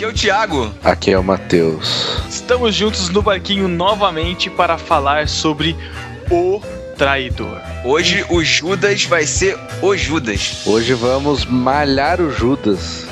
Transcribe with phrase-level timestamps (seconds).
[0.00, 0.74] Aqui é o Thiago.
[0.82, 2.22] Aqui é o Matheus.
[2.26, 5.76] Estamos juntos no barquinho novamente para falar sobre
[6.30, 6.58] o
[6.96, 7.60] traidor.
[7.84, 10.62] Hoje o Judas vai ser o Judas.
[10.64, 13.06] Hoje vamos malhar o Judas.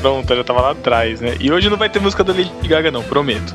[0.00, 1.36] Pronta, já tava lá atrás, né?
[1.38, 3.54] E hoje não vai ter música da Lady Gaga, não, prometo.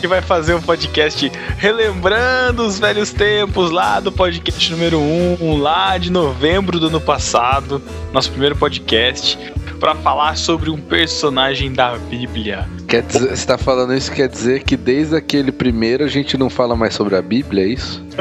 [0.00, 5.98] que vai fazer um podcast relembrando os velhos tempos lá do podcast número 1, lá
[5.98, 7.82] de novembro do ano passado,
[8.12, 9.36] nosso primeiro podcast,
[9.82, 12.68] para falar sobre um personagem da Bíblia.
[12.86, 16.48] Quer dizer, você tá falando isso quer dizer que desde aquele primeiro a gente não
[16.48, 18.00] fala mais sobre a Bíblia, é isso?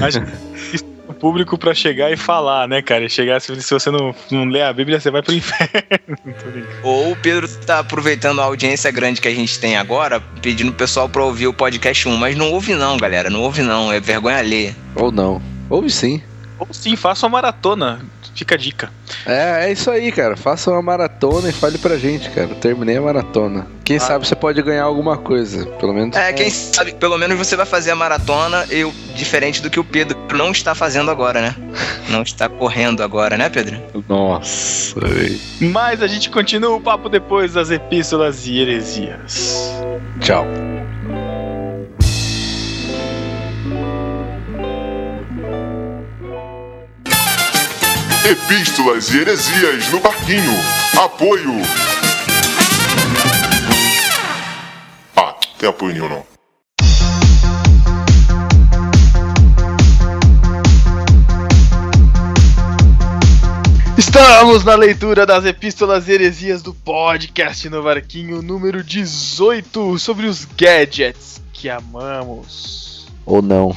[0.00, 0.32] Acho que
[1.06, 3.06] o público para chegar e falar, né, cara?
[3.06, 5.68] Chegar, se você não, não lê a Bíblia, você vai pro inferno.
[6.82, 10.74] Ou o Pedro tá aproveitando a audiência grande que a gente tem agora, pedindo o
[10.74, 12.16] pessoal pra ouvir o podcast 1.
[12.16, 13.28] Mas não ouve não, galera.
[13.28, 13.92] Não ouve não.
[13.92, 14.74] É vergonha alheia.
[14.94, 15.42] Ou não.
[15.68, 16.22] Ouve sim.
[16.58, 18.00] Ou sim, faça uma maratona.
[18.34, 18.90] Fica a dica.
[19.26, 20.36] É, é isso aí, cara.
[20.36, 22.48] Faça uma maratona e fale pra gente, cara.
[22.54, 23.66] Terminei a maratona.
[23.84, 24.00] Quem Ah.
[24.00, 25.66] sabe você pode ganhar alguma coisa.
[25.66, 26.16] Pelo menos.
[26.16, 29.84] É, quem sabe, pelo menos você vai fazer a maratona, eu, diferente do que o
[29.84, 31.54] Pedro não está fazendo agora, né?
[32.10, 33.80] Não está correndo agora, né, Pedro?
[34.08, 34.94] Nossa.
[35.60, 39.72] Mas a gente continua o papo depois das epístolas e heresias.
[40.20, 40.46] Tchau.
[48.28, 50.52] Epístolas e heresias no barquinho.
[51.02, 51.62] Apoio.
[55.16, 56.26] Ah, tem apoio nenhum não.
[63.96, 70.44] Estamos na leitura das epístolas e heresias do podcast no Barquinho número 18 sobre os
[70.44, 73.06] gadgets que amamos.
[73.24, 73.74] Ou não.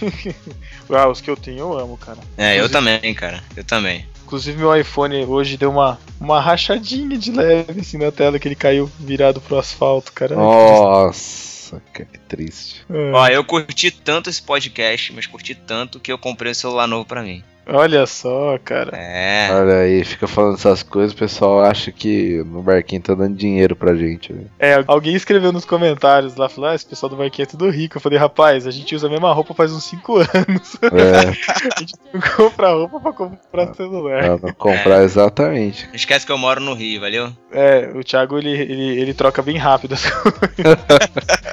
[0.92, 2.18] Ah, os que eu tenho eu amo, cara.
[2.36, 3.42] É, eu Inclusive- também, cara.
[3.56, 4.06] Eu também.
[4.24, 8.54] Inclusive meu iPhone hoje deu uma, uma rachadinha de leve assim na tela que ele
[8.54, 10.36] caiu virado pro asfalto, cara.
[10.36, 12.84] Nossa, que triste.
[12.88, 13.10] É.
[13.12, 17.04] Ó, eu curti tanto esse podcast, mas curti tanto que eu comprei um celular novo
[17.04, 17.42] pra mim.
[17.66, 18.96] Olha só, cara.
[18.96, 19.48] É.
[19.52, 23.76] Olha aí, fica falando essas coisas, o pessoal acha que no barquinho tá dando dinheiro
[23.76, 24.32] pra gente.
[24.32, 24.50] velho.
[24.58, 27.96] É, alguém escreveu nos comentários lá, falou, ah, esse pessoal do barquinho é tudo rico.
[27.96, 30.76] Eu falei, rapaz, a gente usa a mesma roupa faz uns 5 anos.
[30.82, 31.28] É,
[31.76, 34.38] a gente não compra roupa pra comprar celular.
[34.38, 35.86] pra não comprar exatamente.
[35.86, 37.32] Não esquece que eu moro no Rio, valeu?
[37.52, 40.76] É, o Thiago, ele, ele, ele troca bem rápido as coisas.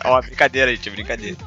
[0.06, 1.38] Ó, brincadeira, gente, brincadeira.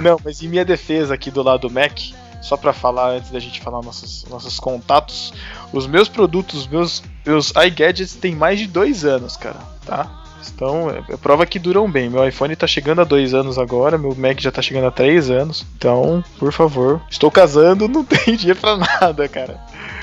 [0.00, 1.92] Não, mas em minha defesa aqui do lado do Mac,
[2.40, 5.32] só pra falar antes da gente falar nossos, nossos contatos,
[5.72, 10.20] os meus produtos, os meus, meus iGadgets têm mais de dois anos, cara, tá?
[10.54, 12.08] Então, é, é prova que duram bem.
[12.08, 15.30] Meu iPhone tá chegando a dois anos agora, meu Mac já tá chegando a três
[15.30, 15.64] anos.
[15.76, 19.60] Então, por favor, estou casando, não tem dinheiro pra nada, cara.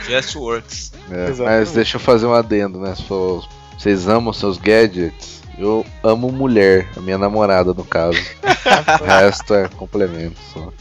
[0.08, 0.92] Just works.
[1.12, 2.94] É, mas deixa eu fazer um adendo, né?
[3.78, 8.20] Vocês amam seus gadgets, eu amo mulher, a minha namorada no caso.
[9.02, 10.72] o resto é complemento só.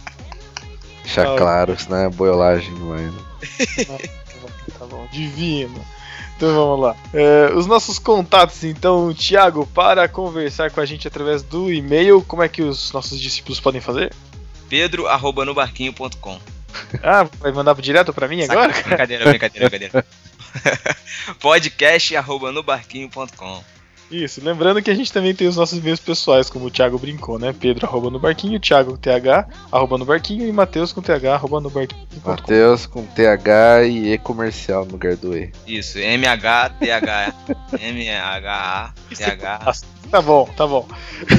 [1.06, 1.36] Deixar Ah.
[1.36, 3.12] claro, senão é boiolagem demais.
[3.12, 3.20] né?
[4.78, 5.82] Tá bom, divino.
[6.36, 6.96] Então vamos lá.
[7.14, 12.42] É, os nossos contatos, então, Thiago, para conversar com a gente através do e-mail, como
[12.42, 14.12] é que os nossos discípulos podem fazer?
[14.68, 16.38] Pedro arroba nobarquinho.com.
[17.02, 18.70] Ah, vai mandar direto pra mim agora?
[18.74, 20.06] Saca- Brincadeira, brincadeira, brincadeira.
[21.40, 23.64] Podcast arroba nobarquinho.com.
[24.10, 27.38] Isso, lembrando que a gente também tem os nossos e-mails pessoais, como o Thiago brincou,
[27.38, 27.54] né?
[27.58, 31.70] Pedro arroba no barquinho, Thiago TH, arroba no barquinho e Matheus com TH, arroba no
[31.70, 32.06] barquinho.
[32.24, 35.50] Matheus com TH e E comercial no lugar do E.
[35.66, 37.34] Isso, MH, TH,
[37.80, 39.72] MH, TH.
[40.10, 40.86] Tá bom, tá bom.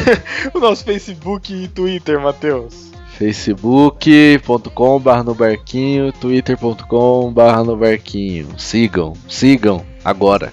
[0.54, 2.92] o nosso Facebook e Twitter, Matheus.
[3.18, 8.60] facebook.com.br no barquinho, twitter.com.br no barquinho.
[8.60, 10.52] Sigam, sigam agora.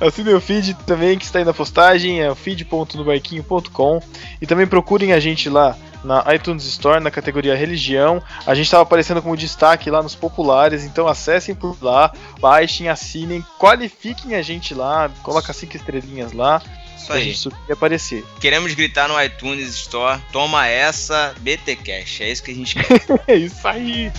[0.00, 4.00] Assinem o feed também que está aí na postagem, é o feed.nobarquinho.com
[4.40, 8.22] e também procurem a gente lá na iTunes Store, na categoria religião.
[8.46, 13.44] A gente estava aparecendo como destaque lá nos populares, então acessem por lá, baixem, assinem,
[13.58, 16.62] qualifiquem a gente lá, coloca cinco estrelinhas lá
[16.96, 17.24] Isso aí.
[17.24, 18.24] gente subir e aparecer.
[18.40, 22.20] Queremos gritar no iTunes Store, toma essa, BT Cash.
[22.20, 22.98] É isso que a gente quer.
[23.26, 24.10] É isso aí!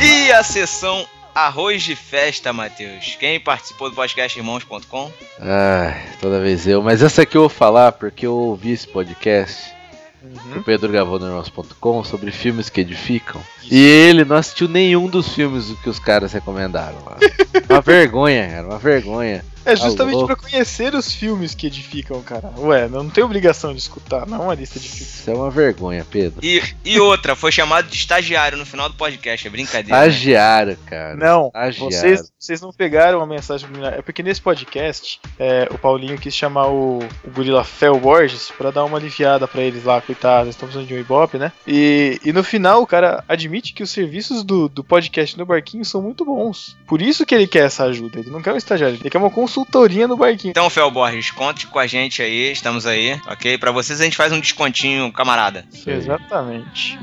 [0.00, 1.06] E a sessão
[1.36, 3.14] Arroz de Festa, Matheus.
[3.20, 5.12] Quem participou do podcast irmãos.com?
[5.38, 6.82] Ai, toda vez eu.
[6.82, 9.70] Mas essa aqui eu vou falar porque eu ouvi esse podcast
[10.18, 10.60] que Uhum.
[10.60, 13.40] o Pedro gravou no irmãos.com sobre filmes que edificam.
[13.70, 17.18] E ele não assistiu nenhum dos filmes que os caras recomendaram lá.
[17.68, 19.44] uma vergonha, cara, uma vergonha.
[19.66, 20.26] É justamente Alô?
[20.26, 22.50] pra conhecer os filmes que edificam, cara.
[22.58, 25.14] Ué, não tem obrigação de escutar, não é uma lista de filmes.
[25.20, 26.38] Isso é uma vergonha, Pedro.
[26.42, 30.00] E, e outra, foi chamado de estagiário no final do podcast, é brincadeira.
[30.00, 30.08] né?
[30.08, 31.16] Estagiário, cara.
[31.16, 31.90] Não, Estagiário.
[31.90, 33.68] vocês, vocês não pegaram a mensagem.
[33.96, 38.70] É porque nesse podcast, é, o Paulinho quis chamar o, o gorila Fel Borges pra
[38.70, 41.52] dar uma aliviada pra eles lá, coitados, eles estão precisando de um Ibope, né?
[41.66, 45.84] E, e no final, o cara admite que os serviços do, do podcast no Barquinho
[45.84, 46.76] são muito bons.
[46.86, 48.20] Por isso que ele quer essa ajuda.
[48.20, 49.30] Ele não quer um estagiário, ele quer uma
[49.60, 50.50] consultoria no Barquinho.
[50.50, 53.56] Então, Fel Borges, conte com a gente aí, estamos aí, ok?
[53.58, 55.64] Pra vocês a gente faz um descontinho, camarada.
[55.86, 55.94] Aí.
[55.94, 56.98] Exatamente.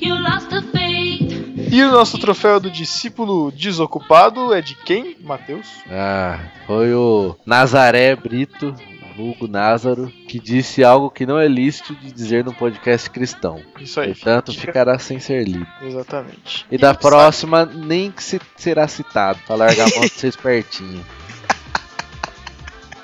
[0.00, 1.38] You lost the faith.
[1.70, 5.66] E o nosso troféu do discípulo desocupado é de quem, Matheus?
[5.90, 8.74] Ah, foi o Nazaré Brito,
[9.16, 13.60] vulgo Názaro, que disse algo que não é lícito de dizer no podcast cristão.
[13.80, 14.14] Isso aí.
[14.14, 15.66] Portanto, fica- ficará sem ser lido.
[15.82, 16.64] Exatamente.
[16.70, 20.28] E da sabe- próxima, nem que se será citado, pra largar a mão de ser
[20.28, 21.04] espertinho.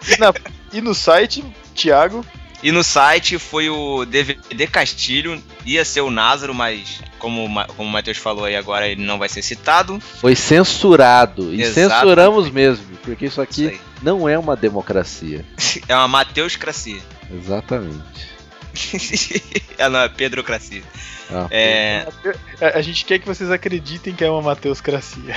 [0.08, 0.34] E, na-
[0.72, 2.24] e no site, Thiago,
[2.62, 7.46] E no site foi o DVD Castilho, ia ser o Názaro, mas como,
[7.76, 10.00] como o Matheus falou aí agora, ele não vai ser citado.
[10.00, 11.52] Foi censurado.
[11.52, 11.74] E Exatamente.
[12.00, 15.44] censuramos mesmo, porque isso aqui Isso não é uma democracia.
[15.86, 17.00] É uma Mateuscracia.
[17.30, 18.33] Exatamente.
[19.78, 20.82] É, não, é Pedrocracia.
[21.30, 22.06] Ah, É,
[22.60, 25.34] a, a gente quer que vocês acreditem que é uma Mateuscracia.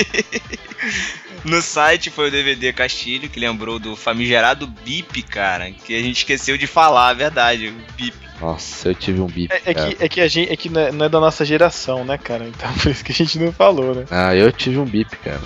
[1.44, 6.18] no site foi o DVD Castilho, que lembrou do famigerado Bip, cara, que a gente
[6.18, 8.30] esqueceu de falar, a verdade, o Bip.
[8.40, 9.52] Nossa, eu tive um bip.
[9.52, 11.44] É, é que, é que a gente é que não é, não é da nossa
[11.44, 12.46] geração, né, cara?
[12.46, 14.06] Então por isso que a gente não falou, né?
[14.10, 15.40] Ah, eu tive um bip, cara.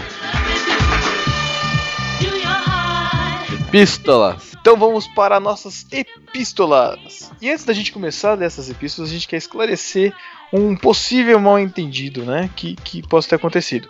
[3.75, 3.89] Heart.
[3.89, 4.53] Pistolas.
[4.61, 7.31] Então vamos para nossas epístolas.
[7.41, 10.15] E antes da gente começar dessas epístolas, a gente quer esclarecer
[10.53, 12.51] um possível mal entendido, né?
[12.55, 13.89] Que, que possa ter acontecido.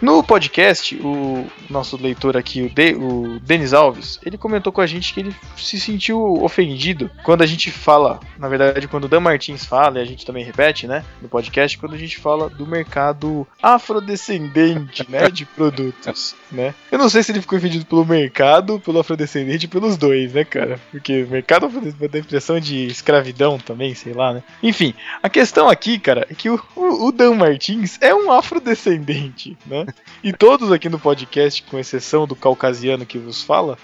[0.00, 4.86] No podcast, o nosso leitor aqui, o, De, o Denis Alves, ele comentou com a
[4.86, 9.20] gente que ele se sentiu ofendido quando a gente fala, na verdade, quando o Dan
[9.20, 11.04] Martins fala, e a gente também repete, né?
[11.22, 15.30] No podcast, quando a gente fala do mercado afrodescendente, né?
[15.30, 16.74] De produtos, né?
[16.90, 20.80] Eu não sei se ele ficou ofendido pelo mercado, pelo afrodescendente, pelos dois, né, cara?
[20.90, 24.42] Porque o mercado afrodescendente dá a impressão de escravidão também, sei lá, né?
[24.62, 29.86] Enfim, a questão aqui, cara, é que o, o, Dan Martins é um afrodescendente, né?
[30.22, 33.78] E todos aqui no podcast, com exceção do caucasiano que vos fala,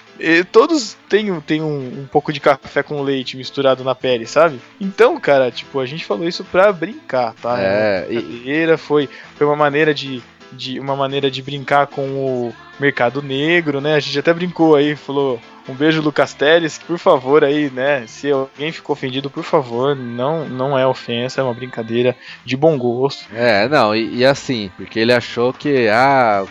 [0.45, 4.61] todos têm, um- têm um, um pouco de café com leite misturado na pele, sabe?
[4.81, 7.57] Então, cara, tipo, a gente falou isso pra brincar, tá?
[7.61, 10.23] É, e, foi, foi uma maneira de,
[10.53, 13.95] de uma maneira de brincar com o mercado negro, né?
[13.95, 18.05] A gente até brincou aí, falou um beijo Lucas Teles, por favor aí, né?
[18.07, 22.79] Se alguém ficou ofendido, por favor, não não é ofensa, é uma brincadeira de bom
[22.79, 23.25] gosto.
[23.35, 26.45] é, não, e, e assim, porque ele achou que, ah,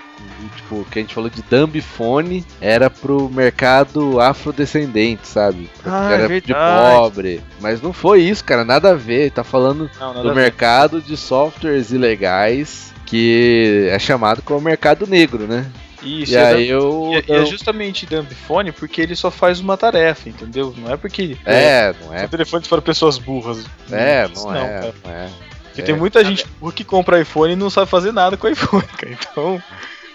[0.55, 5.69] tipo, o que a gente falou de Dumbfone era pro mercado afrodescendente, sabe?
[5.85, 6.95] Ah, é era de verdade.
[6.95, 7.41] pobre.
[7.61, 9.21] Mas não foi isso, cara, nada a ver.
[9.21, 15.45] Ele tá falando Não, do mercado de softwares ilegais que é chamado como mercado negro,
[15.45, 15.67] né?
[16.05, 17.09] Isso, e é aí eu.
[17.11, 20.73] E é- e é justamente Dumbphone porque ele só faz uma tarefa, entendeu?
[20.77, 22.19] Não é porque É, não é.
[22.19, 23.65] são telefones para pessoas burras.
[23.91, 24.59] É, Isso não é.
[24.79, 24.93] cara.
[25.03, 25.29] Não é.
[25.65, 25.83] Porque É.
[25.83, 29.11] tem muita gente burra que compra iPhone e não sabe fazer nada com iPhone, cara.
[29.11, 29.61] Então,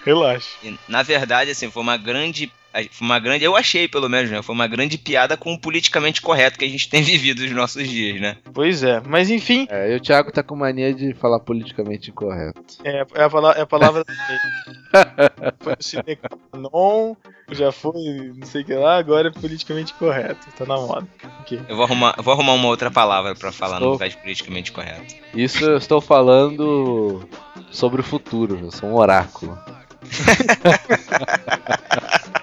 [0.05, 0.47] relaxa.
[0.87, 2.51] Na verdade, assim, foi uma grande.
[2.73, 3.43] Foi uma grande.
[3.43, 4.41] Eu achei, pelo menos, né?
[4.41, 7.87] Foi uma grande piada com o politicamente correto que a gente tem vivido nos nossos
[7.87, 8.37] dias, né?
[8.53, 12.61] Pois é, mas enfim, É, e o Thiago tá com mania de falar politicamente incorreto.
[12.83, 14.03] é, é a, pala- é a palavra.
[15.59, 17.17] foi o
[17.51, 20.47] já foi não sei o que lá, agora é politicamente correto.
[20.57, 21.07] Tá na moda.
[21.41, 21.59] Ok.
[21.67, 24.17] Eu vou arrumar, eu vou arrumar uma outra palavra pra falar no Estou- lugar de
[24.17, 25.15] politicamente correto.
[25.35, 27.27] Isso eu estou falando
[27.71, 28.57] sobre o futuro.
[28.61, 29.57] Eu sou um oráculo.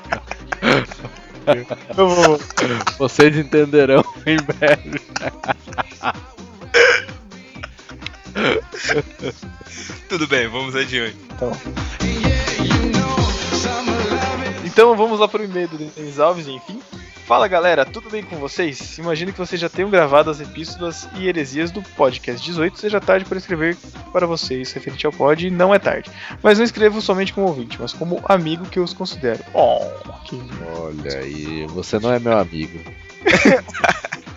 [1.96, 2.40] Eu vou.
[2.98, 5.00] Vocês entenderão em breve.
[10.08, 11.16] Tudo bem, vamos adiante.
[14.64, 16.80] Então vamos lá para o e-mail do Denis Alves, enfim.
[17.28, 18.96] Fala galera, tudo bem com vocês?
[18.96, 23.26] Imagino que vocês já tenham gravado as epístolas e heresias do podcast 18, seja tarde
[23.26, 23.76] para escrever
[24.14, 26.10] para vocês referente ao pod, e não é tarde.
[26.42, 29.44] Mas não escrevo somente como ouvinte, mas como amigo que eu os considero.
[29.52, 29.78] Oh,
[30.24, 30.40] que
[30.78, 32.80] Olha aí, você não é meu amigo.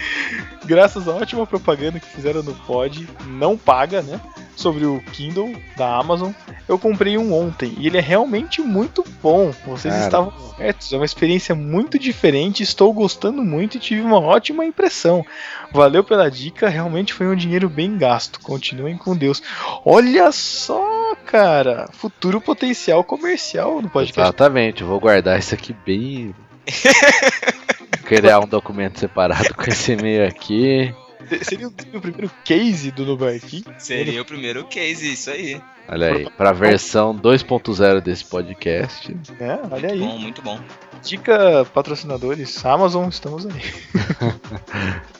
[0.64, 4.20] graças à ótima propaganda que fizeram no pod, não paga, né?
[4.54, 6.32] Sobre o Kindle da Amazon.
[6.66, 9.52] Eu comprei um ontem e ele é realmente muito bom.
[9.66, 10.06] Vocês Cara.
[10.06, 12.62] estavam certos, é uma experiência muito diferente.
[12.62, 15.24] Estou gostando muito e tive uma ótima impressão.
[15.72, 18.40] Valeu pela dica, realmente foi um dinheiro bem gasto.
[18.40, 19.42] Continuem com Deus.
[19.84, 21.88] Olha só, cara.
[21.92, 24.20] Futuro potencial comercial no podcast.
[24.20, 26.34] Exatamente, eu vou guardar isso aqui bem.
[28.06, 30.94] Criar um documento separado com esse e-mail aqui.
[31.42, 33.64] Seria o, primeiro case do Nubank.
[33.78, 35.60] Seria o primeiro case, isso aí.
[35.88, 39.16] Olha aí, pra versão 2.0 desse podcast.
[39.40, 39.98] É, olha aí.
[39.98, 40.60] Bom, muito bom.
[41.02, 43.60] Dica patrocinadores, Amazon, estamos aí.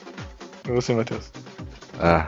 [0.68, 1.30] E você, Matheus?
[2.00, 2.26] Ah.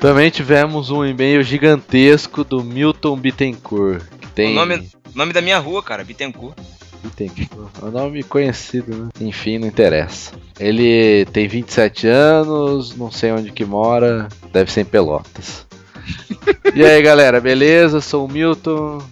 [0.00, 4.04] Também tivemos um e-mail gigantesco do Milton Bittencourt.
[4.20, 4.52] Que tem.
[4.52, 6.56] O nome, nome da minha rua, cara, Bittencourt.
[7.04, 7.70] Bittencourt.
[7.82, 9.08] É um nome conhecido, né?
[9.20, 10.32] Enfim, não interessa.
[10.58, 15.66] Ele tem 27 anos, não sei onde que mora, deve ser em Pelotas.
[16.74, 18.00] e aí, galera, beleza?
[18.00, 19.02] Sou o Milton.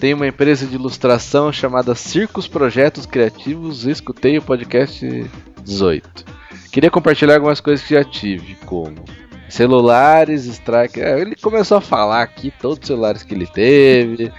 [0.00, 3.86] Tenho uma empresa de ilustração chamada Circos Projetos Criativos.
[3.86, 5.30] Escutei o podcast
[5.62, 6.24] 18.
[6.72, 9.04] Queria compartilhar algumas coisas que já tive, como
[9.52, 11.00] celulares, strike.
[11.00, 14.32] É, ele começou a falar aqui todos os celulares que ele teve.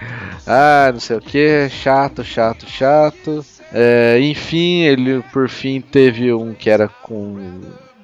[0.46, 3.46] Ah, não sei o que, chato, chato, chato.
[3.72, 7.62] É, enfim, ele por fim teve um que era com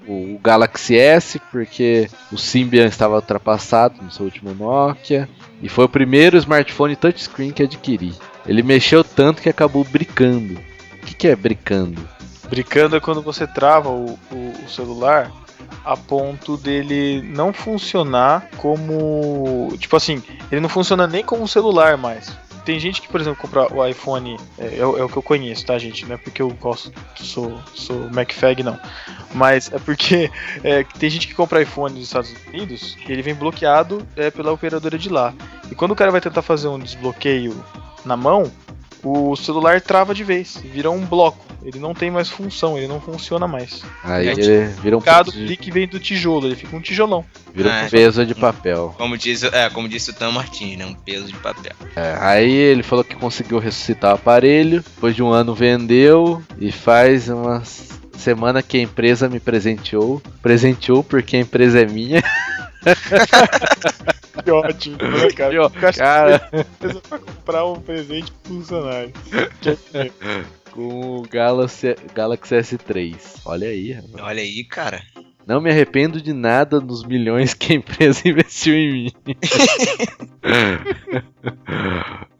[0.07, 5.27] o Galaxy S, porque o Symbian estava ultrapassado no seu último Nokia.
[5.61, 8.13] E foi o primeiro smartphone touchscreen que adquiri.
[8.47, 10.59] Ele mexeu tanto que acabou bricando.
[10.93, 12.01] O que, que é bricando?
[12.49, 15.31] Brincando é quando você trava o, o- o celular
[15.83, 19.73] a ponto dele não funcionar como.
[19.77, 22.35] Tipo assim, ele não funciona nem como um celular mais.
[22.65, 25.23] Tem gente que, por exemplo, compra o iPhone, é, é o é o que eu
[25.23, 26.05] conheço, tá, gente?
[26.05, 28.79] Não é porque eu gosto, sou, sou MacFag, não.
[29.33, 30.29] Mas é porque
[30.63, 34.97] é, tem gente que compra iPhone nos Estados Unidos ele vem bloqueado é, pela operadora
[34.97, 35.33] de lá.
[35.71, 37.55] E quando o cara vai tentar fazer um desbloqueio
[38.05, 38.51] na mão,
[39.03, 41.47] o celular trava de vez, vira um bloco.
[41.61, 43.81] Ele não tem mais função, ele não funciona mais.
[44.03, 47.25] Aí É, ele vira um, Cada de- clique vem do tijolo, ele fica um tijolão.
[47.53, 47.89] vira um É.
[47.89, 48.95] peso de papel.
[48.97, 50.85] Como diz, é, como disse o Tam Martins, né?
[50.85, 51.73] Um peso de papel.
[51.97, 56.71] É, aí ele falou que conseguiu ressuscitar o aparelho, depois de um ano vendeu e
[56.71, 60.21] faz uma s- semana que a empresa me presenteou.
[60.41, 62.23] Presenteou porque a empresa é minha.
[64.43, 65.53] Que ótimo, né, cara?
[65.53, 66.39] Eu cara.
[67.09, 69.11] pra comprar um presente pro funcionário.
[70.71, 73.15] Com o Galaxy, Galaxy S3.
[73.45, 74.13] Olha aí, rapaz.
[74.23, 75.01] Olha aí, cara.
[75.47, 79.11] Não me arrependo de nada dos milhões que a empresa investiu em mim.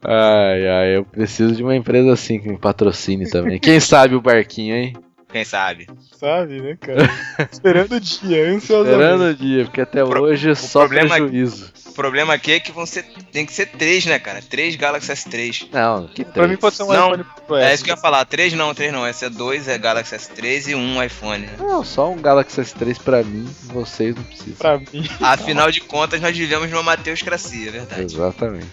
[0.04, 3.60] ai, ai, eu preciso de uma empresa assim que me patrocine também.
[3.60, 4.94] Quem sabe o barquinho, hein?
[5.32, 5.88] Quem sabe?
[6.18, 7.08] Sabe, né, cara?
[7.52, 8.92] Esperando o dia, ansiosamente.
[9.02, 11.72] Esperando o dia, porque até Pro- hoje é só problema é- prejuízo.
[11.88, 14.42] O problema aqui é que vão ser, tem que ser três, né, cara?
[14.42, 15.68] Três Galaxy S3.
[15.72, 16.50] Não, que Pra três.
[16.50, 17.76] mim pode ser um Não, iPhone Pro É S.
[17.76, 18.24] isso que eu ia falar.
[18.26, 19.08] Três não, três não.
[19.08, 21.46] Esse é dois, é Galaxy S3 e um iPhone.
[21.46, 21.54] né?
[21.60, 24.56] Não, só um Galaxy S3 pra mim, vocês não precisam.
[24.58, 25.10] Pra mim.
[25.22, 28.02] Afinal de contas, nós vivemos numa Mateuscracia, é verdade.
[28.16, 28.68] Exatamente.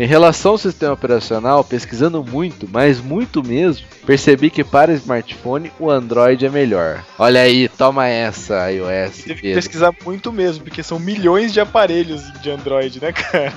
[0.00, 5.90] Em relação ao sistema operacional, pesquisando muito, mas muito mesmo, percebi que para smartphone o
[5.90, 7.04] Android é melhor.
[7.18, 9.24] Olha aí, toma essa, iOS.
[9.24, 13.52] Teve que pesquisar muito mesmo, porque são milhões de aparelhos de Android, né, cara?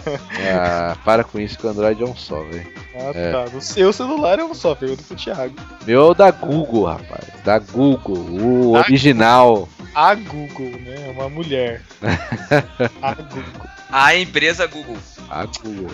[0.53, 2.67] Ah, para com isso que o Android é um só, velho.
[2.93, 3.31] Ah, É.
[3.31, 3.45] tá.
[3.53, 5.55] No seu celular é um só, pergunta pro Thiago.
[5.87, 7.23] Meu é o da Google, rapaz.
[7.45, 9.69] Da Google, o Da original.
[9.93, 11.07] A Google, né?
[11.07, 11.81] É uma mulher.
[13.01, 13.43] A Google.
[13.91, 14.97] A empresa Google.
[15.29, 15.91] A Google.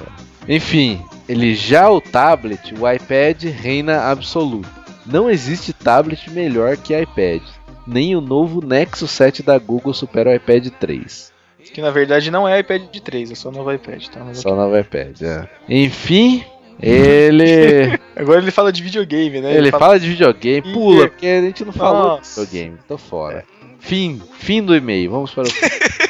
[0.48, 0.56] é.
[0.56, 4.70] Enfim, ele já o tablet, o iPad reina absoluto.
[5.06, 7.42] Não existe tablet melhor que iPad.
[7.86, 11.34] Nem o novo Nexus 7 da Google supera o iPad 3.
[11.74, 14.24] Que na verdade não é iPad de 3, é só o novo iPad, tá?
[14.24, 15.48] Mas Só o novo iPad, é.
[15.68, 16.44] Enfim,
[16.82, 18.00] ele.
[18.16, 19.56] Agora ele fala de videogame, né?
[19.56, 22.78] ele fala de videogame, pula, porque a gente não falou de videogame.
[22.88, 23.46] Tô fora.
[23.80, 25.12] Fim, fim do e-mail.
[25.12, 25.52] Vamos para o.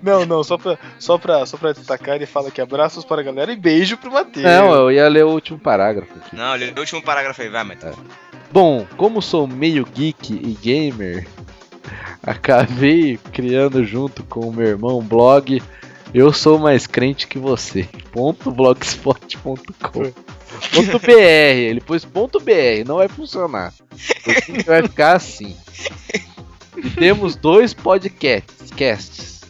[0.00, 3.24] Não, não, só pra, só, pra, só pra destacar, ele fala que abraços para a
[3.24, 4.44] galera e beijo pro Matheus.
[4.44, 6.36] Não, eu ia ler o último parágrafo aqui.
[6.36, 7.96] Não, lê o último parágrafo aí, vai, Matheus.
[8.50, 11.26] Bom, como sou meio geek e gamer,
[12.22, 15.60] acabei criando junto com o meu irmão um blog
[16.12, 17.88] Eu Sou Mais Crente Que Você.
[18.12, 20.12] Ponto blogspot.com.
[20.72, 23.72] Ponto .br, ele pôs ponto .br, não vai funcionar.
[24.66, 25.54] Vai ficar assim.
[26.76, 28.70] E temos dois podcasts.
[28.70, 29.40] casts.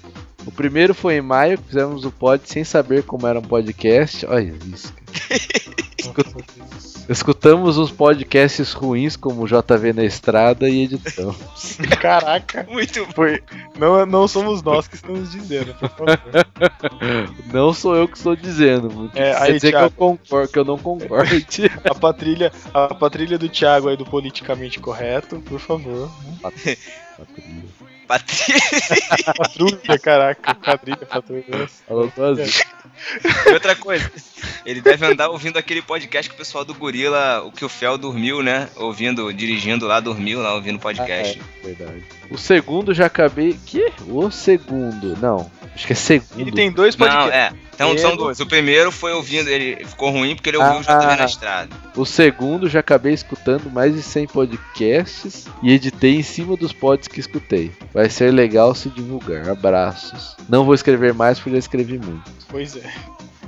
[0.44, 4.26] O primeiro foi em maio, fizemos o pod sem saber como era um podcast.
[4.26, 4.92] Olha isso.
[7.08, 11.36] Escutamos uns podcasts ruins como JV na Estrada e editamos.
[12.00, 13.12] Caraca, Muito bom.
[13.12, 13.42] foi.
[13.78, 16.18] Não, não somos nós que estamos dizendo, por favor.
[17.52, 19.94] Não sou eu que estou dizendo, É, quer aí, dizer que eu, Thiago.
[19.96, 21.30] concordo, que eu não concordo.
[21.90, 26.10] A patrilha, a patrilha do Thiago aí do politicamente correto, por favor.
[26.42, 26.92] Patrícia.
[29.36, 30.54] Patrulha, caraca.
[30.54, 31.68] Quadrilha, patrulha.
[31.86, 32.64] Falou duas vezes.
[33.46, 34.10] E outra coisa,
[34.64, 37.96] ele deve andar ouvindo aquele podcast que o pessoal do Gorila, o que o Fel
[37.98, 38.68] dormiu, né?
[38.76, 41.40] Ouvindo, dirigindo lá, dormiu lá ouvindo podcast.
[41.40, 42.04] Ah, é, verdade.
[42.30, 43.58] O segundo já acabei.
[43.66, 43.92] Que?
[44.08, 45.16] O segundo.
[45.18, 45.50] Não.
[45.78, 46.40] Acho que é segundo.
[46.40, 47.34] Ele tem dois Não, podcasts.
[47.38, 47.52] é.
[47.72, 48.40] Então são dois.
[48.40, 51.16] O primeiro foi ouvindo, ele ficou ruim porque ele ouviu o JV Ah.
[51.16, 51.76] na estrada.
[51.94, 57.06] O segundo já acabei escutando mais de 100 podcasts e editei em cima dos pods
[57.06, 57.70] que escutei.
[57.94, 59.48] Vai ser legal se divulgar.
[59.48, 60.36] Abraços.
[60.48, 62.28] Não vou escrever mais porque já escrevi muito.
[62.48, 62.82] Pois é.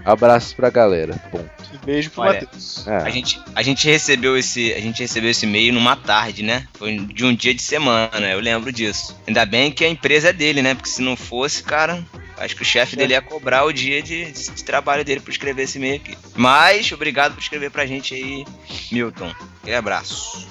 [0.05, 1.15] Abraços pra galera.
[1.31, 1.51] Ponto.
[1.73, 2.87] E beijo pro Olha, Matheus.
[2.87, 2.97] É.
[2.97, 6.67] A gente, a gente recebeu esse, a gente recebeu esse e-mail numa tarde, né?
[6.75, 9.17] Foi de um dia de semana, eu lembro disso.
[9.27, 10.75] Ainda bem que a empresa é dele, né?
[10.75, 12.03] Porque se não fosse, cara,
[12.39, 15.63] acho que o chefe dele ia cobrar o dia de, de trabalho dele por escrever
[15.63, 16.17] esse e-mail aqui.
[16.35, 18.45] Mas obrigado por escrever pra gente aí,
[18.91, 19.33] Milton.
[19.63, 20.49] Aquele abraço.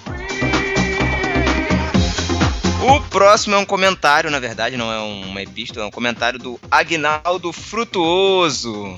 [2.82, 6.58] O próximo é um comentário, na verdade, não é uma epístola, é um comentário do
[6.72, 8.96] Agnaldo Frutuoso.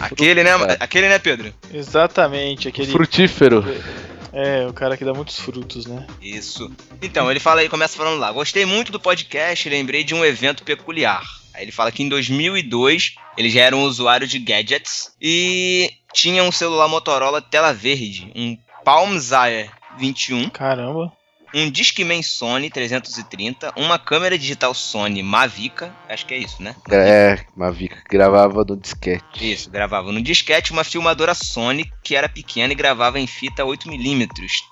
[0.00, 0.50] Aquele, né?
[0.80, 1.52] Aquele, né, Pedro?
[1.72, 2.92] Exatamente, aquele.
[2.92, 3.64] Frutífero.
[4.32, 6.06] É, o cara que dá muitos frutos, né?
[6.20, 6.70] Isso.
[7.00, 8.32] Então, ele fala aí, começa falando lá.
[8.32, 11.22] Gostei muito do podcast e lembrei de um evento peculiar.
[11.54, 16.42] Aí ele fala que em 2002 ele já era um usuário de gadgets e tinha
[16.42, 21.12] um celular Motorola tela verde, um Palm Zaire 21, Caramba.
[21.54, 26.74] Um Discman Sony 330, uma câmera digital Sony Mavica, acho que é isso, né?
[26.90, 29.24] É, Mavica que gravava no disquete.
[29.40, 34.28] Isso, gravava no disquete uma filmadora Sony que era pequena e gravava em fita 8mm,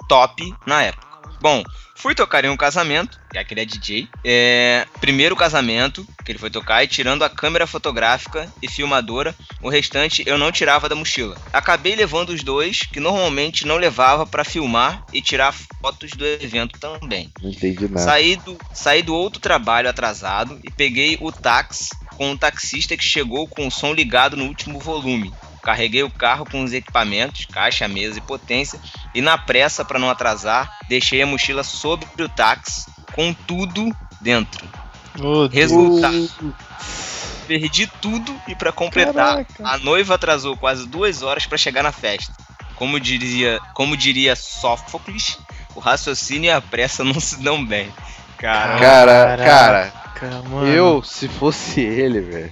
[0.08, 1.11] top na época.
[1.42, 1.64] Bom,
[1.96, 4.08] fui tocar em um casamento, já que ele é DJ.
[4.24, 9.68] É, primeiro casamento que ele foi tocar e tirando a câmera fotográfica e filmadora, o
[9.68, 11.36] restante eu não tirava da mochila.
[11.52, 16.78] Acabei levando os dois, que normalmente não levava pra filmar e tirar fotos do evento
[16.78, 17.28] também.
[17.42, 17.98] Não entendi nada.
[17.98, 23.02] Saí do, saí do outro trabalho atrasado e peguei o táxi com um taxista que
[23.02, 25.34] chegou com o som ligado no último volume.
[25.62, 28.80] Carreguei o carro com os equipamentos, caixa, mesa e potência,
[29.14, 34.66] e na pressa para não atrasar, deixei a mochila sobre o táxi com tudo dentro.
[35.14, 35.52] Deus.
[35.52, 36.54] Resultado.
[37.46, 39.54] Perdi tudo e para completar, Caraca.
[39.64, 42.32] a noiva atrasou quase duas horas para chegar na festa.
[42.76, 45.38] Como diria, como diria Sófocles,
[45.74, 47.92] o raciocínio e a pressa não se dão bem.
[48.38, 50.66] Cara, Cara, cara, mano.
[50.66, 52.50] eu, se fosse ele, velho,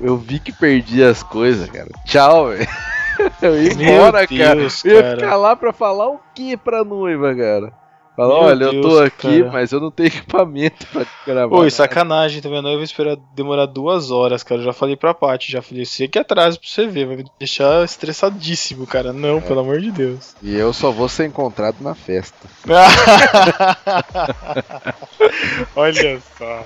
[0.00, 1.88] eu vi que perdi as coisas, cara.
[2.04, 2.68] Tchau, velho.
[3.40, 4.56] Eu ia embora, cara.
[4.56, 5.16] Deus, Eu ia cara.
[5.20, 7.72] ficar lá pra falar o que pra noiva, cara?
[8.16, 9.52] Falar, Meu olha, eu tô Deus, aqui, cara.
[9.52, 11.52] mas eu não tenho equipamento pra gravar.
[11.54, 12.58] Oi, nada." sacanagem também.
[12.58, 14.60] A noiva esperar demorar duas horas, cara.
[14.60, 17.24] Eu já falei pra Paty, já falei, você que atrasa pra você ver, vai me
[17.38, 19.12] deixar estressadíssimo, cara.
[19.12, 20.34] Não, pelo amor de Deus.
[20.42, 22.48] E eu só vou ser encontrado na festa.
[25.76, 26.64] Olha só.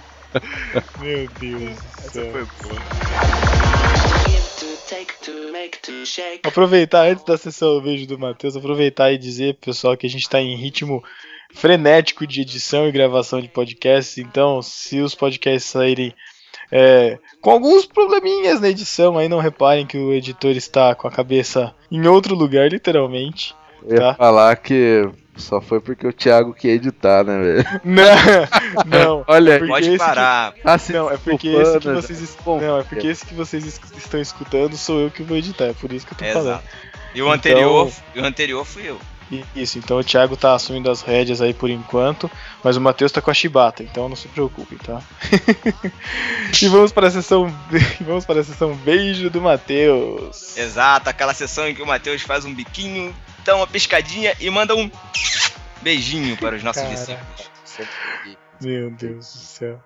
[1.01, 2.47] Meu Deus do céu.
[6.45, 10.11] Aproveitar antes da sessão do beijo do Matheus, aproveitar e dizer, pro pessoal, que a
[10.11, 11.03] gente tá em ritmo
[11.55, 14.19] frenético de edição e gravação de podcasts.
[14.19, 16.15] Então, se os podcasts saírem
[16.71, 21.11] é, com alguns probleminhas na edição, aí não reparem que o editor está com a
[21.11, 23.55] cabeça em outro lugar, literalmente.
[23.83, 24.15] Eu ia Tá.
[24.15, 25.09] falar que
[25.39, 27.65] só foi porque o Thiago quer editar, né, velho?
[27.85, 28.05] Não,
[28.87, 29.25] não.
[29.29, 30.55] Olha, Porque pode esse que- parar.
[30.65, 33.65] ah, se Não, é porque esse que vocês es- Não, é porque esse que vocês
[33.67, 36.33] es- estão escutando sou eu que vou editar, é por isso que eu tô É,
[36.33, 36.49] falando.
[36.49, 36.65] exato.
[37.15, 38.99] E o Então- anterior, e o anterior fui eu.
[39.55, 42.31] Isso, então o Thiago tá assumindo as rédeas aí por enquanto,
[42.65, 45.03] mas o Matheus tá com a chibata, então não se preocupem, tá?
[46.63, 47.55] e vamos para a sessão
[48.01, 50.57] vamos para a sessão beijo do Matheus.
[50.57, 53.15] Exato, aquela sessão em que o Matheus faz um biquinho,
[53.45, 54.91] dá uma piscadinha e manda um
[55.83, 57.51] beijinho para os nossos discípulos.
[58.61, 59.81] Meu Deus do céu.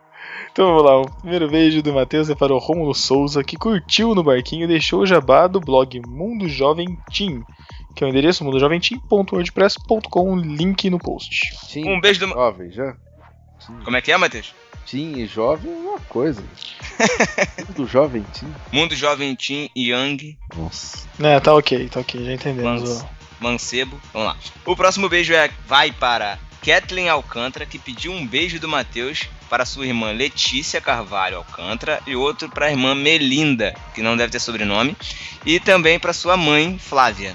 [0.52, 4.14] Então vamos lá, o primeiro beijo do Matheus é para o Rômulo Souza, que curtiu
[4.14, 7.42] no barquinho e deixou o jabá do blog Mundo Jovem Team,
[7.94, 11.40] que é o endereço mundojovemteam.wordpress.com, link no post.
[11.72, 12.96] Teen Um beijo do- Jovem, já?
[13.85, 14.55] Como é que é, Matheus?
[14.87, 16.42] Teen e jovem é uma coisa.
[17.76, 18.52] Do jovem teen.
[18.72, 21.07] Mundo Jovem Team Young Nossa.
[21.20, 23.02] É, tá ok, tá ok, já entendemos.
[23.02, 23.07] Ó.
[23.40, 24.00] Mancebo.
[24.12, 24.37] Vamos lá.
[24.66, 29.64] O próximo beijo é vai para Kathleen Alcântara, que pediu um beijo do Matheus para
[29.64, 34.40] sua irmã Letícia Carvalho Alcântara e outro para a irmã Melinda, que não deve ter
[34.40, 34.96] sobrenome,
[35.46, 37.35] e também para sua mãe Flávia.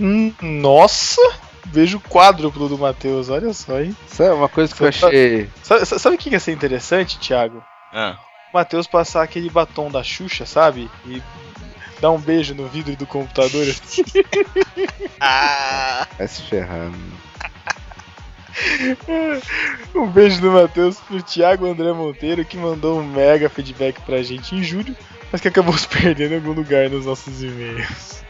[0.00, 1.20] Hum, nossa!
[1.66, 3.94] Beijo quádruplo do Matheus, olha só, hein?
[4.10, 5.48] Isso é uma coisa que eu achei.
[5.62, 7.62] Sabe, sabe o que ia ser interessante, Thiago?
[7.92, 8.16] Ah,
[8.52, 10.90] O Matheus passar aquele batom da Xuxa, sabe?
[11.06, 11.22] E
[12.00, 13.62] dar um beijo no vidro do computador.
[15.20, 16.90] ah Vai se ferrar.
[16.90, 16.98] né?
[19.94, 24.54] Um beijo do Matheus pro Thiago André Monteiro, que mandou um mega feedback pra gente
[24.54, 24.96] em julho,
[25.30, 28.24] mas que acabou se perdendo em algum lugar nos nossos e-mails.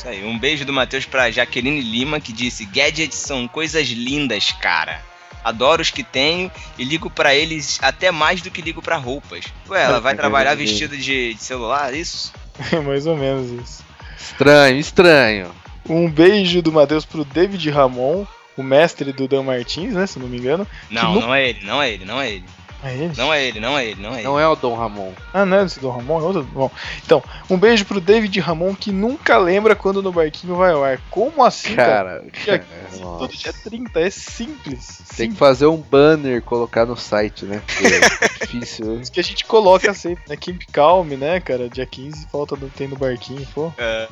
[0.00, 0.24] Isso aí.
[0.24, 5.02] Um beijo do Matheus pra Jaqueline Lima, que disse: Gadgets são coisas lindas, cara.
[5.44, 9.44] Adoro os que tenho e ligo pra eles até mais do que ligo pra roupas.
[9.68, 12.32] Ué, ela vai trabalhar vestida de, de celular, isso?
[12.72, 13.84] É mais ou menos isso.
[14.18, 15.50] Estranho, estranho.
[15.86, 18.24] Um beijo do Matheus pro David Ramon,
[18.56, 20.06] o mestre do Dan Martins, né?
[20.06, 20.66] Se não me engano.
[20.90, 22.44] Não, nu- não é ele, não é ele, não é ele.
[22.82, 23.12] É ele?
[23.16, 24.22] Não é ele, não é ele, não é ele.
[24.24, 25.12] Não é o Dom Ramon.
[25.34, 26.20] Ah, não é esse do Ramon?
[26.20, 26.42] É outro?
[26.44, 26.70] Bom,
[27.04, 30.98] então, um beijo pro David Ramon, que nunca lembra quando no barquinho vai ao ar.
[31.10, 31.90] Como assim, cara?
[31.90, 33.18] Cara, Dia cara, 15, nossa.
[33.18, 34.86] todo dia 30, é simples.
[34.98, 35.38] Tem que Simples.
[35.38, 37.62] fazer um banner colocar no site, né?
[37.66, 38.00] Porque é
[38.46, 38.86] difícil.
[38.86, 39.02] né?
[39.02, 40.36] Isso que a gente coloca sempre, né?
[40.36, 41.68] Keep Calm, né, cara?
[41.68, 43.70] Dia 15, falta do, tem no barquinho, pô.
[43.76, 44.08] É.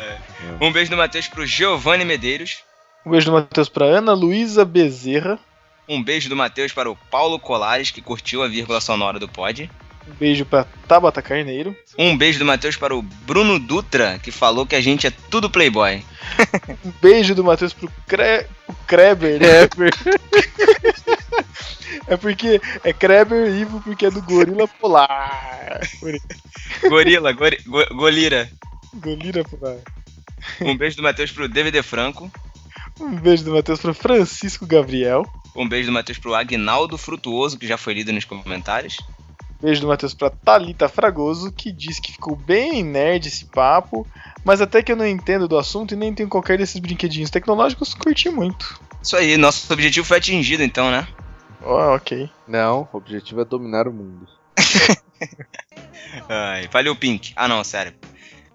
[0.61, 2.59] Um beijo do Matheus pro Giovanni Medeiros.
[3.07, 5.39] Um beijo do Matheus pra Ana Luísa Bezerra.
[5.89, 9.71] Um beijo do Matheus para o Paulo Colares, que curtiu a vírgula sonora do pod.
[10.07, 11.77] Um beijo pra Tabata Carneiro.
[11.99, 15.51] Um beijo do Matheus para o Bruno Dutra, que falou que a gente é tudo
[15.51, 16.03] playboy.
[16.85, 18.47] Um beijo do Matheus pro Cre...
[18.69, 19.69] o Kreber, né?
[22.07, 25.81] É porque é Kreber Ivo porque é do Gorila Polar.
[26.89, 28.49] Gorila, gori, go- Golira.
[28.95, 29.77] Gorila Polar.
[30.61, 32.31] Um beijo do Matheus pro DVD Franco.
[33.01, 35.25] Um beijo do Matheus pro Francisco Gabriel.
[35.55, 38.97] Um beijo do Matheus pro Agnaldo Frutuoso, que já foi lido nos comentários.
[39.61, 44.07] Beijo do Matheus pra Thalita Fragoso, que diz que ficou bem nerd esse papo,
[44.45, 47.93] mas até que eu não entendo do assunto e nem tenho qualquer desses brinquedinhos tecnológicos,
[47.93, 48.81] curti muito.
[49.03, 51.09] Isso aí, nosso objetivo foi atingido então, né?
[51.63, 52.31] Ó, ok.
[52.47, 54.29] Não, o objetivo é dominar o mundo.
[56.29, 57.33] Ai, valeu, Pink.
[57.35, 57.95] Ah, não, sério.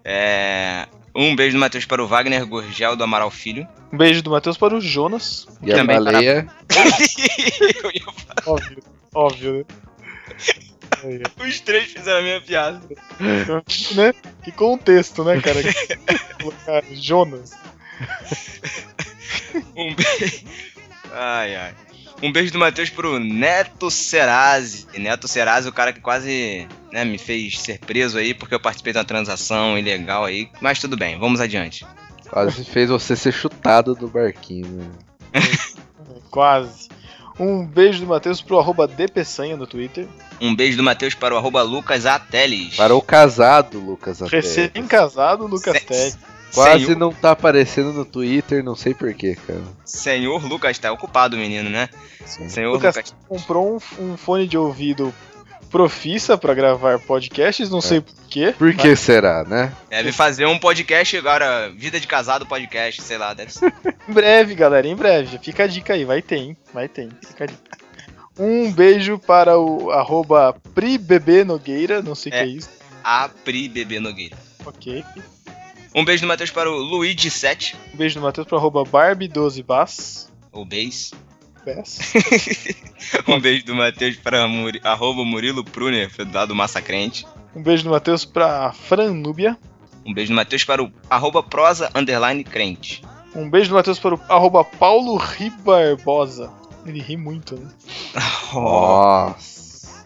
[0.02, 0.88] É...
[1.14, 3.68] Um beijo do Matheus para o Wagner Gorgel do Amaral Filho.
[3.92, 5.46] Um beijo do Matheus para o Jonas.
[5.62, 6.48] E a Também baleia.
[7.84, 8.02] Eu ia
[8.46, 8.82] Óbvio,
[9.14, 9.66] óbvio,
[11.04, 11.22] né?
[11.46, 12.80] Os três fizeram a minha piada.
[13.20, 13.94] ó.
[13.94, 14.12] né?
[14.42, 15.60] Que contexto, né, cara?
[16.92, 17.52] Jonas.
[19.76, 20.44] Um beijo.
[21.12, 21.74] Ai, ai.
[22.24, 24.86] Um beijo do Matheus pro Neto Serazzi.
[24.96, 28.94] Neto Serazzi, o cara que quase né, me fez ser preso aí porque eu participei
[28.94, 30.48] de uma transação ilegal aí.
[30.58, 31.86] Mas tudo bem, vamos adiante.
[32.30, 34.66] Quase fez você ser chutado do barquinho.
[34.68, 34.90] Né?
[36.30, 36.88] Quase.
[37.38, 40.08] Um beijo do Matheus pro arroba DPSanha no Twitter.
[40.40, 42.74] Um beijo do Matheus para o arroba Lucas Ateles.
[42.74, 44.22] Parou casado, Lucas.
[44.22, 44.36] até.
[44.36, 46.14] Recém-casado, Lucas Teg.
[46.54, 49.60] Quase Senhor, não tá aparecendo no Twitter, não sei porquê, cara.
[49.84, 51.88] Senhor Lucas, tá ocupado o menino, né?
[52.24, 53.14] Senhor Lucas Lucas.
[53.28, 55.12] comprou um, um fone de ouvido
[55.70, 58.54] profissa pra gravar podcasts, não sei porquê.
[58.56, 59.72] Por que será, né?
[59.90, 63.74] Deve fazer um podcast agora, Vida de Casado Podcast, sei lá, deve ser.
[64.08, 65.38] Em breve, galera, em breve.
[65.38, 66.56] Fica a dica aí, vai ter, hein?
[66.72, 67.08] Vai ter?
[67.26, 67.60] Fica a dica.
[68.38, 72.38] Um beijo para o arroba PriBBNogueira, não sei o É.
[72.38, 72.68] que é isso.
[73.02, 74.36] A Pri Bebê Nogueira.
[74.64, 75.04] Ok.
[75.94, 80.28] Um beijo do Matheus para o Luigi7, Um beijo do Matheus pro arroba Barbie12Bass.
[80.52, 81.12] ou Base.
[81.64, 82.12] Bass.
[83.28, 87.26] Um beijo do Matheus para Muri, arroba Murilo Pruner, lá do Massacrente.
[87.54, 89.56] Um beijo do Matheus pra Fran Núbia.
[90.04, 93.02] Um beijo do Matheus para o arroba prosa underline crente.
[93.34, 96.52] Um beijo do Matheus para o arroba Paulo Ribarbosa.
[96.86, 97.70] Ele ri muito, né?
[98.52, 100.04] Nossa.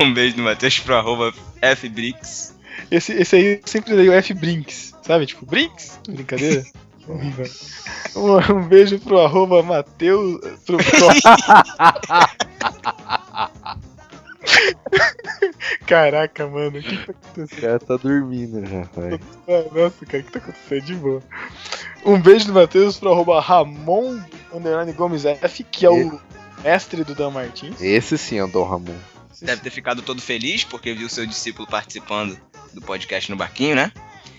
[0.00, 1.32] Um beijo do Matheus para o arroba
[1.76, 2.54] fbrix.
[2.90, 5.26] Esse, esse aí sempre dei o F Brinks, sabe?
[5.26, 5.98] Tipo, Brinks?
[6.08, 6.64] Brincadeira?
[7.08, 7.46] Horrível.
[8.14, 10.38] um, um beijo pro arroba Mateus.
[10.64, 11.08] Pro, pro...
[15.86, 17.60] Caraca, mano, o que, tá O acontecendo?
[17.60, 19.20] cara tá dormindo já, pai.
[19.48, 21.22] Ah, Nossa, cara, o que tá acontecendo de boa?
[22.04, 24.20] Um beijo do Matheus pro arroba Ramon
[24.52, 26.20] Underline Gomes F, que é o
[26.62, 27.80] mestre do Dan Martins.
[27.80, 28.94] Esse sim é o Dom Ramon.
[29.40, 32.38] Deve ter ficado todo feliz porque viu seu discípulo participando
[32.72, 33.92] do podcast no barquinho, né?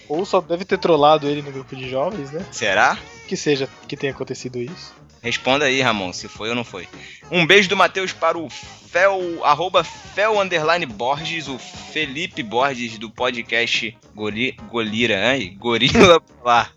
[0.08, 2.46] Ou só deve ter trollado ele no grupo de jovens, né?
[2.52, 2.98] Será?
[3.28, 4.94] Que seja que tenha acontecido isso.
[5.22, 6.88] Responda aí, Ramon, se foi ou não foi.
[7.32, 13.10] Um beijo do Matheus para o Fel, arroba Fel underline Borges, o Felipe Borges do
[13.10, 15.40] podcast Gori, Golira, né?
[15.58, 16.74] Gorila Polar.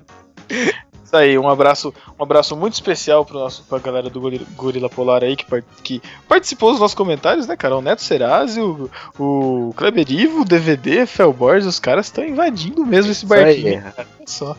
[1.07, 4.21] Isso aí, um abraço, um abraço muito especial pro nosso, pra galera do
[4.57, 5.47] Gorila, Polar aí que,
[5.85, 7.77] que participou dos nossos comentários, né, cara?
[7.77, 13.13] O Neto Serazzi, o, o Kleber Ivo, o DVD, Felborges, os caras estão invadindo mesmo
[13.13, 13.29] esse aí.
[13.29, 13.83] barquinho.
[13.83, 14.57] cara, olha só.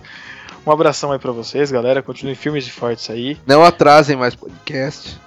[0.65, 2.01] Um abração aí pra vocês, galera.
[2.01, 3.37] Continuem firmes e fortes aí.
[3.45, 5.17] Não atrasem mais podcast.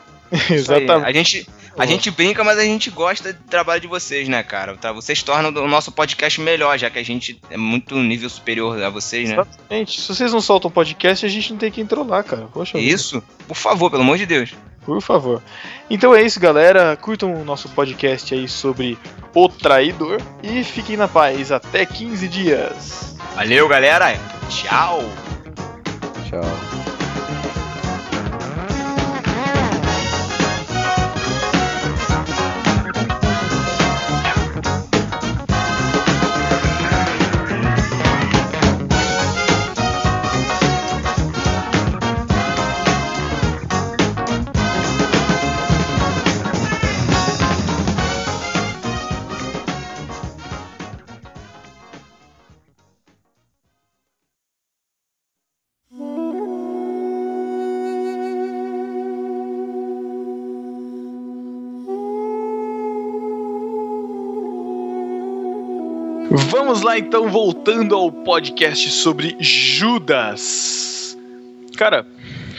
[0.51, 1.07] Exatamente.
[1.07, 4.77] A gente, a gente brinca, mas a gente gosta do trabalho de vocês, né, cara?
[4.77, 4.93] Tá?
[4.93, 8.91] Vocês tornam o nosso podcast melhor, já que a gente é muito nível superior a
[8.91, 9.35] vocês, né?
[9.35, 10.01] Exatamente.
[10.01, 12.49] Se vocês não soltam podcast, a gente não tem que trollar, cara.
[12.53, 12.93] Poxa vida.
[12.93, 14.55] Isso, por favor, pelo amor de Deus.
[14.85, 15.43] Por favor.
[15.89, 16.97] Então é isso, galera.
[16.97, 18.99] Curtam o nosso podcast aí sobre
[19.35, 21.53] o traidor e fiquem na paz.
[21.53, 23.17] Até 15 dias.
[23.35, 24.19] Valeu, galera.
[24.49, 25.03] Tchau.
[66.71, 71.19] Vamos lá então, voltando ao podcast sobre Judas.
[71.77, 72.07] Cara,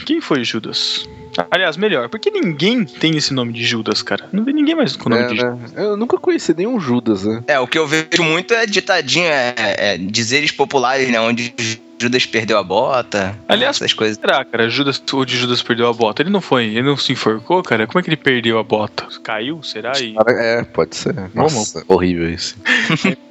[0.04, 1.08] quem foi Judas?
[1.50, 4.26] Aliás, melhor, porque ninguém tem esse nome de Judas, cara.
[4.32, 5.72] Não vê ninguém mais com o nome É, de Judas.
[5.72, 5.84] né?
[5.84, 7.42] Eu nunca conheci nenhum Judas, né?
[7.46, 11.20] É, o que eu vejo muito é ditadinho, é, é dizeres populares, né?
[11.20, 11.54] Onde
[12.00, 13.38] Judas perdeu a bota.
[13.48, 14.18] Aliás, essas coisas.
[14.18, 14.68] Será, cara?
[14.68, 16.20] Judas, o de Judas perdeu a bota.
[16.22, 17.86] Ele não foi, ele não se enforcou, cara?
[17.86, 19.06] Como é que ele perdeu a bota?
[19.22, 19.92] Caiu, será?
[20.00, 20.14] E...
[20.28, 21.14] É, pode ser.
[21.32, 22.56] Nossa, horrível isso.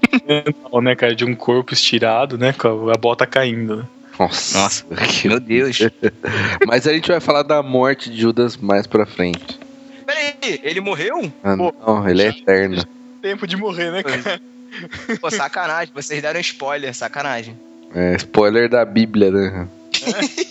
[0.71, 1.15] Não, né, cara?
[1.15, 2.53] De um corpo estirado, né?
[2.53, 3.83] Com a bota caindo, né?
[4.19, 4.57] Nossa.
[4.59, 5.77] Nossa, que- meu Deus.
[6.67, 9.59] Mas a gente vai falar da morte de Judas mais pra frente.
[10.05, 11.31] Peraí, ele morreu?
[11.43, 12.83] Ah, Pô, não, ele é eterno.
[13.21, 14.41] Tempo de morrer, né, cara?
[15.19, 17.57] Pô, sacanagem, vocês deram spoiler, sacanagem.
[17.93, 19.67] É, spoiler da Bíblia, né?
[20.01, 20.50] É,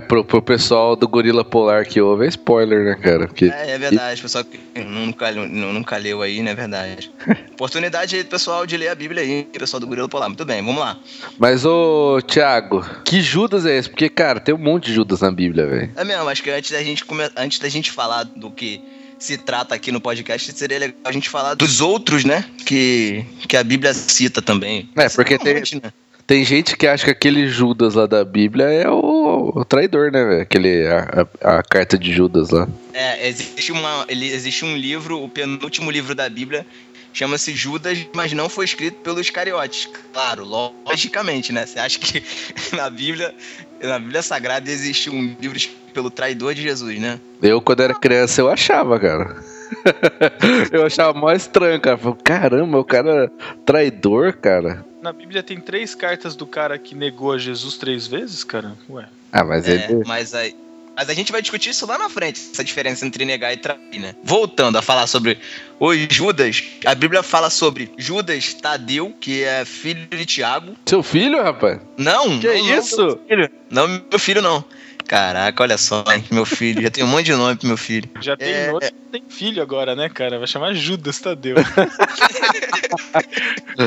[0.00, 3.26] pro, pro pessoal do Gorila Polar que ouve, é spoiler, né, cara?
[3.26, 6.54] Porque É, é verdade, pessoal que nunca, nunca leu aí, né?
[6.54, 7.10] Verdade.
[7.52, 10.28] Oportunidade aí, pessoal, de ler a Bíblia aí, pessoal do Gorila Polar.
[10.28, 10.98] Muito bem, vamos lá.
[11.38, 13.88] Mas, ô, Thiago, que Judas é esse?
[13.88, 15.90] Porque, cara, tem um monte de Judas na Bíblia, velho.
[15.96, 17.28] É mesmo, acho que antes da gente come...
[17.36, 18.82] antes da gente falar do que
[19.18, 22.44] se trata aqui no podcast, seria legal a gente falar dos outros, né?
[22.66, 24.88] Que, que a Bíblia cita também.
[24.96, 25.92] É, porque um tem- né?
[26.26, 30.24] Tem gente que acha que aquele Judas lá da Bíblia é o, o traidor, né,
[30.24, 30.42] velho?
[30.42, 32.68] Aquele, a, a- a carta de Judas lá.
[32.92, 36.66] É, existe, uma, ele, existe um livro, o penúltimo livro da Bíblia,
[37.12, 39.88] chama-se Judas, mas não foi escrito pelos cariotes.
[40.12, 41.66] Claro, logicamente, né?
[41.66, 42.22] Você acha que
[42.76, 43.34] na Bíblia,
[43.82, 47.18] na Bíblia Sagrada existe um livro escrito pelo traidor de Jesus, né?
[47.42, 49.36] Eu, quando era criança, eu achava, cara.
[50.72, 51.98] eu achava mó estranho, cara.
[51.98, 54.84] Falei, Caramba, o cara é traidor, cara.
[55.02, 58.72] Na Bíblia tem três cartas do cara que negou a Jesus três vezes, cara?
[58.88, 59.06] Ué.
[59.32, 60.02] Ah, mas É, ele.
[60.06, 60.54] mas aí.
[60.96, 63.98] Mas a gente vai discutir isso lá na frente, essa diferença entre negar e trair,
[63.98, 64.14] né?
[64.22, 65.38] Voltando a falar sobre
[65.78, 70.74] os Judas, a Bíblia fala sobre Judas Tadeu, que é filho de Tiago.
[70.84, 71.80] Seu filho, rapaz?
[71.96, 72.38] Não!
[72.38, 72.96] Que não, não, isso?
[73.02, 73.50] meu filho.
[73.70, 74.62] Não, meu filho não.
[75.10, 76.82] Caraca, olha só, hein, meu filho.
[76.82, 78.08] Já tem um monte de nome pro meu filho.
[78.20, 80.38] Já tem É, nome, tem filho agora, né, cara?
[80.38, 81.56] Vai chamar Judas Tadeu.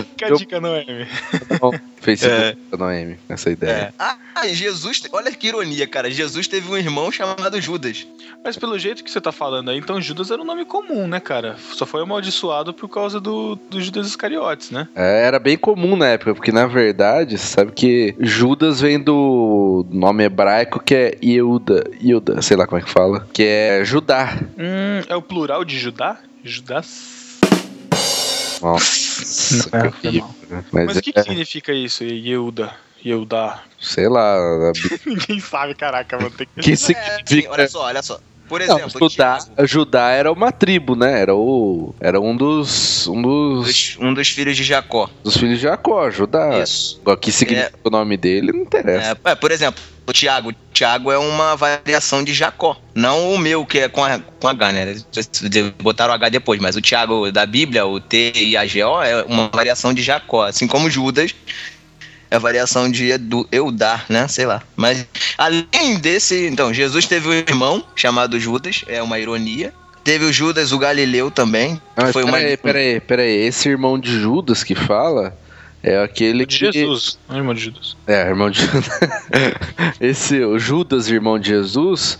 [0.09, 1.07] Fica a Eu- dica, Noemi.
[2.01, 3.71] Facebook da Noemi, essa ideia.
[3.71, 3.93] É.
[3.97, 6.11] Ah, Jesus, olha que ironia, cara.
[6.11, 8.05] Jesus teve um irmão chamado Judas.
[8.43, 11.21] Mas pelo jeito que você tá falando aí, então Judas era um nome comum, né,
[11.21, 11.55] cara?
[11.73, 14.89] Só foi amaldiçoado por causa do, do Judas Iscariotes, né?
[14.93, 19.85] É, era bem comum na época, porque na verdade, você sabe que Judas vem do
[19.89, 24.37] nome hebraico que é Yehuda, Yehuda, sei lá como é que fala, que é Judá.
[24.57, 26.17] Hum, é o plural de Judá?
[26.43, 27.39] Judas?
[28.61, 30.35] Nossa, Não, que foi horrível.
[30.49, 30.65] né?
[30.71, 32.73] Mas, o que, é, que significa isso, Yehuda?
[33.05, 33.61] Yehudá?
[33.79, 34.71] sei lá, a
[35.05, 36.61] Ninguém sabe, caraca, vou ter que...
[36.61, 38.19] que É, sim, significa olha só, olha só.
[38.53, 41.19] Por Não, exemplo, Judá, Tiago, Judá era uma tribo, né?
[41.21, 45.09] Era o era um dos um dos, dos- um dos filhos de Jacó.
[45.23, 46.59] dos filhos de Jacó, Judá.
[46.59, 47.01] Isso.
[47.03, 49.17] O que significa o nome dele não interessa.
[49.25, 50.53] É, é, por exemplo, o Tiago.
[50.71, 52.77] Tiago é uma variação de Jacó.
[52.93, 54.95] Não o meu, que é com, a, com H, né?
[55.81, 59.23] Botaram o H depois, mas o Tiago da Bíblia, o T e a G-O, é
[59.23, 60.43] uma variação de Jacó.
[60.45, 61.33] Assim como Judas
[62.33, 64.27] é a variação de Edu, Eudar, né?
[64.27, 64.63] Sei lá.
[64.75, 65.05] Mas
[65.37, 69.71] além desse, então, Jesus teve um irmão chamado Judas, é uma ironia.
[70.03, 71.79] Teve o Judas, o Galileu também.
[71.95, 72.39] Ah, foi uma.
[72.39, 73.45] peraí, peraí, peraí.
[73.45, 75.37] Esse irmão de Judas que fala
[75.83, 76.71] é aquele De que.
[76.71, 77.95] Jesus, não é irmão de Judas.
[78.07, 78.89] É, irmão de Judas.
[80.01, 82.17] Esse, o Judas, irmão de Jesus,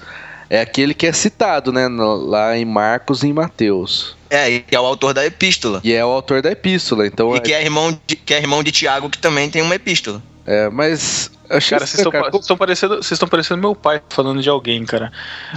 [0.49, 1.87] é aquele que é citado, né?
[1.87, 4.15] lá em Marcos e em Mateus.
[4.29, 5.79] É, e que é o autor da epístola.
[5.83, 7.05] E é o autor da epístola.
[7.05, 9.61] Então, E é, que é irmão de, que é irmão de Tiago, que também tem
[9.61, 10.21] uma epístola.
[10.45, 14.49] é, mas Achei Cara, vocês estão cara, parecendo, vocês estão parecendo meu pai falando de
[14.49, 15.11] alguém, cara.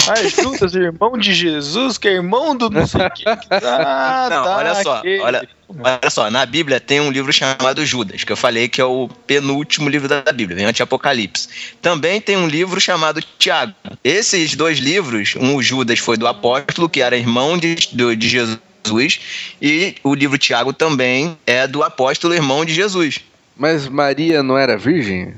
[0.09, 3.25] Ah, Judas, irmão de Jesus, que é irmão do não sei o que.
[3.27, 5.21] Ah, Não, tá, olha só, aquele.
[5.21, 8.85] olha, olha só, na Bíblia tem um livro chamado Judas, que eu falei que é
[8.85, 11.49] o penúltimo livro da Bíblia, vem antes Apocalipse.
[11.81, 13.73] Também tem um livro chamado Tiago.
[14.05, 18.29] Esses dois livros, um o Judas foi do apóstolo, que era irmão de, do- de
[18.29, 19.21] Jesus,
[19.61, 23.21] e o livro Tiago também é do apóstolo irmão de Jesus.
[23.59, 25.33] Mas Maria não era virgem?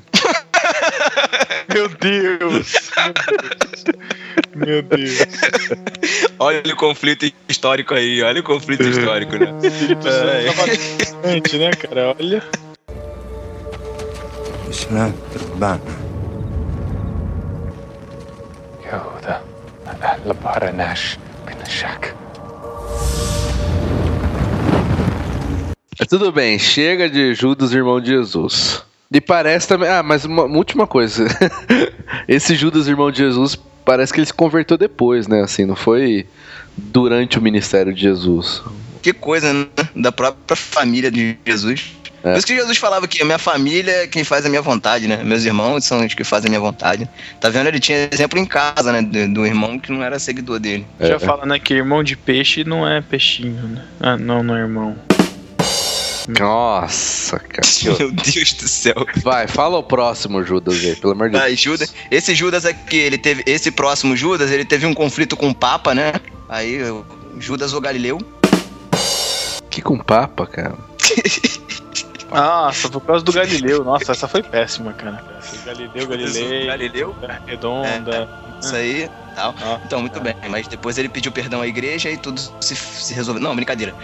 [1.74, 2.92] Meu Deus.
[4.56, 5.20] Meu Deus.
[6.40, 9.54] Olha o conflito histórico aí, olha o conflito histórico, né?
[9.64, 10.46] Espírito Santo É.
[10.46, 12.16] tava bastante, né, cara?
[12.20, 12.44] Olha.
[14.74, 15.80] سمعت ربنا
[18.86, 19.42] يهوذا
[20.26, 22.16] لبارناش من الشك
[26.00, 28.84] Mas Tudo bem, chega de Judas, irmão de Jesus.
[29.13, 29.89] E parece também.
[29.89, 31.27] Ah, mas uma, uma última coisa.
[32.29, 35.43] Esse Judas, irmão de Jesus, parece que ele se converteu depois, né?
[35.43, 36.27] Assim, não foi
[36.77, 38.63] durante o ministério de Jesus.
[39.03, 39.67] Que coisa, né?
[39.97, 41.93] Da própria família de Jesus.
[42.23, 42.33] É.
[42.33, 45.07] Por isso que Jesus falava que a minha família é quem faz a minha vontade,
[45.07, 45.23] né?
[45.25, 47.09] Meus irmãos são os que fazem a minha vontade.
[47.41, 47.69] Tá vendo?
[47.69, 49.01] Ele tinha exemplo em casa, né?
[49.01, 50.85] Do, do irmão que não era seguidor dele.
[51.01, 51.19] Já É.
[51.19, 53.85] fala, né, que irmão de peixe não é peixinho, né?
[54.01, 54.97] Ah, não, não é irmão.
[56.29, 57.69] Nossa, cara.
[57.99, 59.07] Meu Deus do céu.
[59.23, 61.45] Vai, fala o próximo Judas aí, pelo amor de Deus.
[61.45, 63.43] Ah, Judas, esse Judas aqui, ele teve.
[63.47, 66.13] Esse próximo Judas, ele teve um conflito com o Papa, né?
[66.49, 67.05] Aí, o
[67.39, 68.19] Judas o Galileu.
[69.71, 70.75] Que com papa, cara.
[72.33, 73.85] Nossa, por causa do Galileu.
[73.85, 75.25] Nossa, essa foi péssima, cara.
[75.65, 77.17] Galileu, Galilei, Galileu.
[77.47, 78.29] Redonda.
[78.61, 79.55] Isso aí, tal.
[79.63, 80.35] Ah, Então, muito bem.
[80.51, 83.43] Mas depois ele pediu perdão à igreja e tudo se, se resolveu.
[83.43, 83.95] Não, brincadeira.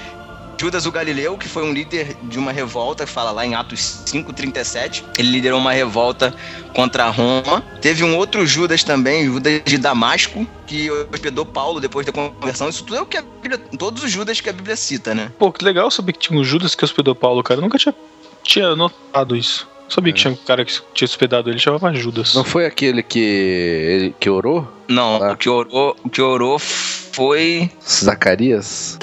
[0.60, 5.04] Judas o Galileu, que foi um líder de uma revolta, fala lá em Atos 5:37,
[5.18, 6.34] ele liderou uma revolta
[6.74, 7.62] contra Roma.
[7.82, 12.68] Teve um outro Judas também, Judas de Damasco, que hospedou Paulo depois da conversão.
[12.68, 15.30] Isso tudo é o que a Bíblia, todos os Judas que a Bíblia cita, né?
[15.38, 17.58] Pô, que legal saber que tinha um Judas que hospedou Paulo, cara.
[17.58, 17.94] Eu nunca tinha,
[18.42, 19.68] tinha notado isso.
[19.86, 22.32] Sabia que tinha um cara que tinha hospedado ele, chamava Judas.
[22.34, 24.66] Não foi aquele que, ele- que orou?
[24.88, 25.32] Não, Ah.
[25.32, 28.98] o que orou, o que orou foi Zacarias?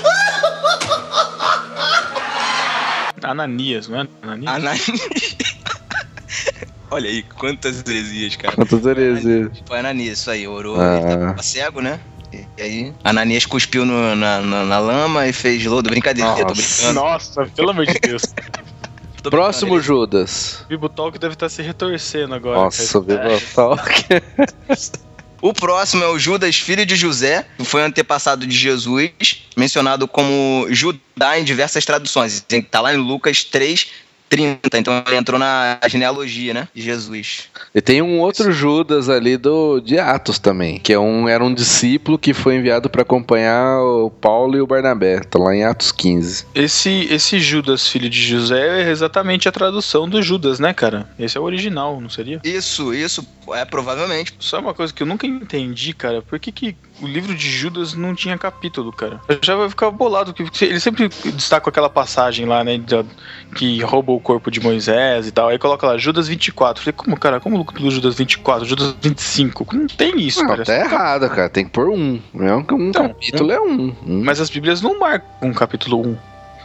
[3.24, 4.08] Ananias, não é?
[4.22, 4.54] Ananias?
[4.56, 4.86] Ananias.
[6.90, 8.56] Olha aí, quantas heresias, cara.
[8.56, 9.50] Quantas heresias?
[9.66, 10.98] Foi Ananias, isso aí, orou, Ah.
[10.98, 12.00] ele tava cego, né?
[12.34, 15.90] E aí, Ananias cuspiu no- na, na, na lama e fez lodo.
[15.90, 16.54] Brincadeira, tô Nossa.
[16.62, 16.94] brincando.
[16.94, 18.22] Nossa, pelo amor de Deus.
[19.22, 19.86] tô Próximo brincando.
[20.00, 20.62] Judas.
[20.66, 22.58] O Bibotalk deve estar se retorcendo agora.
[22.60, 23.38] Nossa, cara.
[25.42, 30.68] O próximo é o Judas, filho de José, que foi antepassado de Jesus, mencionado como
[30.70, 32.46] Judá em diversas traduções.
[32.70, 33.88] Tá lá em Lucas 3,
[34.32, 34.78] 30.
[34.78, 36.68] Então ele entrou na genealogia, né?
[36.74, 37.50] De Jesus.
[37.76, 41.54] E tem um outro Judas ali do de Atos também, que é um, era um
[41.54, 45.20] discípulo que foi enviado para acompanhar o Paulo e o Barnabé.
[45.20, 46.46] Tá lá em Atos 15.
[46.56, 51.10] Esse, esse Judas, filho de José, é exatamente a tradução do Judas, né, cara?
[51.20, 52.40] Esse é o original, não seria?
[52.44, 54.34] Isso, isso, é provavelmente.
[54.40, 56.22] Só uma coisa que eu nunca entendi, cara.
[56.22, 59.20] Por que, que o livro de Judas não tinha capítulo, cara?
[59.28, 62.80] Eu já vai ficar bolado, porque ele sempre destaca aquela passagem lá, né?
[63.56, 65.50] Que rouba o corpo de Moisés e tal.
[65.50, 66.82] Aí coloca lá, Judas 24.
[66.84, 67.40] Falei, como, cara?
[67.40, 68.66] Como pelo Judas 24?
[68.66, 69.68] Judas 25?
[69.76, 70.64] Não tem isso, Não, cara.
[70.64, 71.50] tá errado, cara.
[71.50, 72.22] Tem que pôr um.
[72.34, 73.96] Não, um Então, capítulo é um.
[74.06, 74.24] um.
[74.24, 76.18] Mas as Bíblias não marcam um capítulo 1.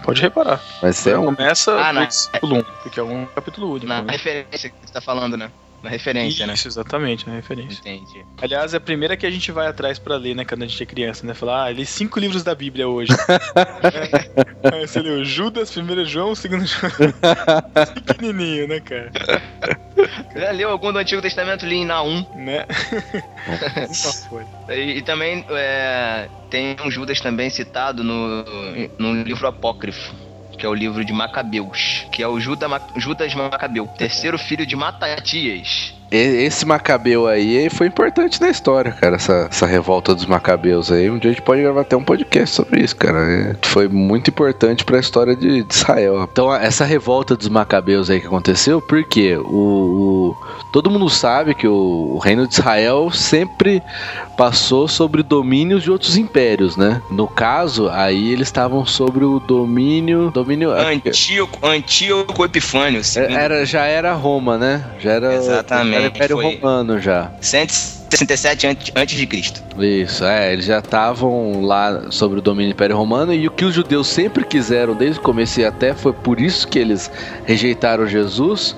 [0.05, 0.63] Pode reparar.
[0.83, 1.25] Mas é um.
[1.35, 2.03] Começa Ah, no não.
[2.03, 3.87] versículo 1, porque é um capítulo único.
[3.87, 4.13] Na né?
[4.13, 5.51] referência que você tá falando, né?
[5.83, 6.55] Na referência, né?
[6.55, 7.81] Isso, exatamente, na referência.
[7.81, 8.25] Entendi.
[8.41, 10.83] Aliás, é a primeira que a gente vai atrás pra ler, né, quando a gente
[10.83, 11.35] é criança, né?
[11.35, 13.13] Falar, ah, li cinco livros da Bíblia hoje.
[14.73, 16.93] Aí você leu Judas, 1 João, 2 João.
[18.07, 19.13] Pequenininho, né, cara?
[20.35, 21.65] Já leu algum do Antigo Testamento?
[21.65, 22.25] Li em Naum.
[22.35, 22.67] Né?
[24.69, 28.45] E, e também é, tem um Judas também citado no,
[28.99, 30.15] no livro apócrifo,
[30.57, 35.96] que é o livro de Macabeus, que é o Judas Macabeu, terceiro filho de Matatias.
[36.11, 39.17] Esse Macabeu aí foi importante na história, cara.
[39.17, 41.11] Essa, essa revolta dos Macabeus aí.
[41.11, 43.19] Um dia a gente pode gravar até um podcast sobre isso, cara.
[43.19, 46.29] É, foi muito importante pra história de, de Israel.
[46.31, 50.37] Então, essa revolta dos Macabeus aí que aconteceu, porque o, o-
[50.73, 53.83] todo mundo sabe que o, o reino de Israel sempre
[54.37, 57.01] passou sobre domínios de outros impérios, né?
[57.11, 60.31] No caso, aí eles estavam sobre o domínio.
[60.31, 64.85] domínio Antíoco, Antíoco Epifânio, É, era, já era Roma, né?
[65.01, 66.55] Já era, Exatamente, era Império foi.
[66.57, 67.31] Romano já.
[67.41, 69.63] 167 antes, antes de Cristo.
[69.79, 73.65] Isso, é, eles já estavam lá sobre o domínio do Império Romano e o que
[73.65, 77.11] os judeus sempre quiseram desde o começo e até foi por isso que eles
[77.45, 78.77] rejeitaram Jesus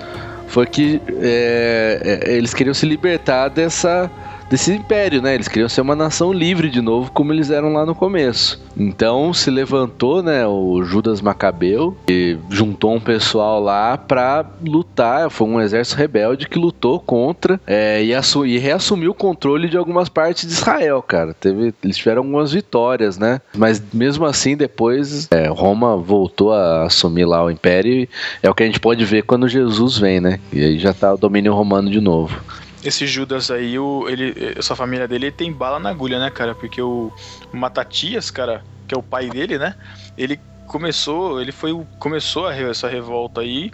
[0.48, 4.10] foi que é, é, eles queriam se libertar dessa
[4.50, 5.34] desse império, né?
[5.34, 8.60] Eles queriam ser uma nação livre de novo, como eles eram lá no começo.
[8.76, 15.30] Então se levantou, né, o Judas Macabeu e juntou um pessoal lá pra lutar.
[15.30, 18.12] Foi um exército rebelde que lutou contra é, e,
[18.46, 21.34] e reassumiu o controle de algumas partes de Israel, cara.
[21.34, 23.40] Teve, eles tiveram algumas vitórias, né?
[23.56, 27.92] Mas mesmo assim, depois é, Roma voltou a assumir lá o império.
[27.92, 28.08] E
[28.42, 30.38] é o que a gente pode ver quando Jesus vem, né?
[30.52, 32.40] E aí já tá o domínio romano de novo.
[32.82, 36.54] Esse Judas aí, o, ele, essa família dele tem bala na agulha, né, cara?
[36.54, 37.12] Porque o
[37.52, 39.74] Matatias, cara, que é o pai dele, né?
[40.16, 43.70] Ele começou, ele foi o começou a, essa revolta aí.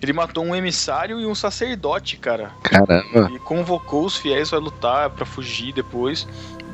[0.00, 2.52] Ele matou um emissário e um sacerdote, cara.
[2.62, 3.30] Caramba.
[3.34, 6.28] E convocou os fiéis a lutar pra fugir depois,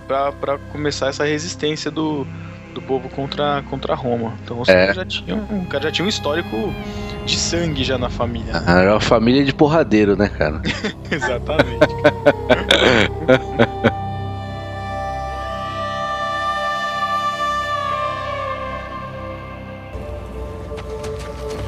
[0.06, 2.26] pra começar essa resistência do,
[2.73, 4.33] do povo contra, contra Roma.
[4.43, 4.73] Então os É.
[4.73, 6.73] caras já tinham, o cara já tinha um histórico
[7.25, 8.53] de sangue já na família.
[8.59, 8.81] né?
[8.81, 10.61] Era uma família de porradeiro, né, cara?
[11.11, 11.87] Exatamente.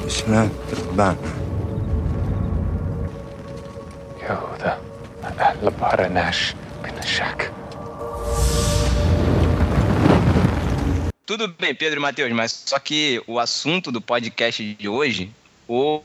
[0.08, 0.50] سمعت
[0.80, 1.16] ربان
[4.24, 4.78] يهوذا
[5.40, 7.52] أهل بارناش من الشك
[11.27, 15.31] tudo bem, Pedro e Matheus, mas só que o assunto do podcast de hoje,
[15.67, 16.03] o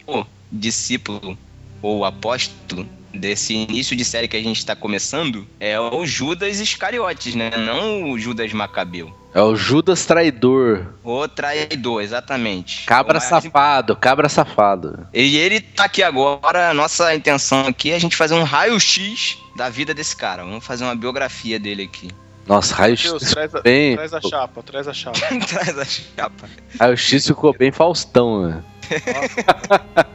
[0.49, 1.37] discípulo
[1.81, 7.35] ou apóstolo desse início de série que a gente está começando, é o Judas Iscariotes,
[7.35, 7.51] né?
[7.57, 9.13] Não o Judas Macabeu.
[9.33, 10.93] É o Judas traidor.
[11.03, 12.85] O traidor, exatamente.
[12.85, 15.05] Cabra O mais safado, cabra safado.
[15.13, 16.69] E ele tá aqui agora.
[16.69, 20.43] A nossa intenção aqui é a gente fazer um raio-x da vida desse cara.
[20.43, 22.09] Vamos fazer uma biografia dele aqui.
[22.49, 23.95] Nossa, raio-x traz, a, bem.
[23.95, 25.19] traz a chapa, traz a chapa.
[25.47, 26.49] Traz a chapa.
[26.79, 28.63] Raio-x ficou bem Faustão, né?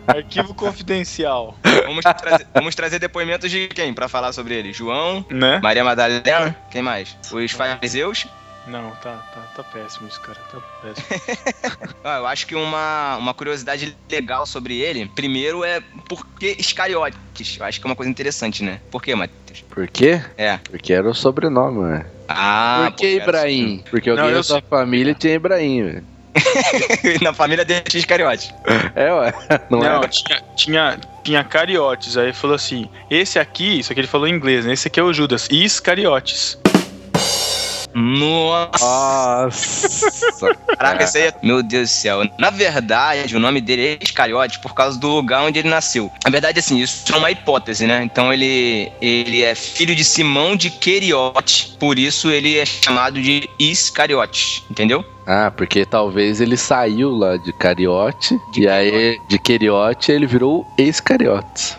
[0.09, 1.57] Arquivo confidencial,
[1.87, 4.72] Vamos trazer, vamos trazer depoimentos de quem pra falar sobre ele?
[4.72, 5.61] João, né?
[5.62, 7.16] Maria Madalena, quem mais?
[7.32, 8.26] Os fariseus.
[8.67, 10.39] Não, tá, tá, tá péssimo isso, cara.
[10.51, 11.95] Tá péssimo.
[12.05, 17.57] Ah, eu acho que uma, uma curiosidade legal sobre ele, primeiro é por que Iscariotes?
[17.59, 18.79] Eu acho que é uma coisa interessante, né?
[18.91, 19.62] Por que, Matheus?
[19.62, 20.21] Por quê?
[20.37, 20.59] É.
[20.59, 22.07] Porque era o sobrenome, né?
[22.29, 23.83] Ah, Por que Ibrahim?
[23.91, 26.05] Porque Não, alguém eu da sua família tinha Ibrahim, velho.
[27.23, 28.53] Na família dele tinha Iscariotes.
[28.95, 29.35] É, ué.
[29.71, 30.09] Não, Não, é?
[30.09, 32.17] tinha, tinha, tinha cariotes.
[32.17, 34.73] Aí falou assim: esse aqui, isso aqui ele falou em inglês, né?
[34.73, 35.49] Esse aqui é o Judas.
[35.51, 36.59] Iscariotes.
[37.95, 39.45] Nossa!
[39.45, 40.55] Nossa.
[40.76, 41.34] Caraca, isso aí é...
[41.42, 42.28] Meu Deus do céu.
[42.38, 46.11] Na verdade, o nome dele é Iscariote por causa do lugar onde ele nasceu.
[46.24, 48.03] Na verdade, assim, isso é uma hipótese, né?
[48.03, 51.76] Então ele, ele é filho de Simão de Queriote.
[51.78, 54.64] Por isso ele é chamado de Iscariote.
[54.70, 55.05] Entendeu?
[55.26, 60.66] Ah, porque talvez ele saiu lá de Cariote De e aí de Queriote ele virou
[60.76, 61.78] ex-Cariotes.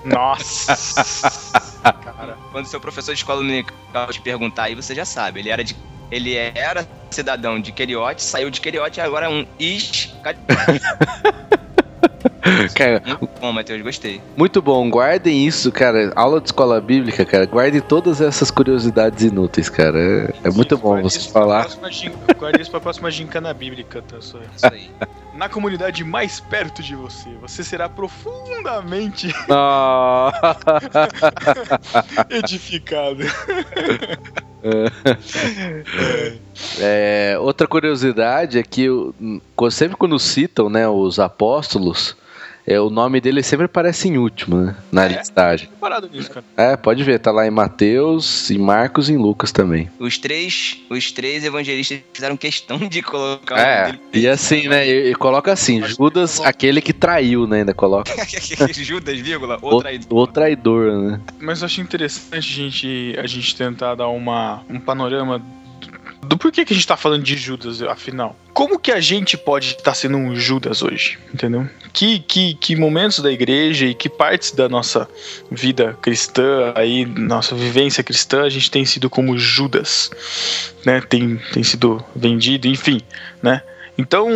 [0.04, 1.59] Nossa!
[1.82, 2.36] Cara.
[2.52, 5.40] Quando seu professor de escola dominical te perguntar aí, você já sabe.
[5.40, 5.76] Ele era de.
[6.10, 10.80] Ele era cidadão de Queriote, saiu de Queriote e agora é um Iscariote.
[12.74, 14.20] Cara, Muito bom, Matheus, gostei.
[14.36, 16.10] muito bom, guardem isso, cara.
[16.16, 17.44] Aula de escola bíblica, cara.
[17.46, 19.98] Guardem todas essas curiosidades inúteis, cara.
[19.98, 21.68] É, é muito bom você falar.
[22.38, 24.16] Guarde isso pra próxima gincana bíblica, tá?
[24.20, 24.90] Só- Isso aí.
[25.40, 30.30] Na comunidade mais perto de você, você será profundamente Ah,
[32.28, 33.22] edificado.
[36.78, 38.86] é, outra curiosidade é que
[39.70, 42.14] sempre quando citam né, os apóstolos,
[42.66, 44.76] é, o nome dele sempre aparece em último, né?
[44.92, 45.08] Na É?
[45.18, 45.68] listagem.
[45.68, 46.44] Tô parado nisso, cara.
[46.56, 49.90] É, pode ver, tá lá em Mateus, em Marcos e em Lucas também.
[49.98, 54.00] Os três, os três evangelistas fizeram questão de colocar o nome É, dele.
[54.14, 54.86] e assim, né?
[54.88, 57.58] E, e coloca assim, Judas, aquele que traiu, né?
[57.60, 60.00] Ainda coloca Judas, vírgula, o, outra aí.
[60.08, 61.20] o traidor, né?
[61.40, 65.40] Mas eu acho interessante a gente, a gente tentar dar uma, um panorama
[66.30, 68.36] do, porquê que a gente tá falando de Judas, afinal.
[68.54, 71.68] Como que a gente pode estar sendo um Judas hoje, entendeu?
[71.92, 75.08] Que, que, que momentos da igreja e que partes da nossa
[75.50, 80.08] vida cristã, aí, nossa vivência cristã, a gente tem sido como Judas,
[80.86, 81.00] né?
[81.00, 83.00] Tem, tem sido vendido, enfim,
[83.42, 83.60] né?
[84.00, 84.30] Então,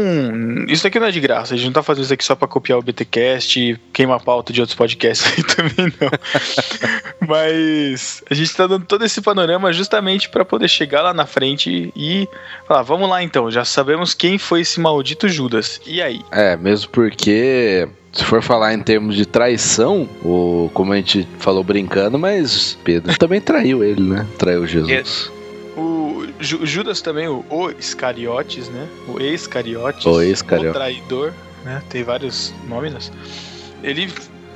[0.69, 1.55] isso daqui não é de graça.
[1.55, 4.21] A gente não tá fazendo isso aqui só pra copiar o BTcast e queimar a
[4.21, 7.27] pauta de outros podcasts aí também, não.
[7.27, 11.91] Mas a gente tá dando todo esse panorama justamente pra poder chegar lá na frente
[11.97, 12.29] e
[12.69, 15.81] falar, vamos lá então, já sabemos quem foi esse maldito Judas.
[15.87, 16.21] E aí?
[16.31, 21.65] É, mesmo porque se for falar em termos de traição, o, como a gente falou
[21.65, 24.27] brincando, mas Pedro também traiu ele, né?
[24.39, 25.33] Traiu Jesus.
[25.77, 28.89] O Ju- Judas também, o, o Iscariotes, né?
[29.09, 30.05] O ex-Cariotes.
[30.07, 30.70] O ex-Cariotes.
[30.70, 31.33] O traidor.
[31.64, 31.83] né?
[31.89, 33.11] Tem vários nomes.
[33.83, 34.09] Ele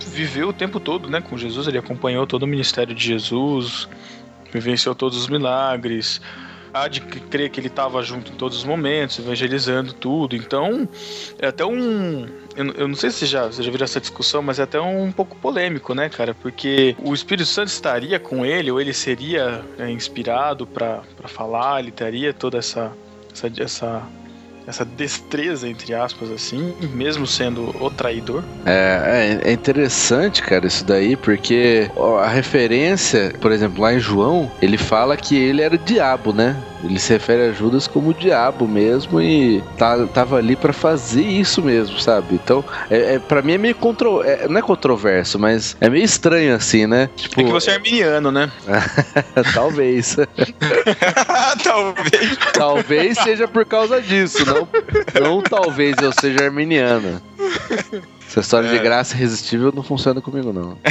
[0.06, 3.88] viveu o tempo todo, né, com Jesus, ele acompanhou todo o ministério de Jesus,
[4.52, 6.20] vivenciou todos os milagres.
[6.82, 10.36] Há de crer que ele estava junto em todos os momentos, evangelizando tudo.
[10.36, 10.88] Então,
[11.38, 12.26] é até um.
[12.56, 15.36] Eu, não sei se já, você já viram essa discussão, mas é até um pouco
[15.36, 16.34] polêmico, né, cara?
[16.34, 21.92] Porque o Espírito Santo estaria com ele, ou ele seria é, inspirado para falar, ele
[21.92, 22.92] teria toda essa,
[23.32, 24.02] essa, essa
[24.68, 28.44] essa destreza, entre aspas, assim, mesmo sendo o traidor.
[28.66, 31.90] É, é, é interessante, cara, isso daí, porque
[32.20, 36.54] a referência, por exemplo, lá em João, ele fala que ele era o diabo, né?
[36.82, 41.22] Ele se refere a Judas como o diabo mesmo e tá, tava ali para fazer
[41.22, 42.34] isso mesmo, sabe?
[42.34, 46.04] Então, é, é, para mim é meio contro, é, não é controverso, mas é meio
[46.04, 47.10] estranho assim, né?
[47.16, 48.50] Tipo, É que você é arminiano, né?
[49.54, 50.16] talvez.
[51.62, 52.38] Talvez.
[52.52, 54.68] talvez seja por causa disso, não,
[55.20, 57.22] não talvez eu seja arminiana.
[58.38, 60.78] Essa história de graça irresistível não funciona comigo, não.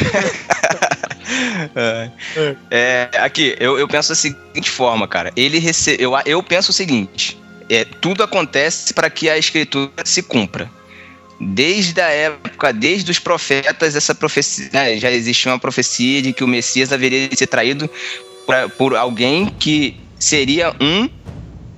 [2.72, 5.32] É, aqui, eu, eu penso da seguinte forma, cara.
[5.36, 5.98] Ele rece...
[6.00, 7.38] eu, eu penso o seguinte:
[7.70, 10.70] é, tudo acontece para que a escritura se cumpra.
[11.40, 16.44] Desde a época, desde os profetas, essa profecia, né, já existia uma profecia de que
[16.44, 17.90] o Messias haveria de ser traído
[18.46, 21.08] pra- por alguém que seria um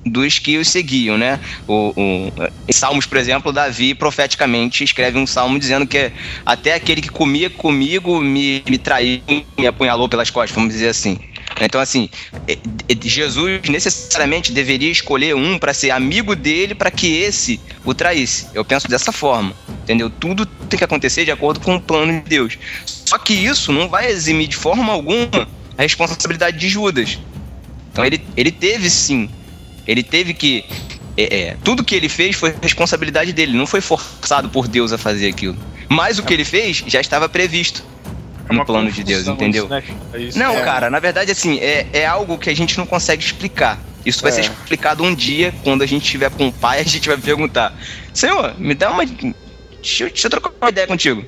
[0.10, 1.40] dos que os seguiam, né?
[1.68, 2.32] O, o-
[2.68, 6.12] em Salmos, por exemplo, Davi profeticamente escreve um salmo dizendo que
[6.46, 9.22] até aquele que comia comigo me, me traiu,
[9.58, 11.20] me apunhalou pelas costas, vamos dizer assim.
[11.62, 12.10] Então, assim,
[12.48, 12.54] é-
[12.88, 18.48] é- Jesus necessariamente deveria escolher um para ser amigo dele para que esse o traísse.
[18.54, 19.54] Eu penso dessa forma,
[19.84, 20.10] entendeu?
[20.10, 22.58] Tudo tem que acontecer de acordo com o plano de Deus.
[22.86, 25.48] Só que isso não vai eximir de forma alguma
[25.78, 27.20] a responsabilidade de Judas.
[27.92, 29.30] Então, ele, ele teve sim
[29.90, 30.64] ele teve que.
[31.18, 34.98] é, é, tudo que ele fez foi responsabilidade dele, não foi forçado por Deus a
[34.98, 35.58] fazer aquilo.
[35.90, 37.84] Mas o que ele fez já estava previsto
[38.48, 39.64] É no plano de Deus, entendeu?
[39.66, 39.84] isso, né?
[40.14, 40.38] É isso.
[40.40, 40.62] Não, É.
[40.64, 43.80] cara, na verdade, assim, é, é algo que a gente não consegue explicar.
[44.06, 44.36] Isso vai É.
[44.36, 47.74] ser explicado um dia, quando a gente estiver com o pai, a gente vai perguntar:
[48.14, 49.04] Senhor, me dá uma.
[49.06, 51.26] Deixa eu, deixa eu trocar uma ideia contigo.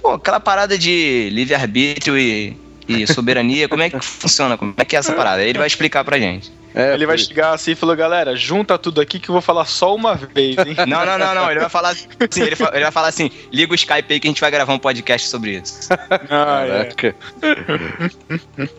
[0.00, 4.56] Pô, aquela parada de livre-arbítrio e, e soberania, como é que funciona?
[4.56, 5.42] Como é que é essa parada?
[5.42, 6.52] Ele vai explicar pra gente.
[6.74, 9.64] É, Ele vai chegar assim e falou, galera, junta tudo aqui que eu vou falar
[9.64, 10.76] só uma vez, hein?
[10.86, 11.50] Não, não, não, não.
[11.50, 12.06] Ele vai falar assim,
[12.36, 14.72] ele, fa- ele vai falar assim: liga o Skype aí que a gente vai gravar
[14.74, 15.88] um podcast sobre isso.
[16.30, 16.84] Ah, é.
[16.84, 17.14] Caraca.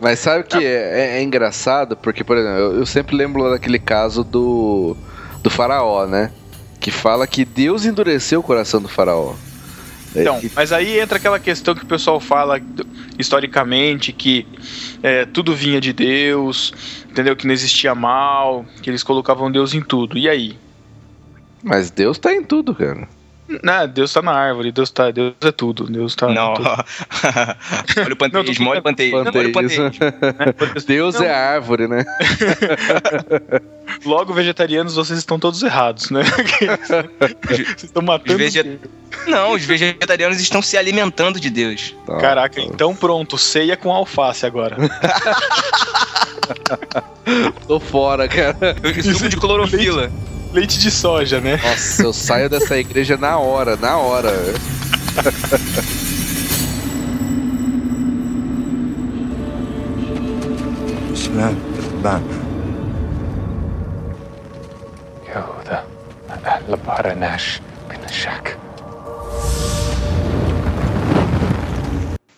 [0.00, 1.96] Mas sabe que é, é engraçado?
[1.96, 4.96] Porque, por exemplo, eu, eu sempre lembro daquele caso do,
[5.42, 6.30] do faraó, né?
[6.78, 9.34] Que fala que Deus endureceu o coração do faraó.
[10.14, 12.60] Então, É, mas aí entra aquela questão que o pessoal fala
[13.18, 14.44] historicamente que
[15.02, 16.72] é, tudo vinha de Deus,
[17.10, 17.36] entendeu?
[17.36, 20.18] Que não existia mal, que eles colocavam Deus em tudo.
[20.18, 20.58] E aí?
[21.62, 23.08] mas Deus tá em tudo, cara.
[23.62, 26.28] Não, Deus tá na árvore, Deus tá, Deus é tudo, Deus tá.
[26.28, 26.54] Não.
[26.54, 26.68] tudo,
[27.98, 29.18] olha o panteísmo, olha o panteísmo.
[29.18, 29.90] Olha o Panteísmo.
[29.90, 29.90] panteísmo.
[30.70, 30.80] né?
[30.86, 32.04] Deus Não, é a árvore, né?
[34.06, 36.22] Logo, vegetarianos, vocês estão todos errados, né?
[37.48, 38.32] vocês estão matando.
[38.32, 38.78] Os veget-
[39.26, 41.94] Não, os vegetarianos estão se alimentando de Deus.
[42.06, 42.18] Tá.
[42.18, 44.76] Caraca, então pronto, ceia com alface agora.
[47.66, 48.56] Tô fora, cara.
[49.02, 50.10] Suco de clorofila
[50.52, 51.60] leite de soja, né?
[51.62, 54.32] Nossa, eu saio dessa igreja na hora, na hora.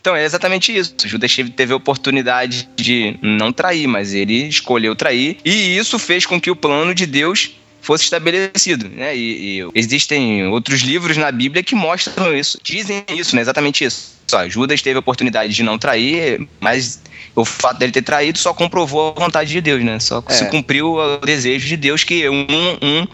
[0.01, 0.95] Então é exatamente isso.
[1.05, 5.39] O Judas teve a oportunidade de não trair, mas ele escolheu trair.
[5.45, 7.53] E isso fez com que o plano de Deus
[7.83, 8.89] fosse estabelecido.
[8.89, 9.15] Né?
[9.15, 13.43] E, e existem outros livros na Bíblia que mostram isso, dizem isso, né?
[13.43, 14.13] exatamente isso.
[14.27, 17.03] Só, Judas teve a oportunidade de não trair, mas
[17.35, 19.99] o fato dele ter traído só comprovou a vontade de Deus, né?
[20.01, 20.33] Só É.
[20.33, 22.47] se cumpriu o desejo de Deus que um,
[22.81, 23.07] um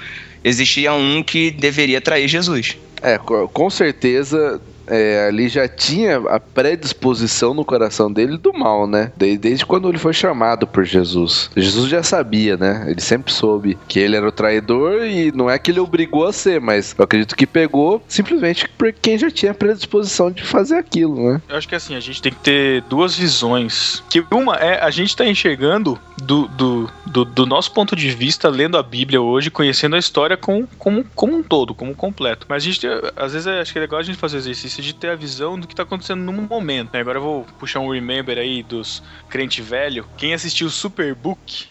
[0.45, 2.77] existia um que deveria trair Jesus.
[3.03, 8.87] É, co- com certeza é, ali já tinha a predisposição no coração dele do mal,
[8.87, 9.13] né?
[9.17, 11.51] Desde, quando ele foi chamado por Jesus.
[11.57, 12.87] Jesus já sabia, né?
[12.89, 16.33] Ele sempre soube que ele era o traidor e não é que ele obrigou a
[16.33, 20.77] ser, mas eu acredito que pegou simplesmente por quem já tinha a predisposição de fazer
[20.77, 21.43] aquilo, né?
[21.49, 24.03] Eu acho que assim, a gente tem que ter duas visões.
[24.11, 28.49] Que uma é a gente tá enxergando do, do, do, do nosso ponto de vista,
[28.49, 32.47] lendo a Bíblia hoje, conhecendo a história com, como, como um todo, como completo.
[32.49, 32.87] Mas a gente,
[33.17, 34.41] às vezes, é- acho que é legal a gente fazer o
[34.83, 36.93] de ter a visão do que tá acontecendo no momento.
[36.93, 37.01] Né?
[37.01, 40.07] Agora eu vou puxar um remember aí dos crente velho.
[40.17, 41.69] Quem assistiu Superbook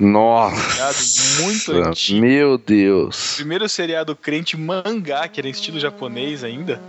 [0.00, 1.42] Nossa.
[1.42, 2.20] Muito antigo.
[2.20, 3.34] Meu Deus.
[3.36, 6.80] Primeiro seriado crente mangá, que era em estilo japonês ainda.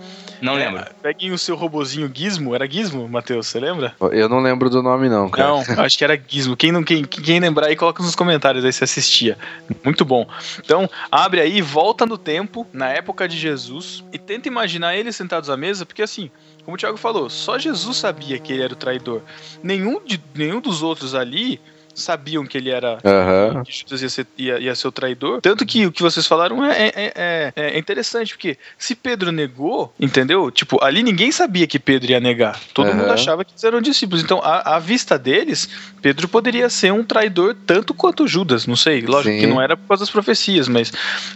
[0.42, 0.86] Não É, lembro.
[1.04, 2.56] Peguem o seu robozinho Gizmo.
[2.56, 3.48] Era Gizmo, Matheus?
[3.48, 3.94] Você lembra?
[4.12, 5.50] Eu não lembro do nome, não, cara.
[5.50, 6.58] Não, acho que era Gizmo.
[6.58, 9.38] Quem, não, quem, quem lembrar aí, coloca nos comentários aí se assistia.
[9.84, 10.28] Muito bom.
[10.58, 15.50] Então, abre aí, volta no tempo, na época de Jesus, e tenta imaginar eles sentados
[15.50, 16.32] à mesa, porque assim,
[16.64, 19.22] como o Thiago falou, só Jesus sabia que ele era o traidor.
[19.62, 21.62] Nenhum, de, nenhum dos outros ali
[21.96, 23.64] sabiam que ele era Aham.
[23.64, 25.42] que Judas ia ser, ia, ia ser o traidor.
[25.42, 29.94] Tanto que o que vocês falaram é, é, é, é interessante, porque se Pedro negou,
[30.00, 30.52] entendeu?
[30.52, 32.60] Tipo, ali ninguém sabia que Pedro ia negar.
[32.74, 32.98] Todo Aham.
[32.98, 34.24] mundo achava que eles eram discípulos.
[34.24, 35.70] Então, à, à vista deles,
[36.02, 38.66] Pedro poderia ser um traidor tanto quanto Judas.
[38.66, 39.40] Não sei, lógico Sim.
[39.40, 40.92] que não era por causa das profecias, mas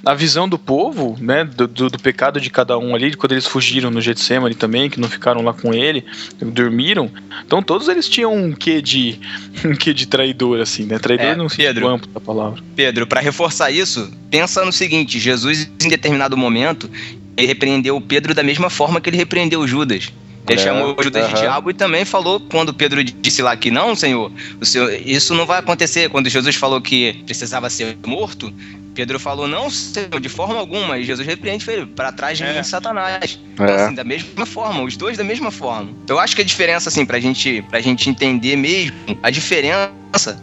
[0.05, 3.45] a visão do povo, né, do, do, do pecado de cada um ali, quando eles
[3.45, 6.05] fugiram no Getsemane também, que não ficaram lá com ele,
[6.41, 7.11] dormiram.
[7.45, 9.19] Então, todos eles tinham um quê de,
[9.65, 10.99] um quê de traidor, assim, né?
[10.99, 11.87] Traidor É, não sentido Pedro.
[11.87, 12.61] amplo da palavra.
[12.75, 16.89] Pedro, pra reforçar isso, pensa no seguinte: Jesus, em determinado momento,
[17.37, 20.11] ele repreendeu Pedro da mesma forma que ele repreendeu Judas.
[20.47, 23.95] Ele É, chamou Judas de diabo e também falou, quando Pedro disse lá que não,
[23.95, 24.31] Senhor,
[24.61, 26.09] o senhor, isso não vai acontecer.
[26.09, 28.53] Quando Jesus falou que precisava ser morto,
[28.93, 30.97] Pedro falou, não, Senhor, de forma alguma.
[30.97, 32.53] E Jesus repreende ele, para trás de É.
[32.55, 33.37] mim, Satanás.
[33.53, 33.85] Então, É.
[33.85, 35.89] assim, da mesma forma, os dois da mesma forma.
[36.07, 39.91] Eu acho que a diferença, assim, pra gente, pra gente entender mesmo, a diferença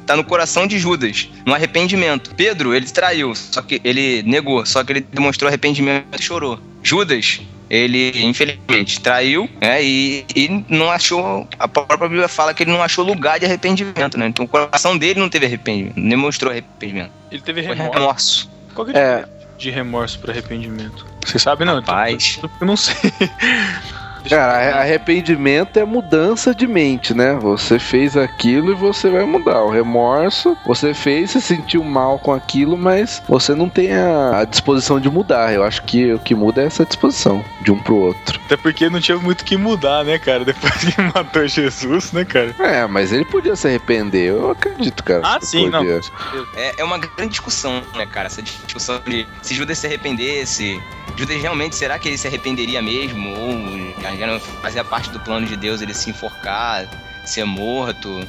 [0.06, 2.34] tá no coração de Judas, no arrependimento.
[2.34, 6.58] Pedro, ele traiu, só que ele negou, só que ele demonstrou arrependimento e chorou.
[6.82, 7.40] Judas,
[7.72, 12.82] ele, infelizmente, traiu, né, e, e não achou, a própria Bíblia fala que ele não
[12.82, 17.10] achou lugar de arrependimento, né, então o coração dele não teve arrependimento, não demonstrou arrependimento,
[17.30, 17.92] Ele teve remorso.
[17.94, 18.50] remorso.
[18.74, 19.24] Qual que é, É.
[19.56, 21.06] de remorso para arrependimento?
[21.24, 21.78] Você sabe não?
[21.78, 22.38] Então, Rapaz.
[22.60, 22.94] Eu não sei.
[24.22, 27.34] Deixa Cara, arrependimento é mudança de mente, né?
[27.34, 29.62] Você fez aquilo e você vai mudar.
[29.62, 34.44] O remorso, você fez, você sentiu mal com aquilo, mas você não tem a, a
[34.44, 35.52] disposição de mudar.
[35.52, 38.40] Eu acho que o que muda é essa disposição de um pro outro.
[38.46, 40.44] Até porque não tinha muito o que mudar, né, cara?
[40.46, 42.54] Depois que matou Jesus, né, cara?
[42.58, 44.30] É, mas ele podia se arrepender.
[44.30, 45.22] Eu acredito, cara.
[45.24, 45.80] Ah, sim, não.
[45.80, 46.00] podia.
[46.56, 48.26] É, é uma grande discussão, né, cara?
[48.26, 50.80] Essa discussão de se Judas se arrependesse.
[51.16, 53.30] Judas realmente, será que ele se arrependeria mesmo?
[53.30, 56.86] Ou já não fazia parte do plano de Deus ele se enforcar,
[57.24, 58.26] ser morto,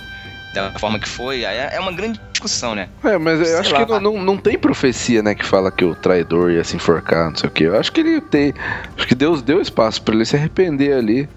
[0.54, 1.44] da forma que foi?
[1.44, 2.90] É, é uma grande discussão, né?
[3.04, 3.86] É, mas eu Sei acho lá.
[3.86, 7.30] que não, não, não tem profecia, né, que fala que o traidor ia se enforcar,
[7.30, 7.64] não sei o que.
[7.64, 8.54] Eu acho que ele tem.
[8.98, 11.28] Acho que Deus deu espaço pra ele se arrepender ali.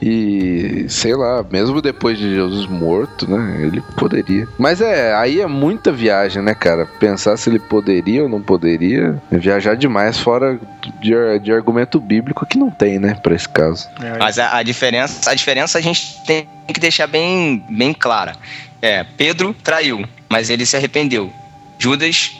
[0.00, 3.58] E sei lá, mesmo depois de Jesus morto, né?
[3.62, 4.46] Ele poderia.
[4.58, 6.86] Mas é, aí é muita viagem, né, cara?
[6.86, 9.20] Pensar se ele poderia ou não poderia.
[9.30, 10.58] É viajar demais fora
[11.00, 13.88] de, de argumento bíblico que não tem, né, pra esse caso.
[14.00, 18.36] É, Mas a, a diferença, a diferença a gente tem que deixar bem, bem clara.
[18.80, 21.32] É, Pedro traiu, mas ele se arrependeu.
[21.78, 22.36] Judas,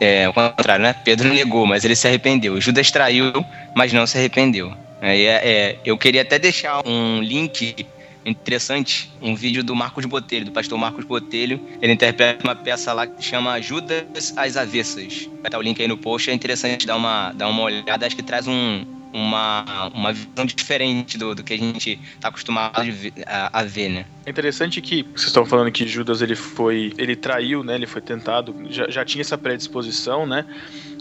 [0.00, 0.94] é o contrário, né?
[1.04, 2.60] Pedro negou, mas ele se arrependeu.
[2.60, 3.32] Judas traiu,
[3.74, 4.83] mas não se arrependeu.
[5.06, 7.86] É, é, eu queria até deixar um link
[8.24, 11.60] interessante, um vídeo do Marcos Botelho, do pastor Marcos Botelho.
[11.82, 15.26] Ele interpreta uma peça lá que chama Judas às Avessas.
[15.26, 18.16] Vai estar o link aí no post, é interessante dar uma, dar uma olhada, acho
[18.16, 22.82] que traz um, uma, uma visão diferente do, do que a gente está acostumado
[23.26, 24.06] a ver, né?
[24.26, 27.74] É interessante que vocês estão falando que Judas ele foi, ele traiu, né?
[27.74, 30.46] Ele foi tentado, já, já tinha essa predisposição, né?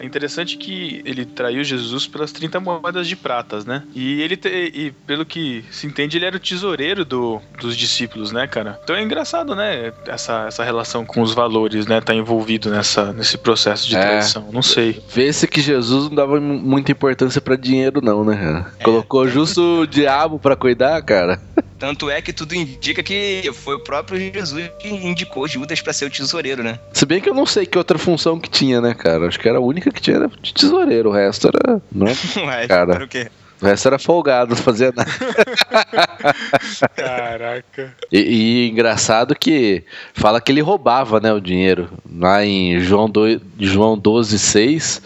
[0.01, 3.84] É interessante que ele traiu Jesus pelas 30 moedas de pratas, né?
[3.95, 8.32] E ele te- e pelo que se entende, ele era o tesoureiro do, dos discípulos,
[8.32, 8.78] né, cara?
[8.84, 9.93] Então é engraçado, né?
[10.07, 12.01] Essa, essa relação com os valores, né?
[12.01, 14.01] Tá envolvido nessa, nesse processo de É.
[14.01, 14.49] traição.
[14.51, 15.01] Não sei.
[15.13, 18.74] Vê-se que Jesus não dava mu- muita importância pra dinheiro, não, né, cara?
[18.84, 21.39] Colocou justo o diabo pra cuidar, cara.
[21.80, 23.12] Tanto é que tudo indica que
[23.53, 26.80] foi o próprio Jesus que indicou Judas para ser o tesoureiro, né?
[26.91, 29.28] Se bem que eu não sei que outra função que tinha, né, cara?
[29.28, 31.09] Acho que era a única que tinha era de tesoureiro.
[31.09, 31.82] O resto era.
[31.91, 32.14] Não é?
[32.45, 32.95] Ué, Cara.
[32.95, 33.30] era o quê?
[33.61, 35.09] O resto era folgado, não fazia nada.
[36.95, 37.95] Caraca.
[38.11, 39.84] E, e engraçado que
[40.14, 41.89] fala que ele roubava, né, o dinheiro.
[42.14, 45.01] Lá em João, do, João 12, 6,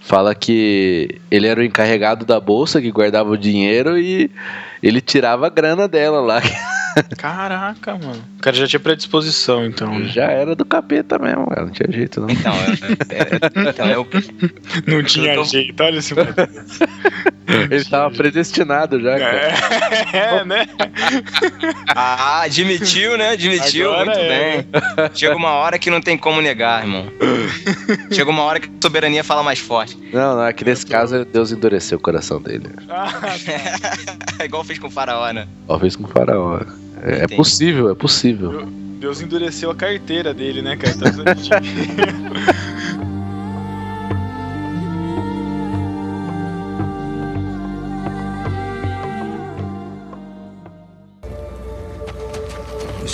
[0.00, 4.30] fala que ele era o encarregado da bolsa que guardava o dinheiro e
[4.82, 6.42] ele tirava a grana dela lá.
[7.16, 8.22] Caraca, mano.
[8.38, 9.98] O cara já tinha predisposição, então.
[9.98, 10.08] né?
[10.08, 11.62] Já era do capeta mesmo, cara.
[11.66, 12.30] Não tinha jeito, não.
[12.30, 13.20] Então, é, é-
[13.66, 14.06] é- então eu,
[14.86, 16.14] Não tinha tô- jeito, olha esse.
[17.70, 19.36] Ele tava predestinado já, cara.
[20.12, 20.66] É, né?
[21.94, 23.30] Ah, admitiu, né?
[23.30, 24.62] Admitiu, Agora muito é.
[24.62, 24.66] bem.
[25.14, 27.06] Chega uma hora que não tem como negar, irmão.
[28.10, 29.98] Chega uma hora que a soberania fala mais forte.
[30.12, 32.70] Não, não, é que nesse caso Deus endureceu o coração dele.
[32.88, 34.42] Ah, tá.
[34.42, 35.46] É igual fez com o faraó, né?
[35.66, 36.60] Talvez com o faraó.
[37.02, 38.66] É, é possível, é possível.
[39.00, 40.94] Deus endureceu a carteira dele, né, cara?
[40.94, 41.10] Tá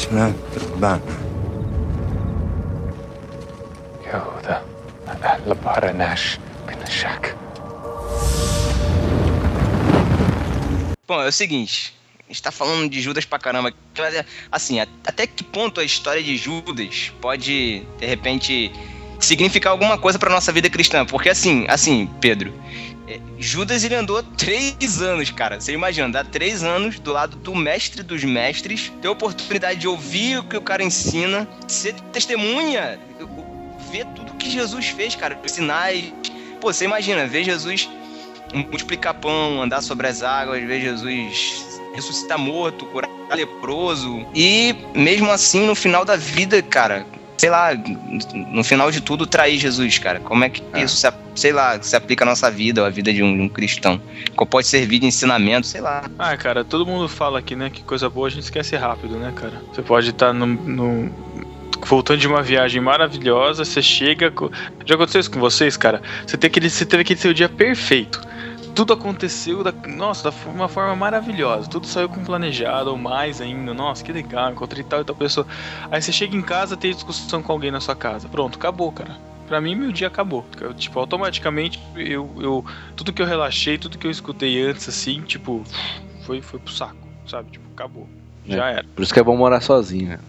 [0.08, 1.02] Krishna Tribana.
[4.04, 4.62] Yehuda
[5.46, 7.34] Labaranash Pinashak.
[11.06, 11.97] Bom, é o seguinte.
[12.28, 13.72] A gente tá falando de Judas pra caramba.
[13.96, 18.70] Mas, Assim, até que ponto a história de Judas pode, de repente,
[19.18, 21.06] significar alguma coisa pra nossa vida cristã?
[21.06, 22.52] Porque assim, assim, Pedro,
[23.08, 25.58] é, Judas ele andou três anos, cara.
[25.58, 29.88] Você imagina, andar três anos do lado do mestre dos mestres, ter a oportunidade de
[29.88, 33.00] ouvir o que o cara ensina, ser testemunha,
[33.90, 36.12] ver tudo que Jesus fez, cara, os sinais.
[36.60, 37.88] Pô, você imagina, ver Jesus
[38.52, 44.24] multiplicar pão, andar sobre as águas, ver Jesus ressuscitar morto, curar leproso.
[44.34, 47.70] E mesmo assim, no final da vida, cara, sei lá,
[48.52, 50.18] no final de tudo, trair Jesus, cara.
[50.20, 50.82] Como é que É.
[50.82, 53.42] isso, se, sei lá, se aplica à nossa vida, ou à vida de um, de
[53.42, 54.00] um cristão?
[54.50, 56.04] Pode servir de ensinamento, sei lá.
[56.18, 59.32] Ah, cara, todo mundo fala aqui, né, que coisa boa a gente esquece rápido, né,
[59.36, 59.62] cara?
[59.72, 61.10] Você pode estar no, no-
[61.86, 64.32] voltando de uma viagem maravilhosa, você chega.
[64.84, 66.02] Já aconteceu isso com vocês, cara?
[66.26, 68.20] Você, tem aquele, você teve aquele seu dia perfeito.
[68.78, 71.68] Tudo aconteceu, da, nossa, da uma forma maravilhosa.
[71.68, 73.74] Tudo saiu com planejado, ou mais ainda.
[73.74, 75.44] Nossa, que legal, encontrei tal e tal pessoa.
[75.90, 78.28] Aí você chega em casa, tem discussão com alguém na sua casa.
[78.28, 79.18] Pronto, acabou, cara.
[79.48, 80.46] Pra mim, meu dia acabou.
[80.60, 82.64] Eu, tipo, automaticamente, eu, eu,
[82.94, 85.64] tudo que eu relaxei, tudo que eu escutei antes, assim, tipo,
[86.24, 87.50] foi, foi pro saco, sabe?
[87.50, 88.08] Tipo, acabou.
[88.48, 88.56] É.
[88.56, 88.84] Já era.
[88.94, 90.08] Por isso que é bom morar sozinho.
[90.10, 90.18] né?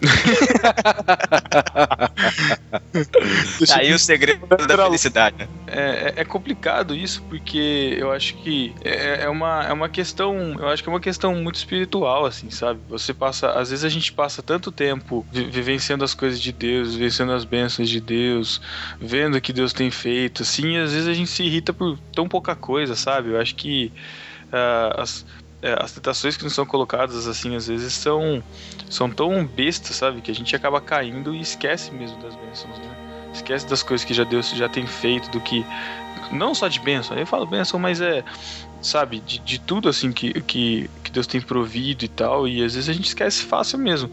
[3.66, 5.36] Tá Aí o segredo da felicidade.
[5.38, 5.48] né?
[5.66, 5.80] É,
[6.16, 10.54] é- é complicado isso, porque eu acho que é, é uma, é uma questão.
[10.58, 12.80] Eu acho que é uma questão muito espiritual, assim, sabe?
[12.88, 13.50] Você passa.
[13.52, 17.44] Às vezes a gente passa tanto tempo vi- vivenciando as coisas de Deus, vivenciando as
[17.44, 18.60] bênçãos de Deus,
[19.00, 21.98] vendo o que Deus tem feito, assim, e às vezes a gente se irrita por
[22.14, 23.30] tão pouca coisa, sabe?
[23.30, 23.92] Eu acho que
[24.52, 25.24] ah, as.
[25.62, 28.42] É, as tentações que nos são colocadas, assim, às vezes são,
[28.88, 30.20] são tão bestas, sabe?
[30.20, 32.96] Que a gente acaba caindo e esquece mesmo das bênçãos, né?
[33.32, 35.64] Esquece das coisas que já Deus já tem feito, do que.
[36.32, 38.24] Não só de bênção, eu falo bênção, mas é.
[38.80, 42.74] Sabe, de, de tudo assim que, que, que Deus tem provido e tal, e às
[42.74, 44.10] vezes a gente esquece fácil mesmo.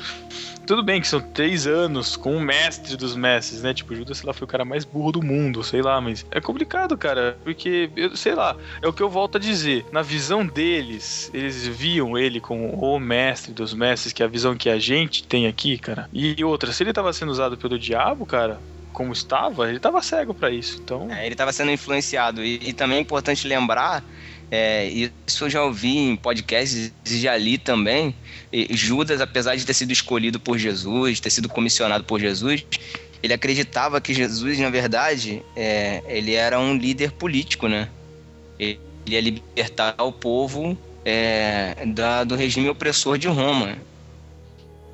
[0.68, 3.74] Tudo bem que são três anos com o mestre dos mestres, né?
[3.74, 6.42] Tipo, Judas, sei lá, foi o cara mais burro do mundo, sei lá, mas é
[6.42, 9.86] complicado, cara, porque, eu, sei lá, é o que eu volto a dizer.
[9.94, 14.58] Na visão deles, eles viam ele como o mestre dos mestres, que é a visão
[14.58, 16.10] que a gente tem aqui, cara.
[16.12, 18.62] E outra, se ele tava sendo usado pelo diabo, cara,
[18.92, 20.80] como estava, ele tava cego pra isso.
[20.84, 22.44] Então, É, ele estava sendo influenciado.
[22.44, 24.04] E, e também é importante lembrar,
[24.50, 24.90] é,
[25.28, 28.16] isso eu já ouvi em podcasts e já li também.
[28.52, 32.66] e Judas, apesar de ter sido escolhido por Jesus, ter sido comissionado por Jesus,
[33.22, 37.90] ele acreditava que Jesus, na verdade, é, ele era um líder político, né?
[38.60, 43.78] Ele ia libertar o povo é, da- do regime opressor de Roma.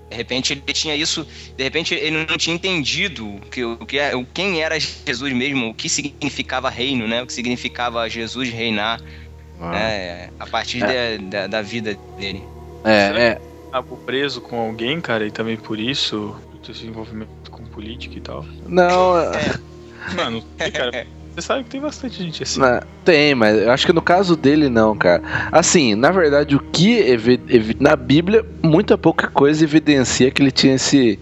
[0.10, 1.28] De repente ele tinha isso,
[1.58, 5.74] de repente ele não tinha entendido que, o que é, quem era Jesus mesmo, o
[5.74, 7.24] que significava reino, né?
[7.24, 9.02] O que significava Jesus reinar,
[9.60, 10.30] né?
[10.40, 11.18] A partir É.
[11.18, 12.44] da, da, da vida dele.
[12.84, 13.42] É, é.
[13.72, 18.22] acabou preso com alguém, cara, e também por isso, por esse envolvimento com política e
[18.22, 18.46] tal.
[18.68, 19.60] Não, é-
[20.16, 21.08] Mano, não sei, cara.
[21.34, 22.60] Você sabe que tem bastante gente assim.
[22.60, 25.24] Na- tem, mas eu acho que no caso dele não, cara.
[25.52, 27.02] Assim, na verdade, o que
[27.80, 31.18] na Bíblia, muita pouca coisa evidencia que ele tinha esse,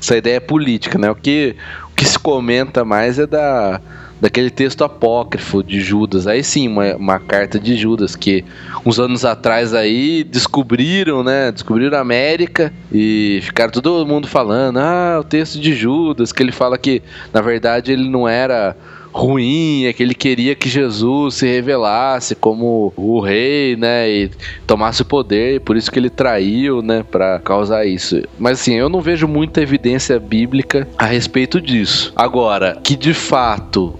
[0.00, 1.10] essa ideia política, né?
[1.10, 1.56] O que,
[1.90, 3.80] o que se comenta mais é da
[4.20, 6.26] daquele texto apócrifo de Judas.
[6.26, 8.44] Aí sim, uma, uma carta de Judas que
[8.84, 11.52] uns anos atrás aí descobriram, né?
[11.52, 16.52] Descobriram a América e ficaram todo mundo falando: "Ah, o texto de Judas, que ele
[16.52, 17.02] fala que
[17.32, 18.76] na verdade ele não era
[19.12, 24.30] ruim, é que ele queria que Jesus se revelasse como o rei, né, e
[24.66, 28.22] tomasse o poder, e por isso que ele traiu, né, para causar isso.
[28.38, 32.12] Mas assim, eu não vejo muita evidência bíblica a respeito disso.
[32.14, 33.94] Agora, que de fato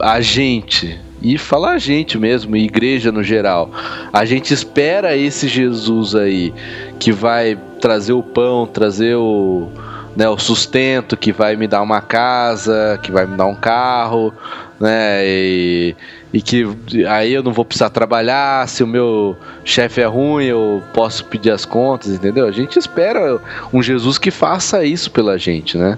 [0.00, 3.70] a gente e falar a gente mesmo, igreja no geral.
[4.12, 6.52] A gente espera esse Jesus aí
[6.98, 9.68] que vai trazer o pão, trazer o,
[10.16, 14.34] né, o sustento, que vai me dar uma casa, que vai me dar um carro,
[14.80, 15.24] né?
[15.24, 15.94] E,
[16.32, 16.66] e que
[17.08, 21.52] aí eu não vou precisar trabalhar, se o meu chefe é ruim, eu posso pedir
[21.52, 22.48] as contas, entendeu?
[22.48, 23.40] A gente espera
[23.72, 25.96] um Jesus que faça isso pela gente, né?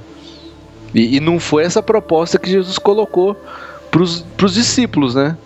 [0.94, 3.36] E, e não foi essa proposta que Jesus colocou
[3.94, 5.36] pros, pros discípulos, né?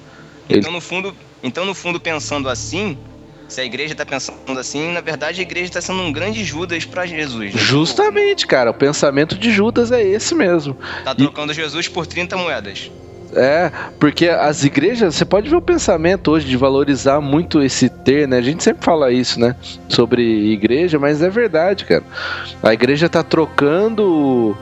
[0.48, 2.96] Então, no fundo, então, no fundo, pensando assim,
[3.46, 6.86] se a igreja tá pensando assim, na verdade a igreja tá sendo um grande Judas
[6.86, 7.54] pra Jesus.
[7.54, 7.60] né?
[7.60, 10.74] Justamente, cara, o pensamento de Judas é esse mesmo.
[11.04, 12.90] Tá trocando Jesus por 30 moedas.
[13.34, 13.70] É,
[14.00, 18.38] porque as igrejas, você pode ver o pensamento hoje de valorizar muito esse ter, né?
[18.38, 19.54] A gente sempre fala isso, né?
[19.90, 22.04] Sobre igreja, mas é verdade, cara.
[22.62, 24.56] A igreja tá trocando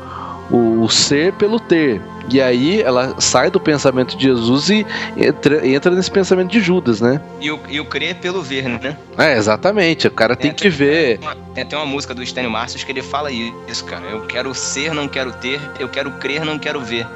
[0.50, 2.00] o, o ser pelo ter.
[2.30, 4.84] E aí ela sai do pensamento de Jesus e
[5.16, 7.20] entra, entra nesse pensamento de Judas, né?
[7.40, 8.96] E o, e o crer pelo ver, né?
[9.16, 10.06] É, exatamente.
[10.08, 11.18] O cara tem que ver.
[11.22, 14.04] Uma- Tem até uma música do Estênio Márcios que ele fala isso, cara.
[14.06, 15.60] Eu quero ser, não quero ter.
[15.78, 17.06] Eu quero crer, não quero ver.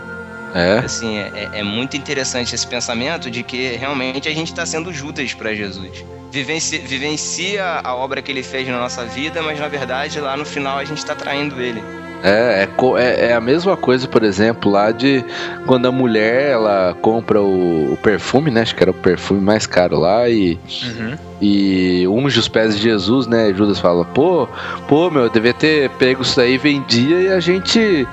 [0.54, 4.64] É, Assim, é, é- é muito interessante esse pensamento de que realmente a gente está
[4.66, 6.04] sendo Judas para Jesus.
[6.32, 10.44] Vivenci- vivencia a obra que ele fez na nossa vida, mas na verdade lá no
[10.44, 11.82] final a gente está traindo ele.
[12.22, 12.68] É, é,
[12.98, 15.24] é, é a mesma coisa, por exemplo, lá de
[15.66, 18.62] quando a mulher ela compra o, o perfume, né?
[18.62, 21.16] Acho que era o perfume mais caro lá e Uhum.
[21.40, 23.52] e unge os pés de Jesus, né?
[23.54, 24.48] Judas fala, pô,
[24.88, 28.06] pô, meu, eu devia ter pego isso aí, vendia e a gente,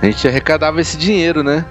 [0.00, 1.64] a gente arrecadava esse dinheiro, né?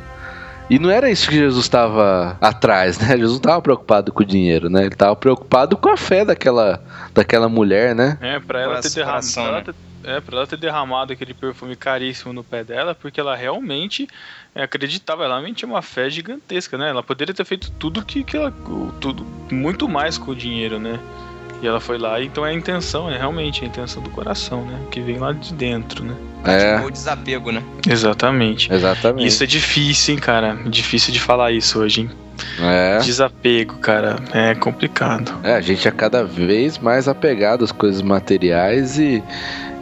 [0.70, 3.08] E não era isso que Jesus estava atrás, né?
[3.18, 4.82] Jesus não estava preocupado com o dinheiro, né?
[4.82, 6.80] Ele estava preocupado com a fé daquela,
[7.14, 8.18] daquela mulher, né?
[8.22, 9.64] É, pra ela, ter derramado, né?
[10.04, 14.08] É, pra ela ter derramado aquele perfume caríssimo no pé dela, porque ela realmente
[14.56, 16.90] é, acreditava, ela realmente tinha uma fé gigantesca, né?
[16.90, 18.52] Ela poderia ter feito tudo que, que ela.
[19.00, 21.00] Tudo, muito mais com o dinheiro, né?
[21.62, 24.80] E ela foi lá, então é a intenção, é realmente a intenção do coração, né?
[24.90, 26.16] Que vem lá de dentro, né?
[26.46, 27.62] É, O desapego, né?
[27.88, 28.72] Exatamente.
[28.72, 29.28] exatamente.
[29.28, 30.58] Isso é difícil, hein, cara?
[30.66, 32.10] Difícil de falar isso hoje, hein?
[32.62, 33.00] É.
[33.00, 35.34] Desapego, cara, é complicado.
[35.44, 39.22] É, a gente é cada vez mais apegado às coisas materiais e,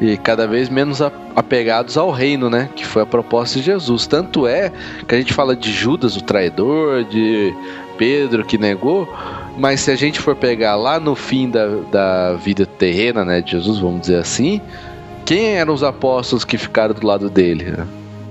[0.01, 0.99] e cada vez menos
[1.35, 2.69] apegados ao reino, né?
[2.75, 4.07] Que foi a proposta de Jesus.
[4.07, 4.71] Tanto é
[5.07, 7.53] que a gente fala de Judas, o traidor, de
[7.99, 9.07] Pedro que negou,
[9.57, 13.51] mas se a gente for pegar lá no fim da, da vida terrena, né, de
[13.51, 14.61] Jesus, vamos dizer assim,
[15.25, 17.75] quem eram os apóstolos que ficaram do lado dele?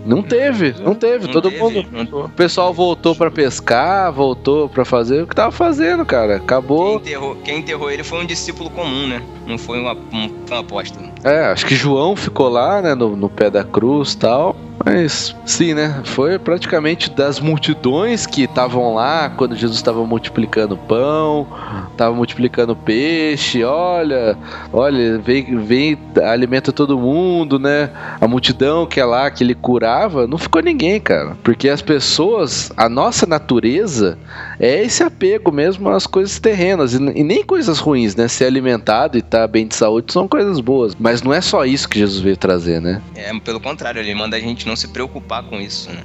[0.07, 1.27] Não teve, não teve.
[1.27, 1.85] Não Todo teve, mundo.
[1.91, 6.35] não- O pessoal voltou pra pescar, voltou pra fazer o que tava fazendo, cara.
[6.37, 6.97] Quem Acabou.
[6.97, 9.23] enterrou, quem enterrou ele foi um discípulo comum, né?
[9.47, 11.07] Não foi um, ap- um, um apóstolo.
[11.25, 14.57] É, acho que João ficou lá, né, no, no pé da cruz e tal.
[14.85, 21.47] Mas, sim, né, foi praticamente das multidões que estavam lá quando Jesus estava multiplicando pão,
[21.91, 23.65] estava multiplicando peixe.
[23.65, 24.37] Olha,
[24.73, 27.91] olha, vem, vem, alimenta todo mundo, né?
[28.21, 29.96] A multidão que é lá, que ele curava,
[30.29, 31.37] não ficou ninguém, cara.
[31.43, 34.19] Porque as pessoas, a nossa natureza
[34.61, 38.29] é esse apego mesmo às coisas terrenas e, e nem coisas ruins, né?
[38.29, 41.89] Ser alimentado e estar bem de saúde são coisas boas, mas não é só isso
[41.89, 43.01] que Jesus veio trazer, né?
[43.15, 46.03] É, pelo contrário, ele manda a gente não se preocupar com isso, né?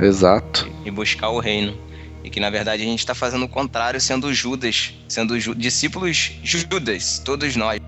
[0.00, 0.68] É, exato.
[0.84, 1.74] E buscar o reino.
[2.22, 6.32] E que na verdade a gente está fazendo o contrário, sendo Judas, sendo ju- discípulos
[6.42, 7.80] Judas, todos nós.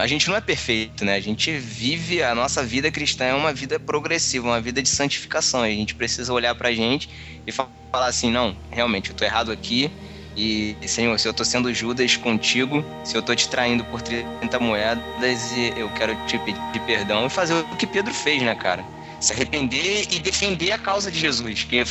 [0.00, 1.14] A gente não é perfeito, né?
[1.14, 5.62] A gente vive, a nossa vida cristã é uma vida progressiva, uma vida de santificação.
[5.62, 7.08] A gente precisa olhar pra gente
[7.46, 9.96] e fa- falar assim: não, realmente, eu tô errado aqui.
[10.36, 14.58] E, Senhor, se eu tô sendo Judas contigo, se eu tô te traindo por 30
[14.60, 18.88] moedas, eu quero te pedir perdão e fazer o que Pedro fez, né, cara?
[19.20, 21.64] Se arrepender e defender a causa de Jesus.
[21.64, 21.82] Que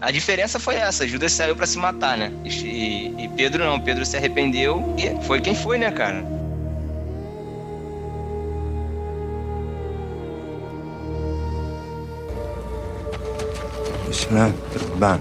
[0.00, 2.34] a diferença foi essa: Judas saiu pra se matar, né?
[2.44, 6.26] E, e Pedro não, Pedro se arrependeu e foi quem foi, né, cara?
[14.13, 14.53] سمعت
[14.91, 15.19] ربان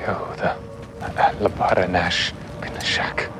[0.00, 0.56] يهوذا
[1.18, 3.30] أهل بارناش بن الشك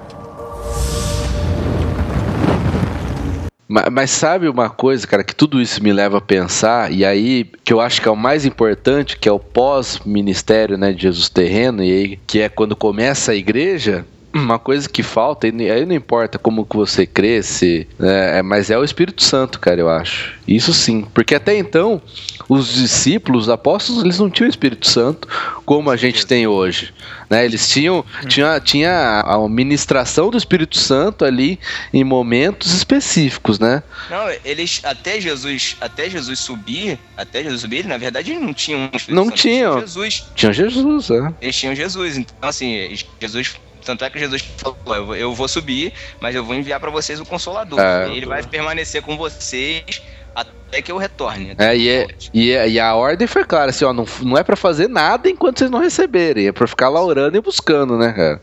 [3.69, 7.45] Ma- Mas sabe uma coisa, cara, que tudo isso me leva a pensar, e aí
[7.65, 11.29] que eu acho que é o mais importante, que é o pós-ministério né, de Jesus
[11.31, 15.86] terreno, e aí, que é quando começa a igreja, uma coisa que falta, e aí
[15.86, 19.90] não importa como que você cresce, né, é, mas é o Espírito Santo, cara, eu
[19.90, 20.38] acho.
[20.48, 22.02] Isso sim, porque até então,
[22.48, 25.28] os discípulos, os apóstolos, eles não tinham o Espírito Santo
[25.66, 26.94] como a gente tem hoje.
[27.30, 27.46] Né?
[27.46, 31.60] Eles tinham tinha, tinha a ministração do Espírito Santo ali
[31.94, 33.84] em momentos específicos, né?
[34.10, 38.90] Não, eles até Jesus, até Jesus subir, até Jesus subir, na verdade eles não tinham.
[38.94, 39.80] Espírito Não Santo, eles tinham.
[39.82, 41.34] Jesus, Tinha Jesus, né?
[41.40, 42.18] eles tinham Jesus.
[42.18, 43.56] Então assim, Jesus,
[43.90, 47.26] tanto é que Jesus falou, eu vou, subir, mas eu vou enviar para vocês o
[47.26, 47.80] Consolador.
[47.80, 48.10] É.
[48.10, 50.02] Ele vai permanecer com vocês
[50.36, 51.56] até que eu retorne.
[51.58, 54.44] É, e, é- e, é- e a ordem foi clara, assim, ó, não, não é
[54.44, 58.14] pra fazer nada enquanto vocês não receberem, é pra ficar lá orando e buscando, né,
[58.14, 58.42] cara?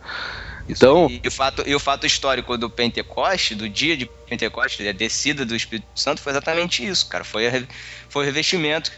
[0.69, 4.91] Então, E o, fato, e o fato histórico do Pentecoste, do dia de Pentecoste, a
[4.91, 7.23] descida do Espírito Santo, foi exatamente isso, cara.
[7.23, 7.63] Foi, a
[8.09, 8.91] foi o revestimento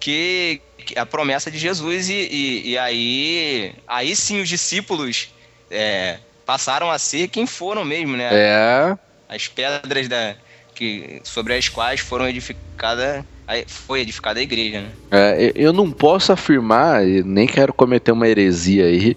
[0.00, 5.28] que, que a promessa de Jesus e, e, e aí, aí sim os discípulos
[5.74, 8.30] é, passaram a ser quem foram mesmo, né?
[8.32, 8.96] é,
[9.28, 10.34] As pedras da,
[10.74, 14.92] que, sobre as quais foram edificadas, aí foi edificada a igreja, né?
[15.10, 19.16] É, eu não posso afirmar, e nem quero cometer uma heresia aí,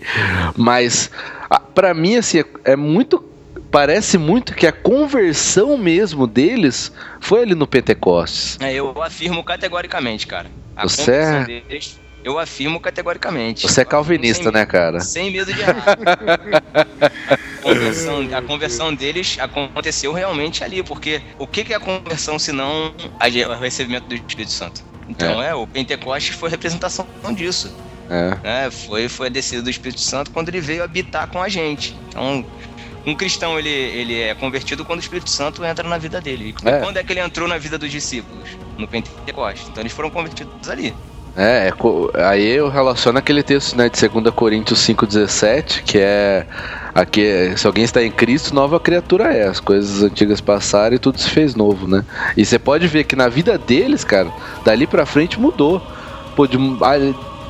[0.55, 1.09] mas
[1.73, 3.23] pra mim assim é muito
[3.71, 8.57] parece muito que a conversão mesmo deles foi ali no Pentecostes.
[8.61, 10.49] É, eu afirmo categoricamente, cara.
[10.75, 11.97] A Você conversão é- deles,
[12.27, 13.65] eu afirmo categoricamente.
[13.65, 14.99] Você é calvinista, sem né, cara?
[14.99, 15.97] Sem medo de errar.
[17.63, 22.51] a, conversão, a conversão deles aconteceu realmente ali, porque o que é a conversão se
[22.51, 24.83] não o recebimento do Espírito Santo?
[25.07, 27.73] Então é, o Pentecostes foi representação disso.
[28.09, 28.35] É.
[28.43, 28.71] né?
[28.71, 31.95] Foi, foi a descida do Espírito Santo quando ele veio habitar com a gente.
[32.09, 32.45] Então,
[33.05, 36.53] um cristão ele, ele é convertido quando o Espírito Santo entra na vida dele.
[36.61, 36.79] E É.
[36.79, 38.49] quando é que ele entrou na vida dos discípulos?
[38.77, 39.69] No Pentecostes.
[39.69, 40.93] Então eles foram convertidos ali.
[41.37, 46.47] É, é aí eu relaciono aquele texto né, de 2 Coríntios 5,17, que é
[46.95, 49.47] aqui, se alguém está em Cristo, nova criatura é.
[49.47, 52.03] As coisas antigas passaram e tudo se fez novo, né?
[52.35, 54.31] E você pode ver que na vida deles, cara,
[54.65, 55.79] dali pra frente mudou.
[56.35, 56.57] Pô, de,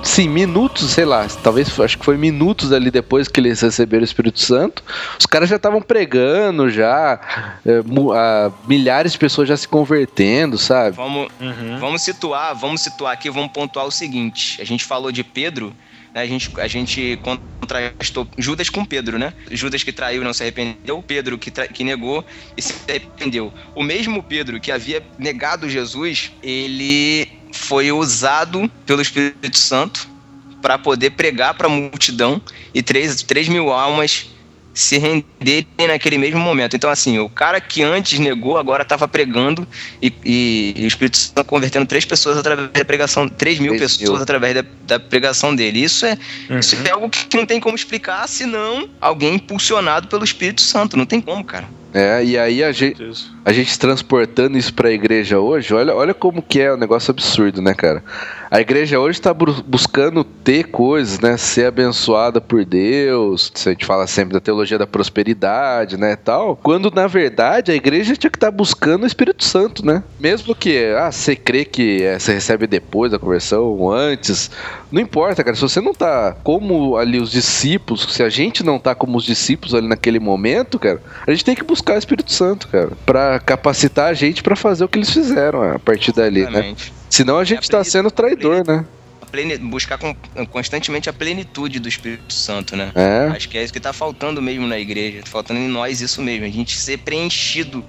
[0.04, 4.06] sim, minutos, sei lá, talvez acho que foi minutos ali depois que eles receberam o
[4.06, 4.84] Espírito Santo,
[5.20, 7.20] os caras já estavam pregando, já,
[7.66, 10.95] é, mu- ah, milhares de pessoas já se convertendo, sabe?
[10.95, 11.78] Vamos, Uhum.
[11.80, 14.62] vamos situar, vamos situar aqui, vamos pontuar o seguinte.
[14.62, 15.74] A gente falou de Pedro,
[16.14, 19.34] né, a gente, a gente contrastou Judas com Pedro, né?
[19.52, 22.24] Judas que traiu e não se arrependeu, Pedro que, tra- que negou
[22.56, 23.54] e se arrependeu.
[23.76, 27.28] O mesmo Pedro que havia negado Jesus, ele
[27.58, 30.08] foi usado pelo Espírito Santo
[30.62, 32.41] para poder pregar para a multidão
[32.74, 34.30] e 3, três mil almas
[34.74, 36.76] se renderem naquele mesmo momento.
[36.76, 39.68] Então, assim, o cara que antes negou, agora estava pregando
[39.99, 43.97] e, e- e o Espírito Santo convertendo três pessoas através da pregação, três mil Três
[43.97, 44.22] pessoas mil.
[44.22, 45.84] através da, da pregação dele.
[45.84, 46.16] Isso é,
[46.60, 46.84] isso Uhum.
[46.86, 50.95] é algo que não tem como explicar senão alguém impulsionado pelo Espírito Santo.
[50.95, 51.68] Não tem como, cara.
[51.94, 53.02] É, e aí a gente,
[53.46, 57.62] a gente transportando isso pra igreja hoje, olha, olha como que é um negócio absurdo,
[57.62, 58.04] né, cara?
[58.52, 61.36] A igreja hoje tá bru- buscando ter coisas, né?
[61.38, 63.52] Ser abençoada por Deus.
[63.66, 66.56] A gente fala sempre da teologia da prosperidade, né, tal.
[66.62, 70.04] Quando na verdade a igreja tinha que estar buscando o Espírito Santo, né?
[70.20, 74.52] Mesmo que, ah, você crê que é, você recebe depois da conversão ou antes,
[74.92, 75.56] não importa, cara.
[75.56, 79.24] Se você não tá como ali os discípulos, se a gente não tá como os
[79.26, 83.40] discípulos ali naquele momento, cara, a gente tem que buscar o Espírito Santo, cara, Pra
[83.40, 86.50] capacitar a gente pra fazer o que eles fizeram a partir dali, né?
[86.50, 86.94] Exatamente.
[87.10, 88.86] Senão a gente tá sendo traidor, né?
[89.62, 90.00] Buscar
[90.52, 92.92] constantemente a plenitude do Espírito Santo, né?
[92.96, 93.28] É.
[93.36, 95.22] Acho que é isso que tá faltando mesmo na igreja.
[95.22, 96.46] Tá faltando em nós isso mesmo.
[96.46, 97.84] A gente ser preenchido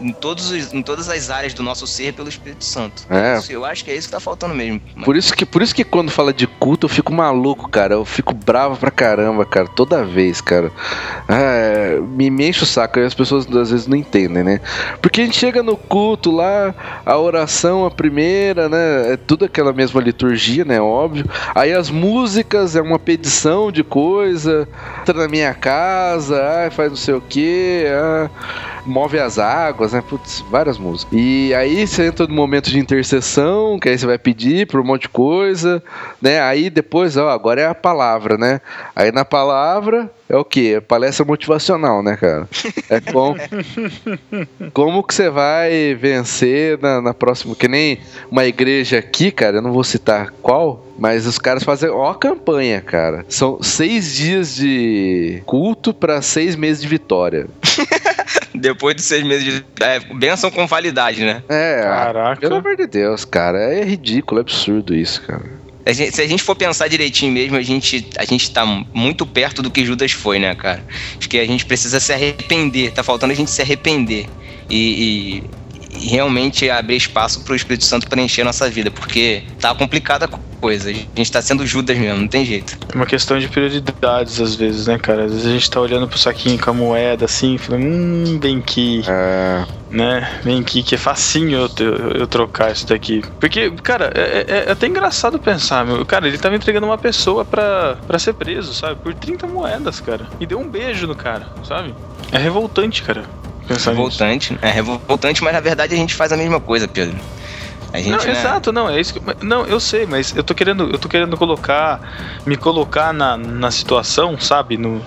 [0.00, 3.04] em, todos os- em todas as áreas do nosso ser pelo Espírito Santo.
[3.10, 3.38] É.
[3.38, 4.80] Isso, eu acho que é isso que tá faltando mesmo.
[5.04, 7.94] Por isso que, por isso que quando fala de culto eu fico maluco, cara.
[7.94, 9.68] Eu fico bravo pra caramba, cara.
[9.68, 10.70] Toda vez, cara.
[11.28, 12.98] Ah, me, me enche o saco.
[12.98, 14.60] E as pessoas às vezes não entendem, né?
[15.00, 16.74] Porque a gente chega no culto lá,
[17.04, 19.12] a oração, a primeira, né?
[19.12, 20.80] É tudo aquela mesma liturgia, né?
[20.80, 21.28] Óbvio.
[21.54, 24.68] Aí as músicas é uma petição de coisa.
[25.00, 26.36] Entra na minha casa,
[26.66, 27.84] ah, faz não sei o que.
[27.88, 28.30] Ah,
[28.90, 30.02] move as águas, né?
[30.06, 31.16] Putz, várias músicas.
[31.18, 34.84] E aí você entra no momento de intercessão, que aí você vai pedir por um
[34.84, 35.82] monte de coisa,
[36.20, 36.40] né?
[36.40, 38.60] Aí depois, ó, agora é a palavra, né?
[38.94, 40.74] Aí na palavra é o quê?
[40.76, 42.48] É palestra motivacional, né, cara?
[42.88, 43.36] É como,
[44.72, 47.56] como que você vai vencer na, na próxima.
[47.56, 47.98] Que nem
[48.30, 52.14] uma igreja aqui, cara, eu não vou citar qual, mas os caras fazem ó a
[52.14, 53.24] campanha, cara.
[53.28, 57.48] São seis dias de culto pra seis meses de vitória.
[58.54, 59.64] Depois de seis meses de.
[59.80, 61.42] É, bênção com validade, né?
[61.48, 62.40] É, Caraca.
[62.40, 63.58] pelo amor de Deus, cara.
[63.58, 65.60] É ridículo, é absurdo isso, cara.
[65.86, 69.24] A gente- se a gente for pensar direitinho mesmo, a gente, a gente tá muito
[69.24, 70.84] perto do que Judas foi, né, cara?
[71.18, 74.26] Acho que a gente precisa se arrepender, tá faltando a gente se arrepender
[74.68, 75.44] e- e
[75.92, 80.28] realmente abrir espaço pro Espírito Santo preencher a nossa vida, porque tá complicada a
[80.60, 82.76] coisa, a gente tá sendo Judas mesmo, não tem jeito.
[82.92, 85.24] É uma questão de prioridades, às vezes, né, cara?
[85.24, 88.58] Às vezes a gente tá olhando pro saquinho com a moeda assim, falando, hum, vem
[88.58, 90.40] aqui, É, né?
[90.44, 93.22] Vem aqui, que é facinho eu, eu, eu trocar isso daqui.
[93.40, 96.04] Porque, cara, é, é- é até engraçado pensar, meu.
[96.04, 98.96] Cara, ele tava entregando uma pessoa pra, pra ser preso, sabe?
[98.96, 100.26] Por 30 moedas, cara.
[100.38, 101.94] E deu um beijo no cara, sabe?
[102.30, 103.24] É revoltante, cara.
[103.70, 104.02] Pensar nisso.
[104.02, 107.16] Revoltante, é revoltante, mas na verdade a gente faz a mesma coisa, Pedro.
[107.94, 110.90] Gente, Não, né, exato, não, é isso que, Não, eu sei, mas eu tô querendo,
[110.90, 112.00] eu tô querendo colocar,
[112.44, 114.76] me colocar na, na situação, sabe?
[114.76, 115.04] No,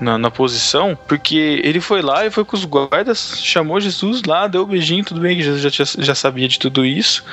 [0.00, 4.48] na, na posição, porque ele foi lá e foi com os guardas, chamou Jesus lá,
[4.48, 7.24] deu um beijinho, tudo bem que Jesus já, já sabia de tudo isso,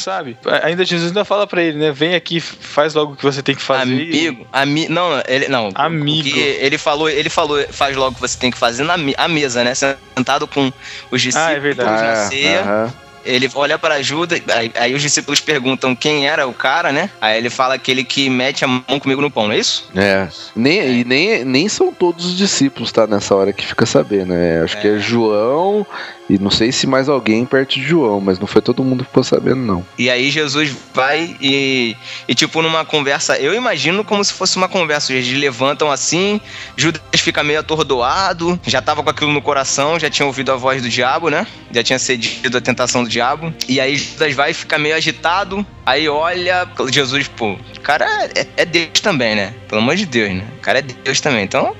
[0.00, 0.36] sabe?
[0.62, 1.92] Ainda Jesus ainda fala pra ele, né?
[1.92, 3.82] Vem aqui, faz logo o que você tem que fazer.
[3.92, 5.70] Amigo, ami, não, ele não.
[5.74, 6.28] Amigo.
[6.28, 9.28] porque ele falou, ele falou, faz logo o que você tem que fazer na a
[9.28, 9.74] mesa, né?
[9.74, 10.72] Sentado com
[11.10, 12.02] os discípulos Ah, é verdade.
[12.02, 12.60] na Ah, ceia.
[12.60, 12.92] aham.
[13.26, 17.08] Ele olha pra Judas, aí, aí os discípulos perguntam quem era o cara, né?
[17.22, 19.88] Aí ele fala aquele que mete a mão comigo no pão, não é isso?
[19.96, 20.28] É.
[20.54, 23.06] Nem, E nem, nem são todos os discípulos, tá?
[23.06, 24.34] Nessa hora que fica sabendo.
[24.34, 24.60] né?
[24.62, 25.86] Acho que é João
[26.28, 29.08] e não sei se mais alguém perto de João, mas não foi todo mundo que
[29.08, 29.84] ficou sabendo, não.
[29.98, 31.96] E aí Jesus vai e,
[32.26, 35.12] e tipo, numa conversa, eu imagino como se fosse uma conversa.
[35.12, 36.40] Eles levantam assim,
[36.76, 40.82] Judas fica meio atordoado, já tava com aquilo no coração, já tinha ouvido a voz
[40.82, 41.46] do diabo, né?
[41.70, 43.52] Já tinha cedido a tentação do diabo.
[43.68, 45.64] E aí Judas vai e fica meio agitado.
[45.84, 49.54] Aí olha, Jesus, pô, cara é, é Deus também, né?
[49.68, 50.44] Pelo amor de Deus, né?
[50.56, 51.44] O cara é Deus também.
[51.44, 51.76] Então,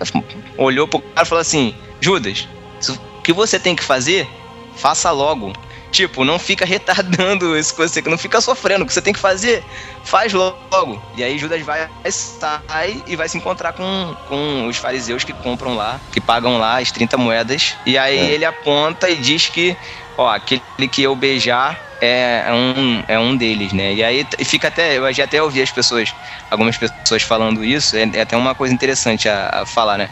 [0.56, 2.46] olhou pro cara e falou assim: Judas,
[2.88, 4.28] o que você tem que fazer,
[4.76, 5.52] faça logo.
[5.90, 8.82] Tipo, não fica retardando isso que você não fica sofrendo.
[8.82, 9.64] O que você tem que fazer,
[10.02, 11.00] faz logo.
[11.16, 15.76] E aí Judas vai, sai e vai se encontrar com, com os fariseus que compram
[15.76, 17.76] lá, que pagam lá as 30 moedas.
[17.86, 18.30] E aí É.
[18.32, 19.76] ele aponta e diz que,
[20.18, 20.60] ó, aquele
[20.90, 23.94] que eu beijar é um, é um deles, né?
[23.94, 26.12] E aí fica até, eu já até ouvi as pessoas,
[26.50, 30.10] algumas pessoas falando isso, é, é até uma coisa interessante a, a falar, né?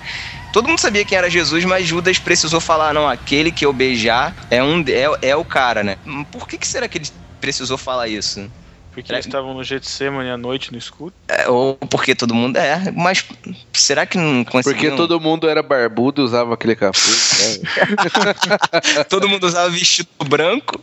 [0.53, 4.35] Todo mundo sabia quem era Jesus, mas Judas precisou falar: não, aquele que eu beijar
[4.51, 5.97] é, um, é, é o cara, né?
[6.31, 7.09] Por que, que será que ele
[7.41, 8.51] precisou falar isso?
[8.93, 11.15] Porque eles estavam no Getsemane à noite no escuro?
[11.27, 13.25] É, ou porque todo mundo é, mas
[13.73, 14.91] será que não conseguiu?
[14.91, 17.63] Porque todo mundo era barbudo e usava aquele capuz.
[17.63, 19.05] Né?
[19.09, 20.79] Todo mundo usava vestido branco,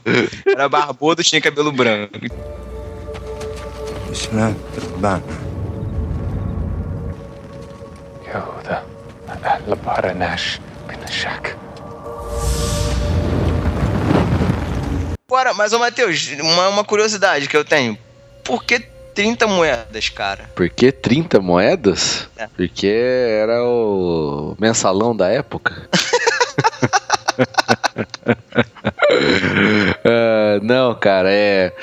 [0.47, 2.17] era barbudo e tinha cabelo branco.
[4.11, 4.55] Isso né?
[4.99, 5.48] não é
[9.67, 11.55] Labaranash Pinashak.
[15.27, 17.97] Agora, mas ô Matheus, uma, uma curiosidade que eu tenho.
[18.43, 18.79] Por que
[19.13, 20.49] 30 moedas, cara?
[20.55, 22.27] Por que 30 moedas?
[22.35, 22.47] É.
[22.47, 25.87] Porque era o mensalão da época.
[30.05, 31.73] Ah, não, cara, é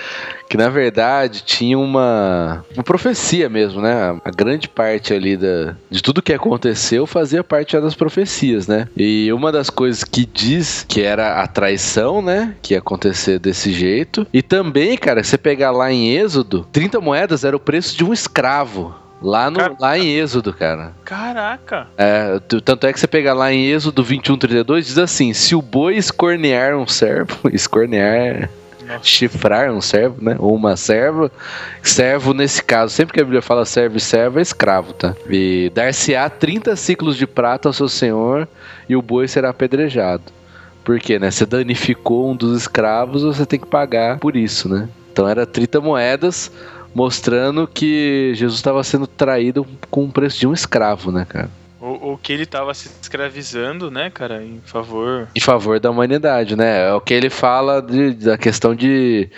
[0.49, 4.17] que na verdade tinha uma, uma profecia mesmo, né?
[4.25, 8.89] A grande parte ali da, de tudo que aconteceu fazia parte das profecias, né?
[8.97, 12.55] E uma das coisas que diz que era a traição, né?
[12.63, 14.27] Que ia acontecer desse jeito.
[14.33, 18.13] E também, cara, você pegar lá em Êxodo, 30 moedas era o preço de um
[18.13, 18.95] escravo.
[19.21, 20.93] Lá, no, lá em Êxodo, cara.
[21.05, 21.87] Caraca!
[21.97, 25.63] É, tanto é que você pegar lá em Êxodo 21, 32, diz assim: se o
[25.63, 28.51] boi escornear um servo, escornear,
[28.87, 29.05] Nossa.
[29.05, 30.37] chifrar um servo, né?
[30.39, 31.33] Ou uma serva,
[31.83, 35.15] servo nesse caso, sempre que a Bíblia fala servo e servo, é escravo, tá?
[35.31, 38.47] E dar-se-á 30 ciclos de prata ao seu senhor
[38.89, 40.25] e o boi será apedrejado.
[40.85, 41.31] Por quê, né?
[41.31, 44.89] Você danificou um dos escravos, você tem que pagar por isso, né?
[45.11, 46.53] Então era 30 moedas
[46.97, 51.51] mostrando que Jesus estava sendo traído com o preço de um escravo, né, cara?
[51.79, 55.29] Ou, ou que ele tava se escravizando, né, cara, em favor.
[55.37, 56.89] Em favor da humanidade, né?
[56.89, 59.29] É o que ele fala de- da questão de,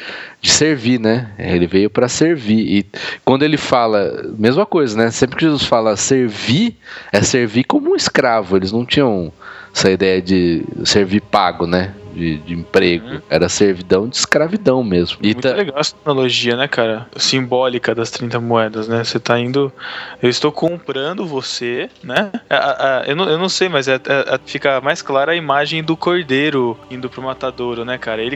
[0.40, 1.32] de servir, né?
[1.36, 2.60] Ele veio para servir.
[2.78, 2.86] E
[3.24, 5.10] quando ele fala, mesma coisa, né?
[5.10, 6.76] Sempre que Jesus fala servir,
[7.12, 8.56] é servir como um escravo.
[8.56, 9.32] Eles não tinham
[9.74, 11.92] essa ideia de servir pago, né?
[12.18, 13.06] De, de emprego.
[13.06, 13.20] Uhum.
[13.30, 15.18] Era servidão de escravidão mesmo.
[15.22, 17.06] E Muito tá- legal essa analogia, né, cara?
[17.16, 19.04] Simbólica das 30 moedas, né?
[19.04, 19.72] Você tá indo.
[20.20, 22.32] Eu estou comprando você, né?
[22.50, 25.30] A- a- a- eu, não, eu não sei, mas é- é- é- fica mais clara
[25.32, 28.20] a imagem do cordeiro indo pro matadouro, né, cara?
[28.20, 28.34] Ele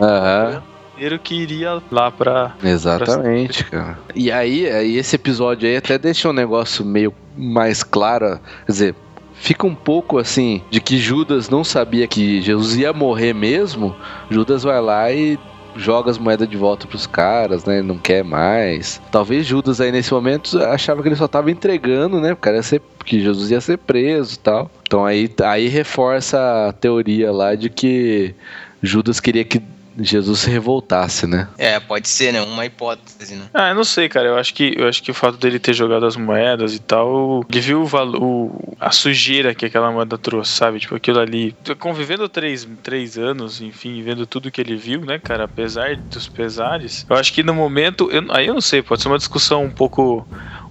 [0.92, 2.54] cordeiro que iria lá pra.
[2.62, 3.98] Exatamente, cara.
[4.14, 8.94] E aí, aí esse episódio aí até deixa um negócio meio mais claro, quer dizer,
[9.42, 13.94] fica um pouco assim de que Judas não sabia que Jesus ia morrer mesmo.
[14.30, 15.36] Judas vai lá e
[15.74, 17.82] joga as moedas de volta pros caras, né?
[17.82, 19.02] Não quer mais.
[19.10, 22.32] Talvez Judas aí nesse momento achava que ele só tava entregando, né?
[22.32, 24.70] O ia ser, que Jesus ia ser preso tal.
[24.86, 28.36] Então aí, aí reforça a teoria lá de que
[28.80, 29.60] Judas queria que
[29.98, 31.48] Jesus se revoltasse, né?
[31.58, 32.40] É, pode ser, né?
[32.42, 33.44] Uma hipótese, né?
[33.52, 34.28] Ah, eu não sei, cara.
[34.28, 37.44] Eu acho que, eu acho que o fato dele ter jogado as moedas e tal,
[37.50, 40.80] ele viu o valo- o- a sujeira que aquela moeda trouxe, sabe?
[40.80, 41.54] Tipo, aquilo ali.
[41.78, 45.44] Convivendo três, três anos, enfim, vendo tudo que ele viu, né, cara?
[45.44, 48.08] Apesar dos pesares, eu acho que no momento.
[48.10, 50.26] eu- aí eu não sei, pode ser uma discussão um pouco.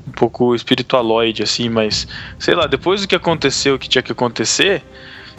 [0.07, 2.07] Um pouco espiritualoide, assim, mas
[2.39, 4.83] sei lá, depois do que aconteceu, o que tinha que acontecer,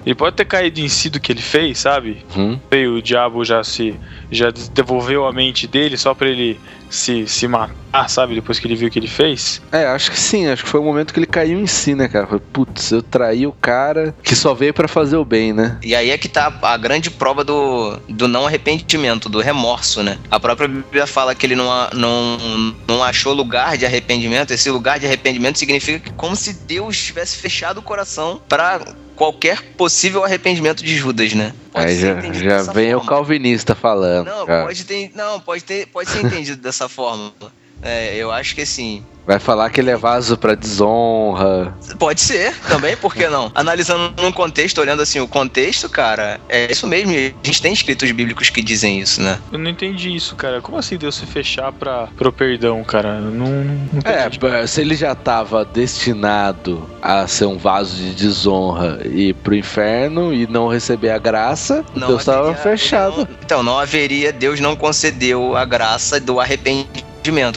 [0.05, 2.25] Ele pode ter caído em si do que ele fez, sabe?
[2.37, 2.59] Hum?
[2.71, 3.95] E o diabo já se.
[4.31, 6.59] já devolveu a mente dele só pra ele
[6.93, 8.35] se, se matar, sabe?
[8.35, 9.61] Depois que ele viu o que ele fez.
[9.73, 12.07] É, acho que sim, acho que foi o momento que ele caiu em si, né,
[12.07, 12.27] cara?
[12.27, 15.79] Foi, putz, eu traí o cara que só veio pra fazer o bem, né?
[15.83, 20.19] E aí é que tá a grande prova do, do não arrependimento, do remorso, né?
[20.31, 24.53] A própria Bíblia fala que ele não, não, não achou lugar de arrependimento.
[24.53, 28.81] Esse lugar de arrependimento significa que como se Deus tivesse fechado o coração pra
[29.17, 31.53] qualquer possível arrependimento de Judas, né?
[31.73, 33.09] Pode Aí ser já, já vem o forma.
[33.09, 34.27] calvinista falando.
[34.27, 34.65] Não, cara.
[34.65, 37.35] pode ter, não, pode ter, pode ser entendido dessa forma.
[37.81, 41.75] É, eu acho que assim, Vai falar que ele é vaso pra desonra.
[41.99, 43.51] Pode ser, também, por que não?
[43.55, 47.13] Analisando num contexto, olhando assim o contexto, cara, é isso mesmo.
[47.13, 49.39] A gente tem escritos bíblicos que dizem isso, né?
[49.53, 50.61] Eu não entendi isso, cara.
[50.61, 53.21] Como assim Deus se fechar pra, pro perdão, cara?
[53.21, 59.01] Não, não, não É, se ele já tava destinado a ser um vaso de desonra
[59.05, 63.19] e ir pro inferno e não receber a graça, Deus tava haveria- fechado.
[63.19, 67.03] não- então, não haveria, Deus não concedeu a graça do arrependimento.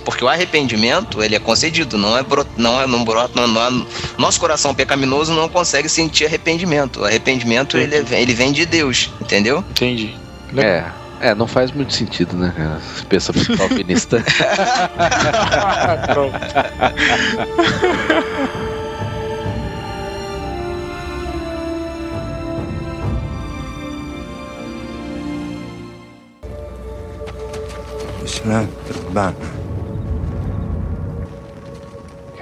[0.04, 2.26] Porque o arrependimento, ele é concedido, não é,
[2.58, 3.86] não é, não brota, não, não é,
[4.18, 7.00] nosso coração pecaminoso não consegue sentir arrependimento.
[7.02, 9.64] O arrependimento ele, ele vem de Deus, entendeu?
[9.72, 10.16] Entendi.
[10.58, 10.84] É.
[11.22, 12.54] É, não faz muito sentido, né?
[12.94, 14.22] Você pensa muito calvinista.
[16.14, 16.36] Pronto.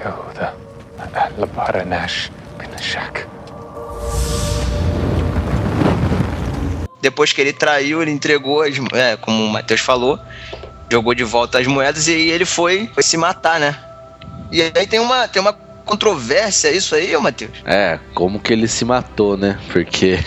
[0.02, 0.54] يهوذا
[1.14, 3.26] أهل بارناش بن شك
[7.00, 10.18] Depois que ele traiu, ele entregou, as, é, como o Matheus falou,
[10.90, 13.78] jogou de volta as moedas e aí ele foi, foi se matar, né?
[14.50, 15.52] E aí tem uma, tem uma
[15.84, 17.52] controvérsia isso aí, ô Matheus?
[17.64, 19.58] É, como que ele se matou, né?
[19.72, 20.18] Porque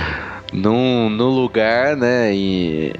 [0.51, 2.93] num, no lugar, né, em,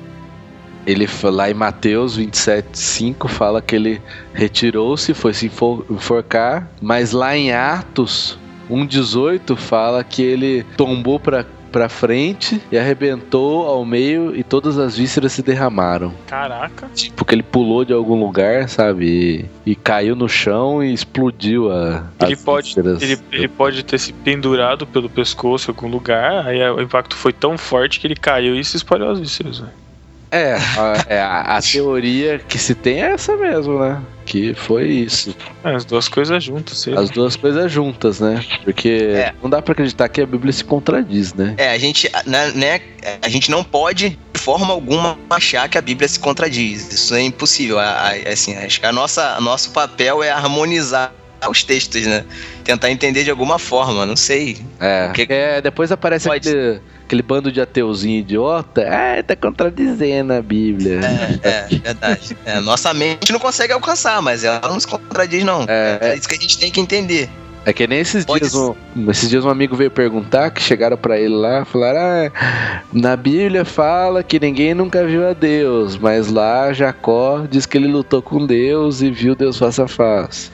[0.87, 4.01] ele lá em Mateus 27:5 fala que ele
[4.33, 8.39] retirou-se, foi se enfor- enforcar, mas lá em Atos
[8.71, 11.45] 1:18 fala que ele tombou para
[11.75, 16.15] para frente e arrebentou ao meio e todas as vísceras se derramaram.
[16.25, 16.87] Caraca.
[16.95, 19.49] Tipo que ele pulou de algum lugar, sabe?
[19.67, 23.03] E, e caiu no chão e explodiu a Ele pode, vísceras.
[23.03, 27.33] ele, ele pode ter se pendurado pelo pescoço em algum lugar, aí o impacto foi
[27.33, 29.59] tão forte que ele caiu e se espalhou as vísceras.
[29.59, 29.73] velho.
[30.35, 34.01] É, a, é, a, a teoria que se tem é essa mesmo, né?
[34.27, 35.37] Que foi isso.
[35.63, 37.01] É, as duas coisas juntas, lá.
[37.01, 38.43] As duas coisas juntas, né?
[38.65, 39.33] Porque É.
[39.43, 41.55] não dá pra acreditar que a Bíblia se contradiz, né?
[41.59, 42.81] É, a gente, né, né,
[43.23, 46.93] a gente não pode de forma alguma achar que a Bíblia se contradiz.
[46.93, 47.79] Isso é impossível.
[47.79, 51.13] A- a- assim, acho que a nossa, nosso papel é harmonizar
[51.49, 52.25] os textos, né?
[52.65, 54.57] Tentar entender de alguma forma, não sei.
[54.81, 58.87] É, Porque- é, depois aparece Pode- aquele, aquele bando de ateuzinho idiota.
[58.89, 61.01] Ah, tá contradizendo a Bíblia.
[61.43, 62.37] É, é verdade.
[62.45, 65.65] É, nossa mente não consegue alcançar, mas ela não se contradiz, não.
[65.69, 67.29] É, É, isso que a gente tem que entender.
[67.67, 68.75] É que nem esses Pode dias, um,
[69.11, 73.65] esses dias um amigo veio perguntar, que chegaram pra ele lá, falaram, ah, na Bíblia
[73.65, 78.45] fala que ninguém nunca viu a Deus, mas lá Jacó diz que ele lutou com
[78.45, 80.51] Deus e viu Deus face a face.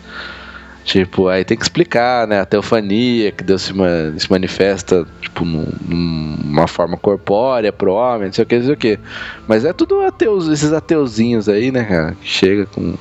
[0.84, 5.44] Tipo, aí tem que explicar, né, a teofania, que Deus se, ma- se manifesta, tipo,
[5.44, 8.98] num- numa forma corpórea pro homem, não sei o que, não sei o que.
[9.46, 12.94] Mas é tudo ateus, esses ateuzinhos aí, né, cara, que chega com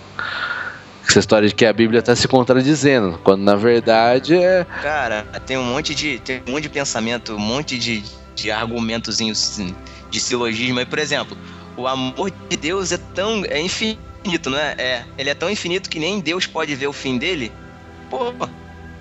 [1.07, 5.57] essa história de que a Bíblia tá se contradizendo, quando na verdade é Cara, tem
[5.57, 8.03] um monte de, tem um monte de pensamento, um monte de,
[8.35, 9.59] de argumentozinhos
[10.11, 10.79] de silogismo.
[10.79, 11.35] Aí, por exemplo,
[11.75, 14.75] o amor de Deus é tão é infinito, né?
[14.77, 17.51] É, ele é tão infinito que nem Deus pode ver o fim dele.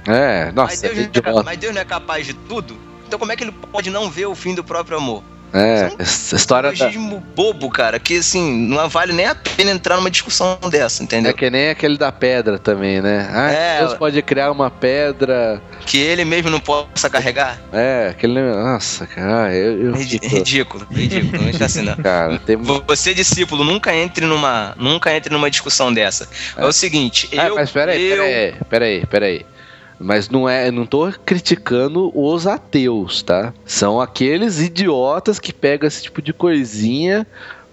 [0.07, 2.77] É, mas, nossa, Deus é não é, mas Deus não é capaz de tudo?
[3.07, 5.23] Então como é que ele pode não ver o fim do próprio amor?
[5.53, 6.91] É, essa história da,
[7.35, 11.31] bobo, cara, que assim, não vale nem a pena entrar numa discussão dessa, entendeu?
[11.31, 13.29] é que nem aquele da pedra também, né?
[13.33, 15.61] Ah, É, Deus pode criar uma pedra.
[15.87, 17.59] Que ele mesmo não possa carregar.
[17.73, 18.41] É, aquele.
[18.41, 19.87] Nossa, cara, eu.
[19.87, 21.97] eu fico- Ridículo, ridículo, não está assim não.
[22.03, 22.57] Cara, tem.
[22.57, 26.29] Você, discípulo, nunca entre numa, nunca entre numa discussão dessa.
[26.57, 29.47] É, o seguinte, Ah, eu, mas peraí, eu, peraí, peraí, peraí.
[30.01, 33.53] Mas não é, não tô criticando os ateus, tá?
[33.65, 37.27] São aqueles idiotas que pegam esse tipo de coisinha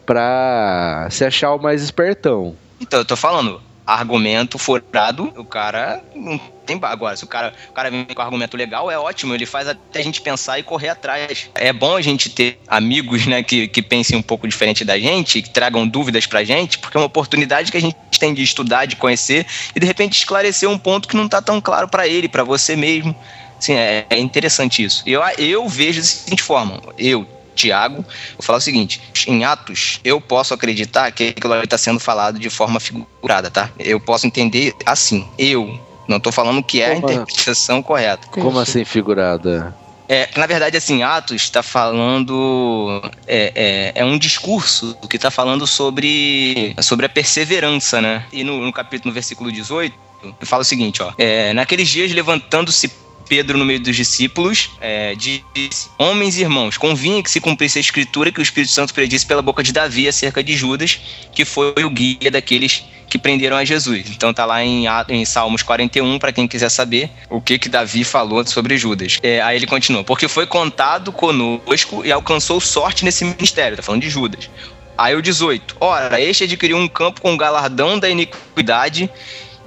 [0.05, 2.55] pra se achar o mais espertão.
[2.79, 7.73] Então, eu tô falando, argumento furado, o cara não tem agora, se o cara, o
[7.73, 10.89] cara vem com argumento legal, é ótimo, ele faz até a gente pensar e correr
[10.89, 11.49] atrás.
[11.53, 15.41] É bom a gente ter amigos, né, que, que pensem um pouco diferente da gente,
[15.41, 18.85] que tragam dúvidas pra gente, porque é uma oportunidade que a gente tem de estudar,
[18.85, 19.45] de conhecer
[19.75, 22.75] e de repente esclarecer um ponto que não tá tão claro pra ele, pra você
[22.75, 23.15] mesmo.
[23.59, 25.03] Sim, é, é interessante isso.
[25.05, 26.81] Eu, eu vejo da seguinte forma.
[26.97, 28.03] Eu, Tiago,
[28.37, 32.37] vou falar o seguinte: em Atos, eu posso acreditar que aquilo ali está sendo falado
[32.37, 33.69] de forma figurada, tá?
[33.79, 35.27] Eu posso entender assim.
[35.37, 35.79] Eu.
[36.07, 38.27] Não tô falando que é a Como- interpretação correta.
[38.29, 39.75] Como assim figurada?
[40.07, 43.01] É, na verdade, assim, Atos está falando.
[43.27, 48.23] É, é, é um discurso que está falando sobre, sobre a perseverança, né?
[48.31, 49.95] E no, no capítulo, no versículo 18,
[50.41, 51.11] fala o seguinte: ó.
[51.17, 52.91] É, Naqueles dias, levantando-se
[53.27, 57.81] Pedro no meio dos discípulos, é, disse: Homens e irmãos, convinha que se cumprisse a
[57.81, 60.99] escritura que o Espírito Santo predisse pela boca de Davi acerca de Judas,
[61.33, 64.09] que foi o guia daqueles que prenderam a Jesus.
[64.09, 68.03] Então tá lá em, em Salmos 41, para quem quiser saber o que que Davi
[68.03, 69.19] falou sobre Judas.
[69.23, 73.77] É, aí ele continua: Porque foi contado conosco e alcançou sorte nesse ministério.
[73.77, 74.49] Tá falando de Judas.
[74.97, 75.75] Aí o 18.
[75.79, 79.09] Ora, este adquiriu um campo com galardão da iniquidade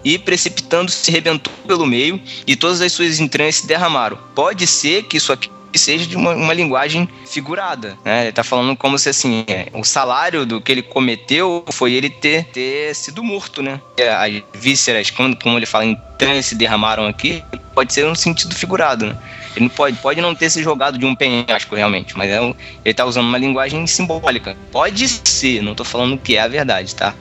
[0.05, 4.19] e precipitando-se rebentou pelo meio e todas as suas entranhas se derramaram.
[4.35, 8.25] Pode ser que isso aqui seja de uma, uma linguagem figurada, né?
[8.25, 12.11] Ele tá falando como se assim, é, o salário do que ele cometeu foi ele
[12.11, 13.81] ter, ter sido morto, né?
[14.19, 17.45] As vísceras, como, como ele fala, entranhas se derramaram aqui,
[17.75, 19.17] pode ser um sentido figurado, né?
[19.55, 22.55] Ele não pode, pode não ter se jogado de um penhasco realmente, mas é um-
[22.85, 24.57] ele tá usando uma linguagem simbólica.
[24.73, 27.15] Pode ser, não tô falando que é a verdade, tá?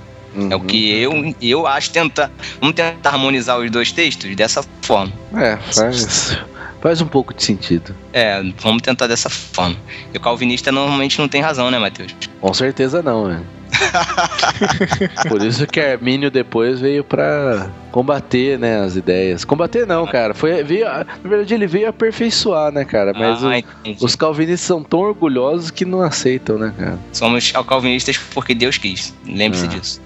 [0.51, 2.31] É o que eu, eu acho tentar.
[2.59, 5.11] Vamos tentar harmonizar os dois textos dessa forma.
[5.35, 6.38] É, faz,
[6.81, 7.95] faz um pouco de sentido.
[8.14, 9.76] É, vamos tentar dessa forma.
[10.14, 12.15] E o calvinista normalmente não tem razão, né, Matheus?
[12.39, 13.41] Com certeza não, né?
[15.27, 19.43] Por isso que Armínio depois veio pra combater, né, as ideias.
[19.43, 20.34] Combater não, cara.
[20.34, 23.11] Foi, veio, na verdade ele veio aperfeiçoar, né, cara?
[23.14, 23.61] Mas Ah,
[24.01, 26.97] o- os calvinistas são tão orgulhosos que não aceitam, né, cara?
[27.11, 29.14] Somos calvinistas porque Deus quis.
[29.26, 29.68] Lembre-se Ah.
[29.68, 30.01] disso.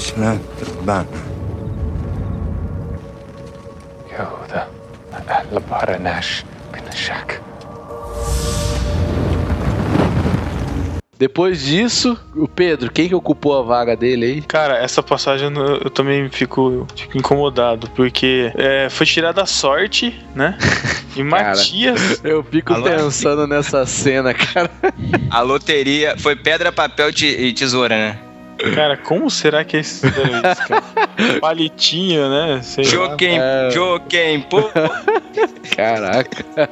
[0.00, 0.38] سلام
[0.78, 1.06] ربان
[4.12, 4.68] يهوذا
[5.52, 7.40] لبارناش بن الشك
[11.18, 14.42] Depois disso, o Pedro, quem que ocupou a vaga dele aí?
[14.42, 20.14] Cara, essa passagem eu, eu também fico, fico incomodado, porque é, foi tirada a sorte,
[20.34, 20.58] né?
[21.16, 22.20] E Matias.
[22.22, 22.84] Eu fico Alô?
[22.84, 24.70] pensando nessa cena, cara.
[25.30, 28.18] A loteria foi pedra, papel te- e tesoura, né?
[28.75, 30.83] Cara, como será que fizeram isso, cara?
[31.41, 32.61] Palitinho, né?
[32.61, 32.91] Sei lá.
[32.91, 34.39] Joquem, É.
[34.49, 34.63] Pô.
[35.75, 36.69] Caraca.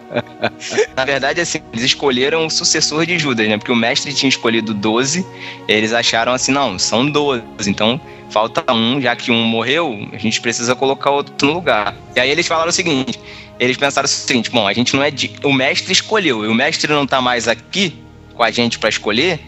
[0.95, 3.57] Na verdade, assim, eles escolheram o sucessor de Judas, né?
[3.57, 5.25] Porque o mestre tinha escolhido 12,
[5.67, 7.99] eles acharam assim, não, são 12, então
[8.29, 11.95] falta um, já que um morreu, a gente precisa colocar outro no lugar.
[12.15, 13.19] E aí eles falaram o seguinte,
[13.59, 15.31] eles pensaram o seguinte, bom, a gente não é de...
[15.43, 17.95] o mestre escolheu, e o mestre não tá mais aqui
[18.35, 19.39] com a gente pra escolher,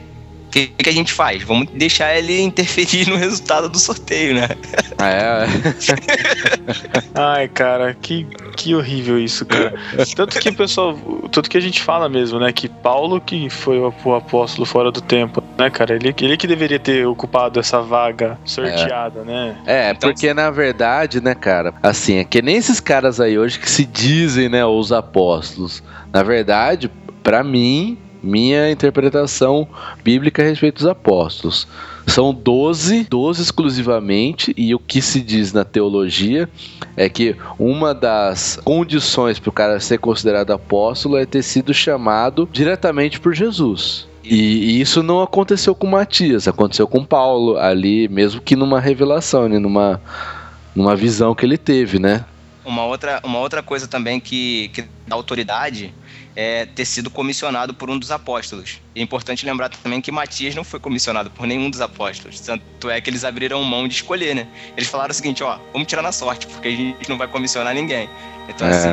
[0.52, 1.42] o que, que a gente faz?
[1.44, 4.50] Vamos deixar ele interferir no resultado do sorteio, né?
[5.00, 5.46] É,
[7.16, 8.26] Ai, cara, que,
[8.58, 9.74] que horrível isso, cara.
[10.14, 10.98] Tanto que o pessoal.
[11.32, 12.52] Tanto que a gente fala mesmo, né?
[12.52, 15.96] Que Paulo que foi o apóstolo fora do tempo, né, cara?
[15.96, 19.56] Ele, ele que deveria ter ocupado essa vaga sorteada, né?
[19.66, 23.58] É, Então- porque na verdade, né, cara, assim, é que nem esses caras aí hoje
[23.58, 25.82] que se dizem, né, os apóstolos.
[26.12, 26.92] Na verdade,
[27.24, 29.68] pra mim, minha interpretação
[30.04, 31.68] bíblica a respeito dos apóstolos.
[32.08, 36.50] São 12, 12 exclusivamente, e o que se diz na teologia
[36.96, 42.50] é que uma das condições para o cara ser considerado apóstolo é ter sido chamado
[42.52, 44.08] diretamente por Jesus.
[44.24, 49.58] E, isso não aconteceu com Matias, aconteceu com Paulo ali, mesmo que numa revelação, né,
[49.58, 50.02] numa,
[50.76, 52.26] numa visão que ele teve, né?
[52.64, 55.94] Uma outra, uma outra coisa também que, que dá autoridade
[56.42, 58.82] é ter sido comissionado por um dos apóstolos.
[58.96, 62.40] E é importante lembrar também que Matias não foi comissionado por nenhum dos apóstolos.
[62.40, 64.48] Tanto é que eles abriram mão de escolher, né?
[64.76, 67.76] Eles falaram o seguinte, ó, vamos tirar na sorte, porque a gente não vai comissionar
[67.76, 68.10] ninguém.
[68.50, 68.72] Então, É.
[68.72, 68.90] assim,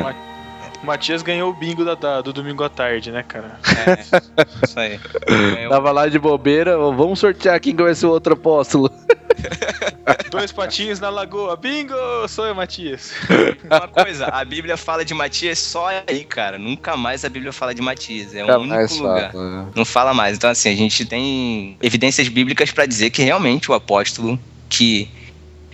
[0.81, 3.59] O Matias ganhou o bingo da, da- do domingo à tarde, né, cara?
[3.85, 4.99] é, isso aí.
[5.69, 8.89] Tava lá de bobeira, vamos sortear quem que vai ser o outro apóstolo.
[10.31, 11.55] Dois patinhos na lagoa.
[11.55, 11.93] Bingo!
[12.27, 13.11] Sou eu, Matias.
[13.65, 16.57] Uma coisa, a Bíblia fala de Matias só aí, cara.
[16.57, 18.33] Nunca mais a Bíblia fala de Matias.
[18.33, 19.33] É o Nunca único lugar.
[19.33, 19.65] né?
[19.75, 20.37] Não fala mais.
[20.37, 24.39] Então, assim, a gente tem evidências bíblicas para dizer que realmente o apóstolo
[24.69, 25.09] que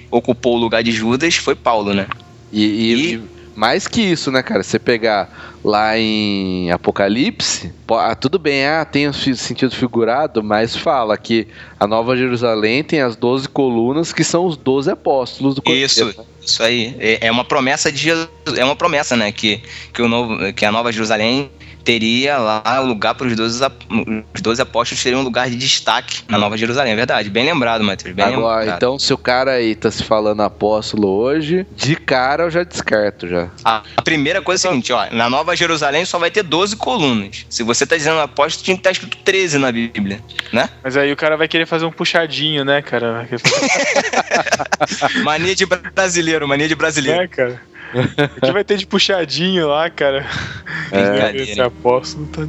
[0.10, 2.08] ocupou o lugar de Judas foi Paulo, né?
[2.52, 4.62] E, e- E- e mais que isso, né, cara?
[4.64, 10.76] Você pegar lá em Apocalipse, po- ah, tudo bem, ah, tem fi- sentido figurado, mas
[10.76, 11.48] fala que
[11.80, 15.86] a Nova Jerusalém tem as 12 colunas que são os 12 apóstolos do Cordeiro.
[15.86, 16.16] Isso,
[16.46, 16.96] isso aí.
[17.00, 18.30] É é uma promessa de Jesus.
[18.58, 19.32] É uma promessa, né?
[19.32, 19.62] Que,
[19.94, 21.50] que, o novo, que a Nova Jerusalém
[21.86, 23.84] teria lá o lugar para os 12, ap-
[24.34, 27.30] os 12 apóstolos teriam um lugar de destaque na Nova Jerusalém, é verdade.
[27.30, 28.14] Bem lembrado, Matheus.
[28.16, 28.78] Bem Agora, lembrado.
[28.78, 33.28] então, se o cara aí tá se falando apóstolo hoje, de cara eu já descarto
[33.28, 33.50] já.
[33.64, 36.76] A, a primeira coisa é a seguinte, ó, na Nova Jerusalém só vai ter 12
[36.76, 37.46] colunas.
[37.50, 40.20] Se você tá dizendo apóstolo, tinha que estar escrito 13 na Bíblia,
[40.52, 40.68] né?
[40.84, 43.28] Mas aí o cara vai querer fazer um puxadinho, né, cara?
[45.24, 47.22] Mania de brasileiro, mania de brasileiro.
[47.22, 47.62] né, cara?
[48.37, 50.27] O que vai ter de puxadinho lá, cara?
[50.91, 51.43] Brincadeira.
[51.43, 52.47] Esse apóstolo tá.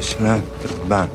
[0.00, 1.08] سمعت ربان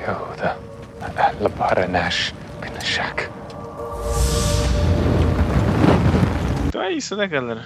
[0.00, 0.56] يهوذا
[1.02, 2.32] أهل بارناش
[2.62, 3.30] بن الشك
[6.68, 7.64] Então é isso, né, galera?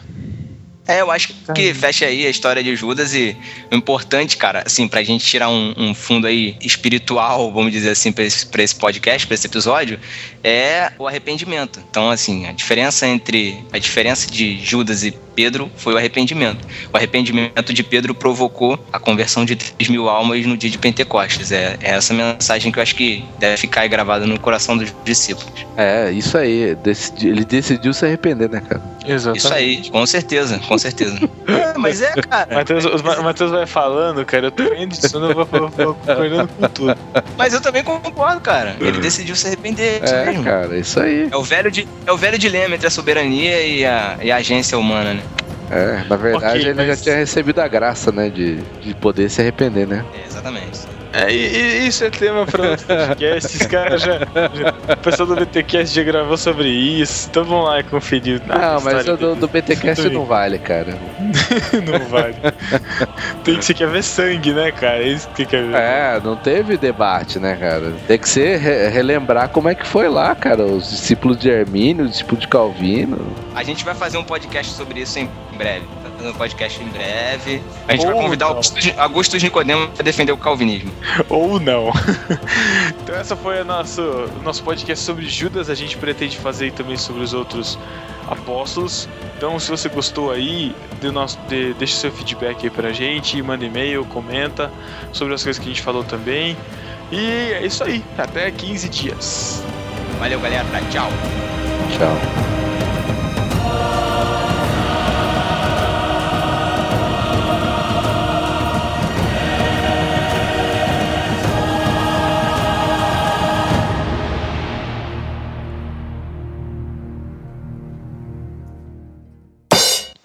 [0.86, 3.38] É, eu acho que fecha aí a história de Judas e
[3.72, 8.12] o importante, cara, assim, pra gente tirar um, um fundo aí espiritual, vamos dizer assim,
[8.12, 9.98] pra esse, pra esse podcast, pra esse episódio,
[10.44, 11.82] é o arrependimento.
[11.90, 16.66] Então, assim, a diferença entre a diferença de Judas e Pedro foi o arrependimento.
[16.94, 21.52] O arrependimento de Pedro provocou a conversão de 3 mil almas no dia de Pentecostes.
[21.52, 24.94] É, é essa mensagem que eu acho que deve ficar aí gravada no coração dos
[25.04, 25.52] discípulos.
[25.78, 26.76] É, isso aí.
[26.84, 28.82] decidi- ele decidiu se arrepender, né, cara?
[29.06, 29.38] Exatamente.
[29.46, 31.18] Isso aí, com certeza, com certeza.
[31.46, 32.56] É, mas é, cara.
[32.56, 35.94] Matheus, o Ma- Matheus vai falando, cara, eu tô vendo isso, eu vou, vou, vou
[35.96, 36.98] concordando com tudo.
[37.38, 38.76] Mas eu também concordo, cara.
[38.80, 40.02] Ele decidiu se arrepender.
[40.04, 40.44] isso É, mesmo.
[40.44, 41.28] cara, isso aí.
[41.30, 44.38] É o velho, di- é o velho dilema entre a soberania e a, e a
[44.38, 45.23] agência humana, né?
[45.70, 49.30] É, na verdade Ok, ele mas- já tinha recebido a graça, né, de, de poder
[49.30, 50.06] se arrepender, né?
[50.14, 50.80] É, exatamente.
[51.14, 51.36] É, e,
[51.84, 53.46] e isso é tema pra outro podcast.
[53.56, 54.94] Esses caras já, já.
[54.94, 57.28] O pessoal do BTcast já gravou sobre isso.
[57.30, 58.42] Então vamos lá e conferir.
[58.48, 60.98] Não, mas o do, do BTcast não vale, cara.
[61.74, 62.36] Não vale.
[63.44, 64.98] Tem que você quer ver sangue, né, cara?
[65.04, 65.76] É isso que você quer ver.
[65.76, 67.94] É, não teve debate, né, cara?
[68.08, 70.64] Tem que ser re- relembrar como é que foi lá, cara.
[70.64, 73.20] Os discípulos de Hermínio, os discípulos de Calvino.
[73.56, 75.86] A gente vai fazer um podcast sobre isso em breve.
[76.24, 77.62] Vai um podcast em breve.
[77.86, 78.62] A gente vai Ou convidar o não.
[78.98, 80.90] Augustus Nicodemo pra defender o calvinismo.
[81.28, 81.92] Ou não.
[83.04, 85.70] então essa foi o nosso, o nosso podcast sobre Judas.
[85.70, 87.78] A gente pretende fazer também sobre os outros
[88.30, 89.10] apóstolos.
[89.36, 93.66] Então se você gostou aí, dê nosso, dê, deixa seu feedback aí pra gente, manda
[93.66, 94.72] e-mail, comenta
[95.12, 96.56] sobre as coisas que a gente falou também.
[97.12, 98.02] E é isso aí.
[98.18, 99.64] Até 15 dias.
[100.20, 100.64] Valeu, galera.
[100.90, 101.10] Tchau.
[101.98, 102.53] Tchau.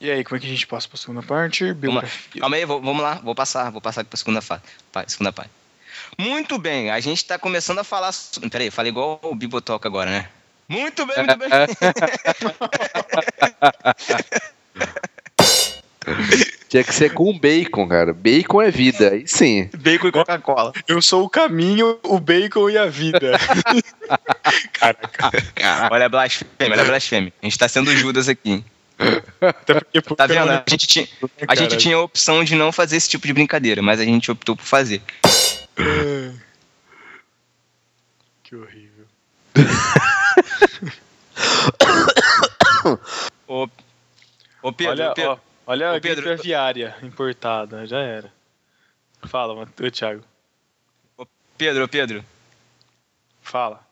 [0.08, 1.64] E aí, como é que a gente passa pra segunda parte?
[1.64, 1.90] Vamos lá.
[2.00, 2.40] Biografia.
[2.40, 4.62] Calma aí, vou- vamos lá, vou passar, vou passar aqui pra segunda fase.
[4.90, 5.50] pa- Segunda parte.
[6.16, 8.10] Muito bem, a gente tá começando a falar.
[8.12, 10.28] so- Peraí, falei igual o Bibotalk agora, né?
[10.66, 11.48] Muito bem, muito bem.
[16.68, 18.12] Tinha que ser com bacon, cara.
[18.12, 19.70] Bacon é vida, aí sim.
[19.76, 20.72] Bacon e Coca-Cola.
[20.86, 23.32] Eu sou o caminho, o bacon e a vida.
[24.72, 25.30] Caraca.
[25.90, 27.32] Olha a blasfêmia, olha a blasfêmia.
[27.42, 28.54] A gente tá sendo Judas aqui.
[28.54, 28.64] Até
[29.66, 30.50] porque, Tá vendo?
[30.50, 31.08] A gente, tinha,
[31.46, 34.30] a gente tinha a opção de não fazer esse tipo de brincadeira, mas a gente
[34.30, 35.02] optou por fazer.
[38.42, 39.06] Que horrível.
[43.46, 43.68] Ô,
[44.62, 48.32] ô Pedro, olha, Pedro, ó, olha Ô, a Pedro, gripe aviária importada, já era.
[49.24, 50.24] Fala, mano, ô, Thiago.
[51.58, 52.24] Pedro, ô, Pedro.
[53.42, 53.86] Fala.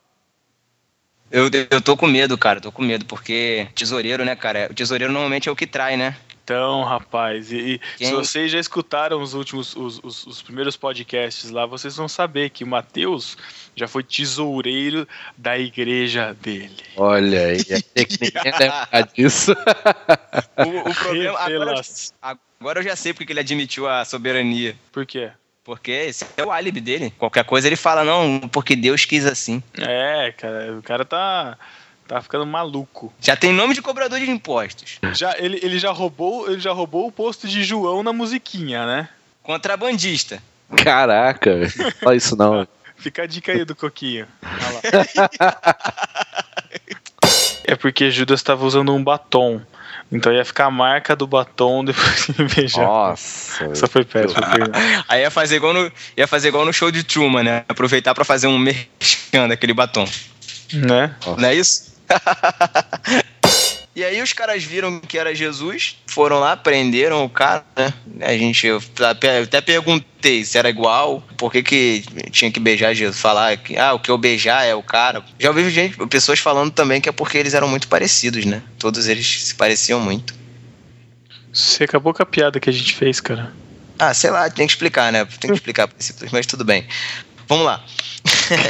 [1.30, 4.68] Eu, eu tô com medo, cara, tô com medo, porque tesoureiro, né, cara?
[4.70, 6.16] O tesoureiro normalmente é o que trai, né?
[6.46, 11.50] Então, rapaz, e, e se vocês já escutaram os últimos, os, os, os primeiros podcasts
[11.50, 13.36] lá, vocês vão saber que o Matheus
[13.74, 16.76] já foi tesoureiro da igreja dele.
[16.96, 17.58] Olha aí,
[17.96, 19.52] é que ninguém lembra disso.
[20.56, 21.36] O, o problema.
[21.40, 21.80] Agora,
[22.60, 24.76] agora eu já sei porque que ele admitiu a soberania.
[24.92, 25.32] Por quê?
[25.66, 27.12] Porque esse é o álibi dele.
[27.18, 29.60] Qualquer coisa ele fala, não, porque Deus quis assim.
[29.76, 31.58] É, cara, o cara tá,
[32.06, 33.12] tá ficando maluco.
[33.20, 35.00] Já tem nome de cobrador de impostos.
[35.12, 39.08] Já, ele, ele, já roubou, ele já roubou o posto de João na musiquinha, né?
[39.42, 40.40] Contrabandista.
[40.84, 41.72] Caraca, velho.
[42.04, 42.64] Olha isso não.
[42.96, 44.28] Fica a dica aí do Coquinho.
[44.44, 45.30] Olha lá.
[47.66, 49.60] é porque Judas estava usando um batom.
[50.10, 52.84] Então ia ficar a marca do batom depois de beijar.
[52.84, 53.64] Nossa.
[53.72, 54.40] Essa foi péssima.
[54.48, 54.80] perdão.
[55.08, 57.64] Aí ia fazer igual no, ia fazer igual no show de Truman, né?
[57.68, 60.06] Aproveitar pra fazer um merchan daquele batom.
[60.72, 61.14] né?
[61.36, 61.96] Não é isso?
[63.96, 67.94] E aí os caras viram que era Jesus, foram lá, prenderam o cara, né?
[68.20, 68.68] A gente,
[69.02, 73.94] até perguntei se era igual, por que, que tinha que beijar Jesus, falar que, ah,
[73.94, 75.24] o que eu beijar é o cara.
[75.40, 78.62] Já ouvi gente, pessoas falando também que é porque eles eram muito parecidos, né?
[78.78, 80.34] Todos eles se pareciam muito.
[81.50, 83.50] Você acabou com a piada que a gente fez, cara.
[83.98, 85.24] Ah, sei lá, tem que explicar, né?
[85.24, 85.88] Tem que explicar
[86.30, 86.86] mas tudo bem.
[87.48, 87.82] Vamos lá.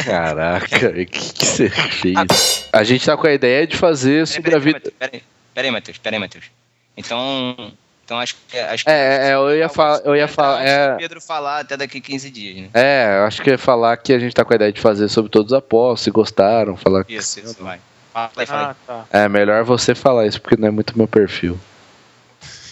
[0.04, 2.68] Caraca, o que, que você fez?
[2.72, 4.92] A gente tá com a ideia de fazer sobre a vida.
[4.98, 5.22] Peraí,
[5.54, 6.44] peraí, Matheus, peraí, Matheus.
[6.96, 7.72] Então,
[8.04, 8.58] então acho que.
[8.58, 10.00] Acho que É, é, eu ia falar.
[10.04, 10.64] Eu ia falar.
[10.64, 12.68] É, Pedro falar até daqui 15 dias, né?
[12.72, 15.08] é, eu acho que ia falar que a gente tá com a ideia de fazer
[15.08, 17.04] sobre todos os apóstolos, se gostaram, falar.
[17.08, 17.80] Isso, isso, vai.
[18.12, 19.04] Fala aí, fala Ah, tá.
[19.10, 21.58] É melhor você falar isso, porque não é muito meu perfil.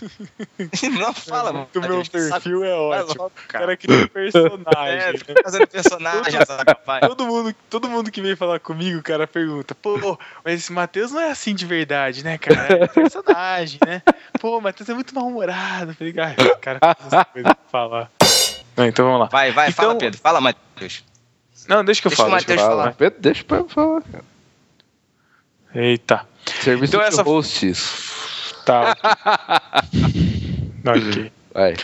[0.98, 2.32] Não, fala, O meu Matheus, que saco.
[2.42, 3.22] perfil é Vai ótimo.
[3.22, 3.64] logo, O cara.
[3.66, 5.18] cara cria um É, personagem.
[5.18, 6.38] fica fazendo personagem,
[6.84, 7.00] pai.
[7.00, 11.20] Todo mundo, todo mundo que vem falar comigo, cara, pergunta, pô, mas esse Matheus não
[11.20, 12.84] é assim de verdade, né, cara?
[12.84, 14.02] É personagem, né?
[14.40, 15.94] Pô, o Matheus é muito mal-humorado.
[15.94, 18.10] Falei, o cara faz essas coisas pra falar.
[18.76, 19.26] Não, então vamos lá.
[19.26, 20.20] Vai, vai, Então- fala, Pedro.
[20.20, 21.04] Fala, Matheus.
[21.68, 22.34] Não, deixa que eu Deixa falo.
[22.34, 22.92] o deixa eu Matheus falar.
[22.94, 24.24] Pedro, deixa pra eu falar, cara.
[25.74, 26.26] Eita.
[26.62, 28.23] Serviço Então de essa- host isso.
[28.64, 28.96] Tá.
[30.86, 31.32] ok.
[31.52, 31.74] Vai.